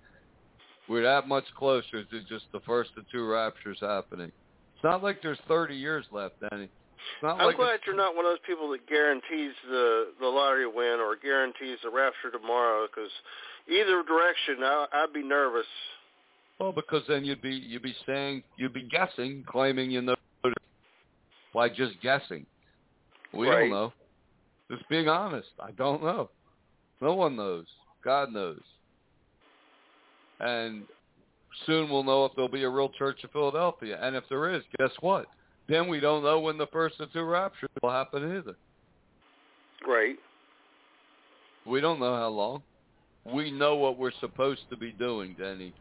We're 0.89 1.03
that 1.03 1.29
much 1.29 1.45
closer 1.55 2.03
to 2.03 2.21
just 2.23 2.51
the 2.53 2.61
first 2.61 2.97
of 2.97 3.09
two 3.11 3.29
raptures 3.29 3.79
happening. 3.81 4.33
It's 4.81 4.85
not 4.85 5.03
like 5.03 5.21
there's 5.21 5.39
30 5.47 5.75
years 5.75 6.07
left, 6.11 6.37
Danny. 6.41 6.67
I'm 7.23 7.37
like 7.37 7.57
glad 7.57 7.81
you're 7.85 7.95
not 7.95 8.17
one 8.17 8.25
of 8.25 8.31
those 8.31 8.39
people 8.47 8.71
that 8.71 8.89
guarantees 8.89 9.53
the 9.69 10.13
the 10.19 10.27
lottery 10.27 10.67
win 10.67 11.01
or 11.01 11.17
guarantees 11.23 11.77
the 11.85 11.91
rapture 11.91 12.31
tomorrow. 12.33 12.87
Because 12.87 13.11
either 13.69 14.03
direction, 14.03 14.65
I, 14.65 14.87
I'd 14.91 15.13
be 15.13 15.23
nervous. 15.23 15.67
Well, 16.59 16.73
because 16.73 17.03
then 17.09 17.27
you'd 17.27 17.43
be 17.43 17.51
you'd 17.51 17.83
be 17.83 17.95
saying 18.07 18.43
you'd 18.57 18.73
be 18.73 18.89
guessing, 18.91 19.45
claiming 19.47 19.91
you 19.91 20.01
know 20.01 20.15
by 21.53 21.69
just 21.69 22.01
guessing. 22.01 22.47
We 23.35 23.49
Right. 23.49 23.69
don't 23.69 23.71
know. 23.71 23.93
Just 24.71 24.89
being 24.89 25.11
honest, 25.11 25.51
I 25.63 25.73
don't 25.73 26.03
know. 26.03 26.31
No 27.03 27.13
one 27.13 27.37
knows. 27.37 27.67
God 28.03 28.33
knows. 28.33 28.63
And 30.39 30.85
soon 31.67 31.91
we'll 31.91 32.05
know 32.05 32.25
if 32.25 32.33
there'll 32.35 32.51
be 32.51 32.65
a 32.65 32.69
real 32.69 32.89
Church 32.91 33.23
of 33.25 33.31
Philadelphia. 33.33 33.99
And 34.01 34.17
if 34.17 34.25
there 34.29 34.55
is, 34.55 34.63
guess 34.79 34.91
what? 35.01 35.27
Then 35.69 35.89
we 35.89 36.01
don't 36.01 36.25
know 36.25 36.41
when 36.41 36.59
the 36.59 36.67
first 36.69 37.01
of 37.01 37.13
two 37.13 37.23
raptures 37.23 37.71
will 37.83 37.91
happen 37.91 38.37
either. 38.37 38.57
Right. 39.87 40.17
We 41.67 41.81
don't 41.81 42.01
know 42.01 42.17
how 42.17 42.29
long. 42.29 42.63
We 43.25 43.51
know 43.51 43.77
what 43.77 43.99
we're 43.99 44.13
supposed 44.21 44.63
to 44.71 44.77
be 44.77 44.93
doing, 44.93 45.37
Denny. 45.39 45.73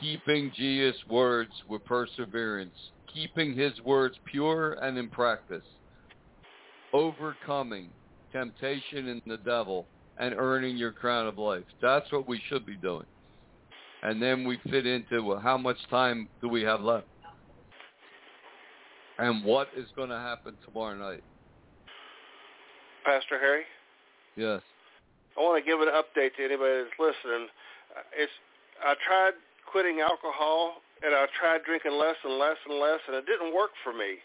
Keeping 0.00 0.52
Jesus' 0.56 0.96
words 1.08 1.52
with 1.68 1.84
perseverance. 1.84 2.74
Keeping 3.12 3.54
his 3.56 3.72
words 3.84 4.16
pure 4.24 4.74
and 4.74 4.98
in 4.98 5.08
practice. 5.08 5.64
Overcoming 6.92 7.88
temptation 8.32 9.08
and 9.08 9.22
the 9.26 9.36
devil 9.38 9.86
and 10.18 10.34
earning 10.34 10.76
your 10.76 10.92
crown 10.92 11.26
of 11.26 11.38
life. 11.38 11.64
That's 11.80 12.10
what 12.12 12.28
we 12.28 12.40
should 12.48 12.66
be 12.66 12.76
doing. 12.76 13.06
And 14.04 14.20
then 14.20 14.46
we 14.46 14.58
fit 14.70 14.86
into 14.86 15.22
well, 15.22 15.38
how 15.38 15.56
much 15.56 15.78
time 15.88 16.28
do 16.42 16.48
we 16.48 16.62
have 16.62 16.80
left? 16.82 17.06
And 19.18 19.44
what 19.44 19.68
is 19.76 19.86
going 19.96 20.10
to 20.10 20.18
happen 20.18 20.56
tomorrow 20.64 20.94
night? 20.94 21.22
Pastor 23.04 23.38
Harry, 23.38 23.64
Yes. 24.36 24.60
I 25.36 25.40
want 25.40 25.58
to 25.58 25.66
give 25.66 25.80
an 25.80 25.90
update 25.90 26.34
to 26.38 26.44
anybody 26.44 26.84
that's 26.86 26.98
listening. 26.98 27.48
Uh, 27.90 28.02
It's 28.16 28.32
I 28.84 28.94
tried 29.06 29.34
quitting 29.70 30.00
alcohol 30.00 30.78
and 31.02 31.14
I 31.14 31.26
tried 31.38 31.64
drinking 31.66 31.92
less 31.98 32.16
and 32.24 32.38
less 32.38 32.56
and 32.68 32.78
less, 32.78 33.00
and 33.06 33.16
it 33.16 33.26
didn't 33.26 33.54
work 33.54 33.70
for 33.82 33.92
me. 33.92 34.18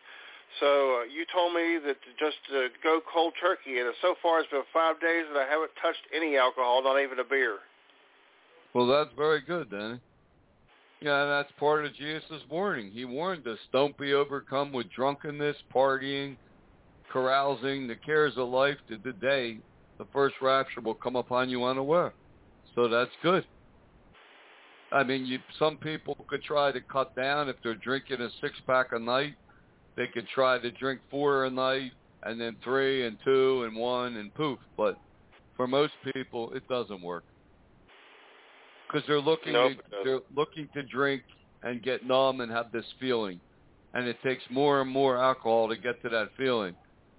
So 0.60 1.02
uh, 1.02 1.04
you 1.06 1.26
told 1.32 1.54
me 1.54 1.78
that 1.86 1.98
to 2.02 2.12
just 2.18 2.42
uh, 2.50 2.74
go 2.82 3.02
cold 3.06 3.34
turkey, 3.40 3.80
and 3.80 3.90
so 4.02 4.16
far 4.22 4.40
it's 4.40 4.50
been 4.50 4.66
five 4.74 5.00
days 5.00 5.26
that 5.34 5.38
I 5.40 5.48
haven't 5.50 5.72
touched 5.82 6.04
any 6.16 6.38
alcohol, 6.38 6.82
not 6.84 6.98
even 7.02 7.20
a 7.20 7.28
beer. 7.28 7.60
Well, 8.74 8.88
that's 8.88 9.10
very 9.18 9.42
good, 9.42 9.72
Danny. 9.72 10.00
Yeah, 11.02 11.26
that's 11.26 11.52
part 11.60 11.86
of 11.86 11.96
Jesus' 11.96 12.44
warning. 12.50 12.92
He 12.92 13.06
warned 13.06 13.48
us, 13.48 13.58
don't 13.72 13.98
be 13.98 14.14
overcome 14.14 14.74
with 14.74 14.92
drunkenness, 14.92 15.56
partying, 15.74 16.36
carousing, 17.12 17.88
the 17.88 17.96
cares 17.96 18.34
of 18.38 18.50
life 18.50 18.78
to 18.90 18.98
the 19.04 19.14
day 19.14 19.60
the 20.00 20.06
first 20.14 20.36
rapture 20.42 20.82
will 20.82 20.96
come 20.96 21.18
upon 21.18 21.50
you 21.50 21.66
unaware. 21.66 22.14
So 22.74 22.88
that's 22.88 23.12
good. 23.22 23.46
I 24.92 25.04
mean, 25.04 25.26
you, 25.26 25.40
some 25.60 25.78
people 25.78 26.16
could 26.28 26.42
try 26.42 26.72
to 26.72 26.80
cut 26.82 27.16
down 27.16 27.50
if 27.50 27.58
they're 27.64 27.76
drinking 27.76 28.22
a 28.22 28.30
six-pack 28.42 28.88
a 28.94 29.00
night. 29.00 29.36
They 29.98 30.08
could 30.08 30.28
try 30.34 30.58
to 30.58 30.72
drink 30.72 31.02
four 31.12 31.46
a 31.46 31.50
night 31.50 31.92
and 32.24 32.40
then 32.40 32.56
three 32.64 33.06
and 33.06 33.18
two 33.24 33.64
and 33.66 33.76
one 33.76 34.16
and 34.16 34.34
poof. 34.34 34.58
But 34.78 34.98
for 35.56 35.68
most 35.68 35.94
people, 36.14 36.54
it 36.54 36.68
doesn't 36.68 37.02
work 37.02 37.26
because 38.90 39.06
they're 39.08 39.20
looking 39.22 39.54
Nope, 39.54 39.74
to, 39.92 39.98
they're 40.04 40.20
looking 40.36 40.68
to 40.74 40.84
drink 40.84 41.22
and 41.64 41.84
get 41.84 42.06
numb 42.06 42.42
and 42.42 42.52
have 42.52 42.72
this 42.72 42.86
feeling, 43.00 43.40
and 43.94 44.08
it 44.08 44.18
takes 44.24 44.44
more 44.50 44.82
and 44.82 44.90
more 44.90 45.18
alcohol 45.18 45.70
to 45.70 45.78
get 45.78 46.02
to 46.02 46.10
that 46.10 46.30
feeling, 46.38 46.76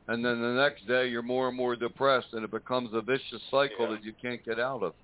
and 0.09 0.25
then 0.25 0.41
the 0.41 0.61
next 0.61 0.87
day 0.89 1.09
you're 1.09 1.23
more 1.23 1.49
and 1.49 1.57
more 1.57 1.77
depressed, 1.77 2.29
and 2.33 2.45
it 2.45 2.51
becomes 2.51 2.91
a 2.93 3.01
vicious 3.01 3.43
cycle 3.51 3.87
Yeah. 3.87 3.91
that 3.93 4.05
you 4.05 4.12
can't 4.21 4.45
get 4.45 4.59
out 4.59 4.83
of. 4.83 4.95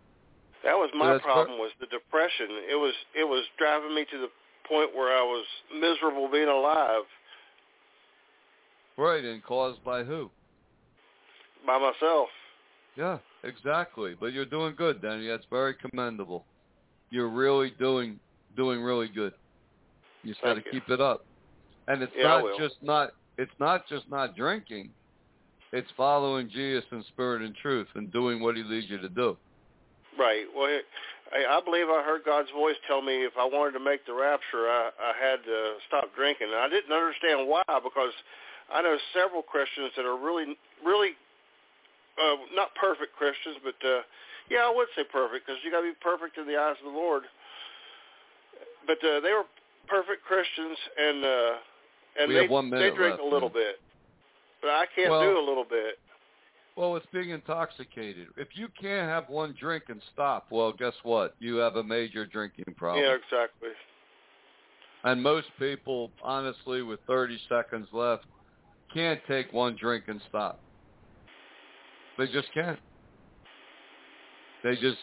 That 0.64 0.74
was 0.74 0.90
my 0.94 1.12
that's 1.12 1.22
problem 1.24 1.58
was 1.58 1.70
the 1.78 1.86
depression. 1.86 2.48
It 2.68 2.74
was 2.74 2.94
it 3.14 3.24
was 3.24 3.44
driving 3.58 3.94
me 3.94 4.04
to 4.10 4.18
the 4.18 4.28
point 4.68 4.94
where 4.96 5.16
I 5.16 5.22
was 5.22 5.46
miserable 5.72 6.28
being 6.28 6.48
alive 6.48 7.04
Right, 8.96 9.22
and 9.24 9.44
caused 9.44 9.84
by 9.84 10.02
who? 10.02 10.30
by 11.66 11.78
myself. 11.78 12.28
Yeah, 12.96 13.18
exactly. 13.44 14.14
But 14.18 14.32
you're 14.32 14.44
doing 14.46 14.74
good, 14.76 15.02
Danny. 15.02 15.26
That's 15.28 15.44
very 15.50 15.74
commendable. 15.74 16.46
You're 17.10 17.28
really 17.28 17.70
doing 17.78 18.18
doing 18.56 18.82
really 18.82 19.08
good. 19.08 19.32
You 20.22 20.32
just 20.32 20.42
got 20.42 20.54
to 20.54 20.62
keep 20.62 20.88
it 20.88 21.00
up. 21.00 21.24
And 21.88 22.02
it's 22.02 22.12
Yeah, 22.16 22.24
not 22.24 22.58
just 22.58 22.74
not 22.82 23.10
it's 23.38 23.52
not 23.60 23.88
just 23.88 24.10
not 24.10 24.36
drinking. 24.36 24.90
It's 25.72 25.88
following 25.96 26.48
Jesus 26.48 26.84
in 26.90 27.04
spirit 27.08 27.42
and 27.42 27.54
truth 27.54 27.88
and 27.94 28.12
doing 28.12 28.42
what 28.42 28.56
he 28.56 28.62
leads 28.62 28.88
you 28.88 28.98
to 28.98 29.08
do. 29.08 29.36
Right. 30.18 30.46
Well, 30.56 30.80
I, 31.32 31.58
I 31.58 31.60
believe 31.60 31.86
I 31.88 32.02
heard 32.02 32.22
God's 32.24 32.50
voice 32.50 32.76
tell 32.86 33.02
me 33.02 33.24
if 33.24 33.32
I 33.38 33.44
wanted 33.44 33.72
to 33.72 33.84
make 33.84 34.06
the 34.06 34.14
rapture, 34.14 34.70
I, 34.70 34.90
I 34.98 35.12
had 35.20 35.44
to 35.44 35.74
stop 35.88 36.14
drinking. 36.14 36.48
And 36.48 36.56
I 36.56 36.68
didn't 36.68 36.92
understand 36.92 37.48
why 37.48 37.62
because 37.82 38.14
I 38.72 38.82
know 38.82 38.96
several 39.12 39.42
Christians 39.42 39.92
that 39.96 40.06
are 40.06 40.16
really, 40.16 40.56
really 40.84 41.18
uh, 42.18 42.36
not 42.54 42.74
perfect 42.74 43.14
Christians, 43.16 43.56
but 43.62 43.76
uh, 43.86 44.00
yeah, 44.50 44.64
I 44.68 44.72
would 44.74 44.88
say 44.96 45.02
perfect 45.04 45.46
because 45.46 45.60
you 45.64 45.70
got 45.70 45.80
to 45.80 45.88
be 45.90 45.98
perfect 46.00 46.38
in 46.38 46.46
the 46.46 46.56
eyes 46.56 46.76
of 46.84 46.92
the 46.92 46.96
Lord. 46.98 47.24
But 48.86 48.98
uh, 49.04 49.20
they 49.20 49.32
were 49.32 49.44
perfect 49.88 50.24
Christians, 50.24 50.78
and 50.98 51.24
uh, 51.24 51.52
and 52.20 52.28
We 52.28 52.34
they 52.34 52.42
have 52.42 52.50
one 52.50 52.70
they 52.70 52.90
drink 52.90 53.18
left, 53.18 53.22
a 53.22 53.24
little 53.24 53.48
man. 53.50 53.58
bit, 53.74 53.76
but 54.62 54.70
I 54.70 54.86
can't 54.94 55.10
Well- 55.10 55.22
do 55.22 55.38
a 55.38 55.44
little 55.46 55.64
bit. 55.68 55.98
Well, 56.76 56.94
it's 56.96 57.06
being 57.10 57.30
intoxicated. 57.30 58.28
If 58.36 58.48
you 58.52 58.68
can't 58.78 59.08
have 59.08 59.30
one 59.30 59.54
drink 59.58 59.84
and 59.88 60.02
stop, 60.12 60.48
well, 60.50 60.72
guess 60.72 60.92
what? 61.04 61.34
You 61.38 61.56
have 61.56 61.76
a 61.76 61.82
major 61.82 62.26
drinking 62.26 62.74
problem. 62.76 63.02
Yeah, 63.02 63.12
exactly. 63.14 63.70
And 65.02 65.22
most 65.22 65.46
people, 65.58 66.10
honestly, 66.22 66.82
with 66.82 67.00
30 67.06 67.38
seconds 67.48 67.88
left, 67.92 68.24
can't 68.92 69.18
take 69.26 69.54
one 69.54 69.74
drink 69.80 70.04
and 70.08 70.20
stop. 70.28 70.60
They 72.18 72.26
just 72.26 72.48
can't. 72.54 72.78
They 74.62 74.74
just 74.76 74.98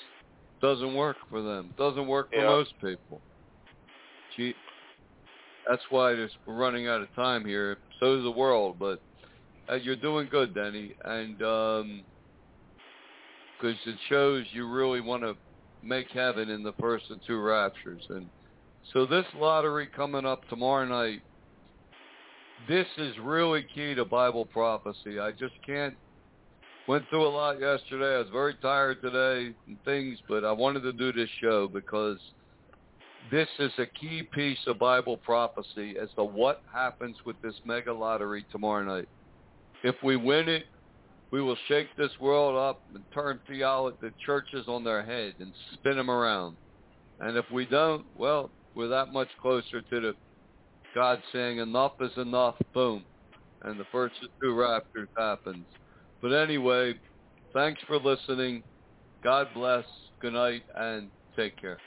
doesn't 0.61 0.95
work 0.95 1.17
for 1.29 1.41
them. 1.41 1.73
Doesn't 1.77 2.07
work 2.07 2.29
for 2.31 2.41
Yeah. 2.41 2.47
most 2.47 2.73
people. 2.81 3.21
Gee, 4.35 4.55
that's 5.67 5.83
why 5.89 6.13
there's, 6.13 6.35
we're 6.45 6.55
running 6.55 6.87
out 6.87 7.01
of 7.01 7.13
time 7.13 7.45
here. 7.45 7.77
So 7.99 8.17
is 8.17 8.23
the 8.23 8.31
world, 8.31 8.77
but 8.79 8.99
uh, 9.69 9.75
you're 9.75 9.95
doing 9.95 10.27
good, 10.29 10.53
Denny, 10.53 10.95
and 11.05 11.41
um 11.43 12.05
'cause 13.61 13.75
it 13.85 13.97
shows 14.09 14.45
you 14.51 14.67
really 14.67 14.99
want 14.99 15.23
to 15.23 15.37
make 15.81 16.09
heaven 16.11 16.49
in 16.49 16.63
the 16.63 16.73
first 16.73 17.09
of 17.11 17.23
two 17.25 17.39
raptures, 17.39 18.05
and 18.09 18.29
so 18.91 19.05
this 19.05 19.25
lottery 19.35 19.87
coming 19.87 20.25
up 20.25 20.45
tomorrow 20.49 20.85
night, 20.85 21.21
this 22.67 22.87
is 22.97 23.17
really 23.19 23.63
key 23.73 23.93
to 23.95 24.03
Bible 24.03 24.45
prophecy. 24.45 25.19
I 25.19 25.31
just 25.31 25.55
can't. 25.65 25.95
Went 26.87 27.07
through 27.09 27.25
a 27.25 27.29
lot 27.29 27.61
yesterday. 27.61 28.15
I 28.15 28.19
was 28.19 28.29
very 28.31 28.55
tired 28.55 29.01
today 29.01 29.55
and 29.67 29.77
things, 29.85 30.19
but 30.27 30.43
I 30.43 30.51
wanted 30.51 30.81
to 30.81 30.91
do 30.91 31.13
this 31.13 31.29
show 31.41 31.67
because 31.67 32.17
this 33.31 33.47
is 33.59 33.71
a 33.77 33.85
key 33.85 34.23
piece 34.33 34.59
of 34.67 34.79
Bible 34.79 35.15
prophecy 35.17 35.95
as 36.01 36.09
to 36.17 36.25
what 36.25 36.61
happens 36.71 37.15
with 37.25 37.41
this 37.41 37.55
mega 37.65 37.93
lottery 37.93 38.45
tomorrow 38.51 38.83
night. 38.83 39.07
If 39.83 39.95
we 40.03 40.17
win 40.17 40.49
it, 40.49 40.65
we 41.31 41.41
will 41.41 41.57
shake 41.67 41.87
this 41.97 42.11
world 42.19 42.57
up 42.57 42.83
and 42.93 43.03
turn 43.13 43.39
theology, 43.47 43.97
the 44.01 44.11
churches 44.25 44.65
on 44.67 44.83
their 44.83 45.03
head 45.03 45.35
and 45.39 45.53
spin 45.73 45.95
them 45.95 46.11
around. 46.11 46.57
And 47.21 47.37
if 47.37 47.45
we 47.51 47.65
don't, 47.65 48.05
well, 48.17 48.51
we're 48.75 48.89
that 48.89 49.13
much 49.13 49.29
closer 49.41 49.81
to 49.81 50.01
the 50.01 50.13
God 50.93 51.21
saying 51.31 51.59
enough 51.59 51.93
is 52.01 52.11
enough, 52.17 52.55
boom, 52.73 53.03
and 53.63 53.79
the 53.79 53.85
first 53.91 54.15
two 54.41 54.53
raptures 54.53 55.09
happens. 55.17 55.65
But 56.23 56.31
anyway, 56.31 56.93
thanks 57.53 57.81
for 57.85 57.97
listening. 57.97 58.63
God 59.25 59.47
bless. 59.53 59.83
Good 60.21 60.31
night 60.31 60.63
and 60.73 61.09
take 61.35 61.59
care. 61.59 61.77